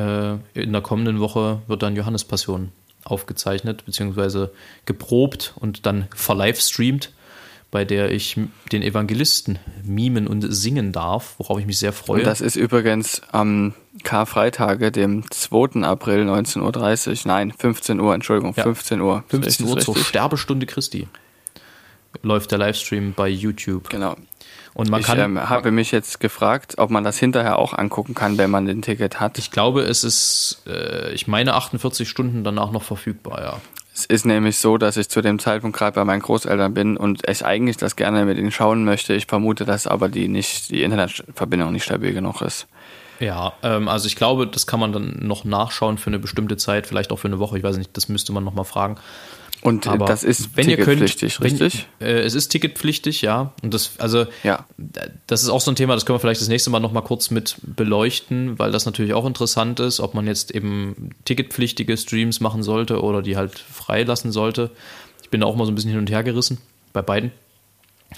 äh, 0.54 0.60
in 0.60 0.72
der 0.72 0.82
kommenden 0.82 1.20
Woche 1.20 1.62
wird 1.68 1.84
dann 1.84 1.94
Johannes 1.94 2.24
Passion 2.24 2.72
aufgezeichnet 3.04 3.84
bzw. 3.86 4.48
geprobt 4.86 5.54
und 5.54 5.86
dann 5.86 6.08
verlivestreamt, 6.16 7.12
bei 7.70 7.84
der 7.84 8.10
ich 8.10 8.40
den 8.72 8.82
Evangelisten 8.82 9.60
mimen 9.84 10.26
und 10.26 10.52
singen 10.52 10.90
darf, 10.90 11.36
worauf 11.38 11.60
ich 11.60 11.66
mich 11.66 11.78
sehr 11.78 11.92
freue. 11.92 12.18
Und 12.18 12.26
das 12.26 12.40
ist 12.40 12.56
übrigens 12.56 13.22
am 13.30 13.74
Karfreitage, 14.02 14.90
dem 14.90 15.30
2. 15.30 15.84
April 15.84 16.28
19.30 16.28 17.10
Uhr, 17.10 17.16
nein, 17.26 17.52
15 17.56 18.00
Uhr, 18.00 18.14
Entschuldigung, 18.14 18.52
ja, 18.56 18.64
15 18.64 19.00
Uhr. 19.00 19.22
15 19.28 19.66
Uhr 19.66 19.78
zur 19.78 19.96
Sterbestunde 19.96 20.66
Christi 20.66 21.06
läuft 22.22 22.50
der 22.50 22.58
Livestream 22.58 23.14
bei 23.14 23.28
YouTube. 23.28 23.88
Genau. 23.88 24.16
Und 24.74 24.88
man 24.88 25.00
ich 25.00 25.06
kann, 25.06 25.18
ähm, 25.18 25.50
habe 25.50 25.70
mich 25.70 25.90
jetzt 25.90 26.18
gefragt, 26.20 26.74
ob 26.78 26.90
man 26.90 27.04
das 27.04 27.18
hinterher 27.18 27.58
auch 27.58 27.74
angucken 27.74 28.14
kann, 28.14 28.38
wenn 28.38 28.50
man 28.50 28.64
den 28.64 28.80
Ticket 28.80 29.20
hat. 29.20 29.38
Ich 29.38 29.50
glaube, 29.50 29.82
es 29.82 30.02
ist, 30.02 30.62
äh, 30.66 31.12
ich 31.12 31.26
meine, 31.26 31.54
48 31.54 32.08
Stunden 32.08 32.42
danach 32.42 32.70
noch 32.70 32.82
verfügbar, 32.82 33.42
ja. 33.42 33.60
Es 33.94 34.06
ist 34.06 34.24
nämlich 34.24 34.58
so, 34.58 34.78
dass 34.78 34.96
ich 34.96 35.10
zu 35.10 35.20
dem 35.20 35.38
Zeitpunkt 35.38 35.76
gerade 35.76 35.94
bei 35.94 36.04
meinen 36.04 36.22
Großeltern 36.22 36.72
bin 36.72 36.96
und 36.96 37.28
ich 37.28 37.44
eigentlich 37.44 37.76
das 37.76 37.96
gerne 37.96 38.24
mit 38.24 38.38
ihnen 38.38 38.50
schauen 38.50 38.84
möchte. 38.84 39.12
Ich 39.12 39.26
vermute, 39.26 39.66
dass 39.66 39.86
aber 39.86 40.08
die 40.08 40.28
nicht, 40.28 40.70
die 40.70 40.82
Internetverbindung 40.82 41.72
nicht 41.72 41.84
stabil 41.84 42.14
genug 42.14 42.40
ist. 42.40 42.66
Ja, 43.20 43.52
ähm, 43.62 43.88
also 43.88 44.06
ich 44.06 44.16
glaube, 44.16 44.46
das 44.46 44.66
kann 44.66 44.80
man 44.80 44.92
dann 44.92 45.18
noch 45.20 45.44
nachschauen 45.44 45.98
für 45.98 46.08
eine 46.08 46.18
bestimmte 46.18 46.56
Zeit, 46.56 46.86
vielleicht 46.86 47.12
auch 47.12 47.18
für 47.18 47.28
eine 47.28 47.38
Woche. 47.38 47.58
Ich 47.58 47.62
weiß 47.62 47.76
nicht, 47.76 47.94
das 47.96 48.08
müsste 48.08 48.32
man 48.32 48.42
nochmal 48.42 48.64
fragen. 48.64 48.96
Und 49.62 49.86
Aber 49.86 50.06
das 50.06 50.24
ist 50.24 50.56
wenn 50.56 50.66
ticketpflichtig, 50.66 51.36
könnt, 51.36 51.60
richtig? 51.62 51.86
Wenn, 52.00 52.08
äh, 52.08 52.20
es 52.22 52.34
ist 52.34 52.48
ticketpflichtig, 52.48 53.22
ja. 53.22 53.52
Und 53.62 53.72
das, 53.72 53.92
also, 53.98 54.26
ja. 54.42 54.66
das 55.28 55.44
ist 55.44 55.50
auch 55.50 55.60
so 55.60 55.70
ein 55.70 55.76
Thema, 55.76 55.94
das 55.94 56.04
können 56.04 56.16
wir 56.16 56.20
vielleicht 56.20 56.40
das 56.40 56.48
nächste 56.48 56.70
Mal 56.70 56.80
nochmal 56.80 57.04
kurz 57.04 57.30
mit 57.30 57.56
beleuchten, 57.62 58.58
weil 58.58 58.72
das 58.72 58.86
natürlich 58.86 59.14
auch 59.14 59.24
interessant 59.24 59.78
ist, 59.78 60.00
ob 60.00 60.14
man 60.14 60.26
jetzt 60.26 60.50
eben 60.50 61.10
ticketpflichtige 61.24 61.96
Streams 61.96 62.40
machen 62.40 62.64
sollte 62.64 63.02
oder 63.02 63.22
die 63.22 63.36
halt 63.36 63.56
freilassen 63.56 64.32
sollte. 64.32 64.70
Ich 65.22 65.30
bin 65.30 65.40
da 65.40 65.46
auch 65.46 65.54
mal 65.54 65.64
so 65.64 65.70
ein 65.70 65.76
bisschen 65.76 65.90
hin 65.90 66.00
und 66.00 66.10
her 66.10 66.24
gerissen 66.24 66.58
bei 66.92 67.02
beiden. 67.02 67.30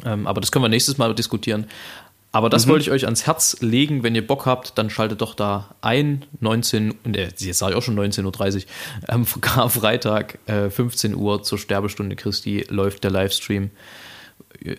Ähm, 0.07 0.27
aber 0.27 0.41
das 0.41 0.51
können 0.51 0.65
wir 0.65 0.71
nächstes 0.71 0.97
Mal 0.97 1.15
diskutieren. 1.15 1.67
Aber 2.35 2.51
das 2.51 2.67
mhm. 2.67 2.71
wollte 2.71 2.83
ich 2.83 2.91
euch 2.91 3.05
ans 3.05 3.27
Herz 3.29 3.59
legen. 3.61 4.03
Wenn 4.03 4.17
ihr 4.17 4.27
Bock 4.27 4.45
habt, 4.45 4.77
dann 4.77 4.91
schaltet 4.91 5.21
doch 5.21 5.37
da 5.37 5.77
ein. 5.83 6.25
19, 6.41 7.15
äh, 7.15 7.29
jetzt 7.39 7.59
sage 7.61 7.73
ich 7.73 7.79
auch 7.79 7.83
schon 7.83 7.97
19.30 7.97 8.57
Uhr, 8.57 8.63
am 9.07 9.25
Freitag, 9.71 10.41
äh, 10.47 10.69
15 10.69 11.15
Uhr 11.15 11.45
zur 11.45 11.59
Sterbestunde 11.59 12.17
Christi 12.17 12.67
läuft 12.69 13.05
der 13.05 13.13
Livestream. 13.13 13.71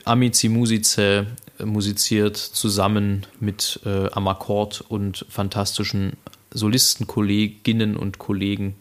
Amici 0.03 0.49
Musice 0.49 1.27
musiziert 1.63 2.35
zusammen 2.35 3.25
mit 3.39 3.79
äh, 3.85 4.09
am 4.11 4.27
Akkord 4.27 4.83
und 4.89 5.25
fantastischen 5.29 6.17
Solistenkolleginnen 6.51 7.95
und 7.95 8.19
Kollegen. 8.19 8.75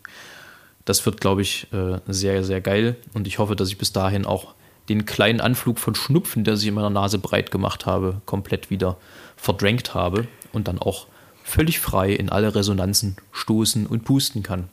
Das 0.85 1.07
wird, 1.07 1.20
glaube 1.20 1.43
ich, 1.43 1.68
äh, 1.72 2.01
sehr, 2.09 2.43
sehr 2.43 2.61
geil. 2.61 2.97
Und 3.12 3.29
ich 3.29 3.39
hoffe, 3.39 3.55
dass 3.55 3.68
ich 3.68 3.79
bis 3.79 3.93
dahin 3.93 4.27
auch 4.27 4.55
den 4.89 5.07
kleinen 5.07 5.41
Anflug 5.41 5.78
von 5.78 5.95
Schnupfen, 5.95 6.45
der 6.45 6.57
sich 6.57 6.68
in 6.68 6.74
meiner 6.74 6.91
Nase 6.91 7.18
breit 7.18 7.51
gemacht 7.51 7.87
habe, 7.87 8.20
komplett 8.26 8.70
wieder 8.70 8.97
verdrängt 9.37 9.95
habe 9.95 10.26
und 10.53 10.68
dann 10.68 10.78
auch 10.78 11.07
völlig 11.43 11.80
frei 11.80 12.12
in 12.12 12.30
alle 12.30 12.55
Resonanzen 12.55 13.16
stoßen 13.32 13.87
und 13.87 14.05
pusten 14.05 14.43
kann. 14.43 14.68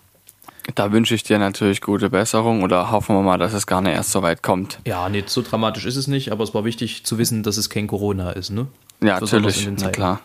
Da 0.76 0.92
wünsche 0.92 1.16
ich 1.16 1.24
dir 1.24 1.40
natürlich 1.40 1.82
gute 1.82 2.10
Besserung 2.10 2.64
oder 2.64 2.92
hoffen 2.92 3.16
wir 3.16 3.24
mal, 3.24 3.38
dass 3.38 3.54
es 3.54 3.66
gar 3.66 3.82
nicht 3.82 3.94
erst 3.94 4.12
so 4.12 4.22
weit 4.22 4.44
kommt. 4.44 4.80
Ja, 4.86 5.10
nee, 5.10 5.24
so 5.26 5.42
dramatisch 5.42 5.86
ist 5.86 5.96
es 5.96 6.08
nicht, 6.08 6.32
aber 6.32 6.44
es 6.44 6.54
war 6.54 6.66
wichtig 6.66 7.04
zu 7.04 7.18
wissen, 7.18 7.44
dass 7.44 7.58
es 7.58 7.70
kein 7.70 7.88
Corona 7.88 8.32
ist, 8.32 8.52
ne? 8.52 8.68
Ja, 9.02 9.20
natürlich, 9.20 9.68
na 9.80 9.90
klar. 9.90 10.22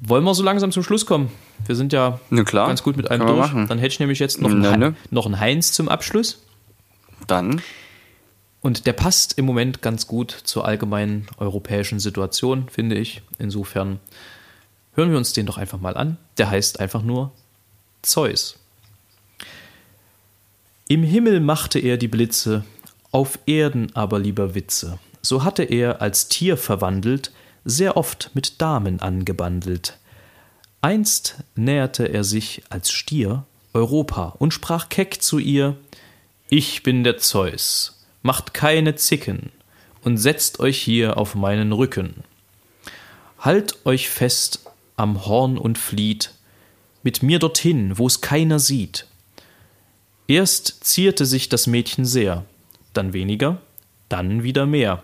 Wollen 0.00 0.24
wir 0.24 0.34
so 0.34 0.42
langsam 0.42 0.72
zum 0.72 0.82
Schluss 0.82 1.06
kommen? 1.06 1.30
Wir 1.66 1.76
sind 1.76 1.92
ja 1.92 2.18
ganz 2.30 2.82
gut 2.82 2.96
mit 2.96 3.10
einem 3.10 3.26
durch. 3.26 3.50
Dann 3.52 3.78
hätte 3.78 3.92
ich 3.92 4.00
nämlich 4.00 4.18
jetzt 4.18 4.40
noch 4.40 4.50
einen, 4.50 4.80
ne. 4.80 4.94
noch 5.10 5.26
einen 5.26 5.38
Heinz 5.38 5.72
zum 5.72 5.88
Abschluss. 5.88 6.42
Dann. 7.26 7.60
Und 8.62 8.86
der 8.86 8.92
passt 8.92 9.38
im 9.38 9.44
Moment 9.44 9.82
ganz 9.82 10.06
gut 10.06 10.30
zur 10.30 10.64
allgemeinen 10.64 11.26
europäischen 11.36 11.98
Situation, 11.98 12.68
finde 12.70 12.96
ich. 12.96 13.22
Insofern 13.38 13.98
hören 14.94 15.10
wir 15.10 15.18
uns 15.18 15.32
den 15.32 15.46
doch 15.46 15.58
einfach 15.58 15.80
mal 15.80 15.96
an. 15.96 16.16
Der 16.38 16.48
heißt 16.48 16.78
einfach 16.80 17.02
nur 17.02 17.32
Zeus. 18.02 18.58
Im 20.88 21.02
Himmel 21.02 21.40
machte 21.40 21.80
er 21.80 21.96
die 21.96 22.08
Blitze, 22.08 22.64
auf 23.10 23.38
Erden 23.46 23.94
aber 23.94 24.18
lieber 24.18 24.54
Witze. 24.54 24.98
So 25.22 25.44
hatte 25.44 25.64
er, 25.64 26.00
als 26.00 26.28
Tier 26.28 26.56
verwandelt, 26.56 27.32
sehr 27.64 27.96
oft 27.96 28.30
mit 28.34 28.60
Damen 28.60 29.00
angebandelt. 29.00 29.98
Einst 30.80 31.36
näherte 31.54 32.06
er 32.06 32.24
sich 32.24 32.62
als 32.68 32.90
Stier 32.90 33.44
Europa 33.72 34.34
und 34.38 34.52
sprach 34.52 34.88
keck 34.88 35.22
zu 35.22 35.38
ihr: 35.38 35.76
Ich 36.48 36.82
bin 36.82 37.04
der 37.04 37.18
Zeus, 37.18 38.01
macht 38.22 38.54
keine 38.54 38.94
Zicken 38.94 39.50
und 40.02 40.16
setzt 40.16 40.60
euch 40.60 40.78
hier 40.78 41.16
auf 41.18 41.34
meinen 41.34 41.72
Rücken. 41.72 42.24
Halt 43.38 43.84
euch 43.84 44.08
fest 44.08 44.60
am 44.96 45.26
Horn 45.26 45.58
und 45.58 45.78
flieht, 45.78 46.32
mit 47.02 47.22
mir 47.22 47.38
dorthin, 47.38 47.98
wo's 47.98 48.20
keiner 48.20 48.58
sieht. 48.58 49.06
Erst 50.28 50.84
zierte 50.84 51.26
sich 51.26 51.48
das 51.48 51.66
Mädchen 51.66 52.04
sehr, 52.04 52.44
dann 52.92 53.12
weniger, 53.12 53.60
dann 54.08 54.44
wieder 54.44 54.66
mehr. 54.66 55.02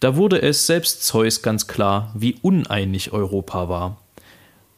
Da 0.00 0.16
wurde 0.16 0.40
es 0.40 0.66
selbst 0.66 1.04
Zeus 1.04 1.42
ganz 1.42 1.66
klar, 1.66 2.12
wie 2.16 2.36
uneinig 2.40 3.12
Europa 3.12 3.68
war. 3.68 4.00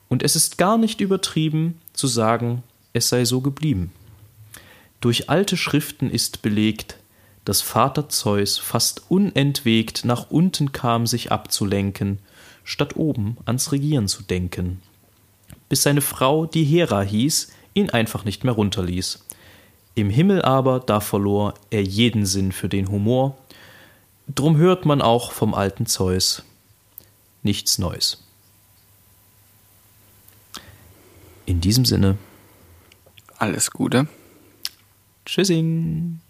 Und 0.08 0.24
es 0.24 0.34
ist 0.34 0.58
gar 0.58 0.78
nicht 0.78 1.00
übertrieben 1.00 1.80
zu 1.92 2.08
sagen, 2.08 2.64
es 2.92 3.08
sei 3.08 3.24
so 3.24 3.40
geblieben. 3.40 3.92
Durch 5.00 5.30
alte 5.30 5.56
Schriften 5.56 6.10
ist 6.10 6.42
belegt, 6.42 6.96
dass 7.44 7.60
Vater 7.60 8.08
Zeus 8.08 8.58
fast 8.58 9.10
unentwegt 9.10 10.04
nach 10.04 10.30
unten 10.30 10.72
kam, 10.72 11.06
sich 11.06 11.32
abzulenken, 11.32 12.20
statt 12.64 12.96
oben 12.96 13.36
ans 13.44 13.72
Regieren 13.72 14.08
zu 14.08 14.22
denken. 14.22 14.80
Bis 15.68 15.82
seine 15.82 16.02
Frau, 16.02 16.46
die 16.46 16.64
Hera 16.64 17.02
hieß, 17.02 17.48
ihn 17.74 17.90
einfach 17.90 18.24
nicht 18.24 18.44
mehr 18.44 18.52
runterließ. 18.54 19.24
Im 19.94 20.08
Himmel 20.08 20.42
aber, 20.42 20.80
da 20.80 21.00
verlor 21.00 21.54
er 21.70 21.82
jeden 21.82 22.24
Sinn 22.24 22.52
für 22.52 22.68
den 22.68 22.90
Humor. 22.90 23.36
Drum 24.32 24.56
hört 24.56 24.86
man 24.86 25.02
auch 25.02 25.32
vom 25.32 25.52
alten 25.52 25.86
Zeus 25.86 26.42
nichts 27.42 27.78
Neues. 27.78 28.24
In 31.44 31.60
diesem 31.60 31.84
Sinne. 31.84 32.16
Alles 33.36 33.70
Gute. 33.72 34.06
Tschüssing. 35.26 36.21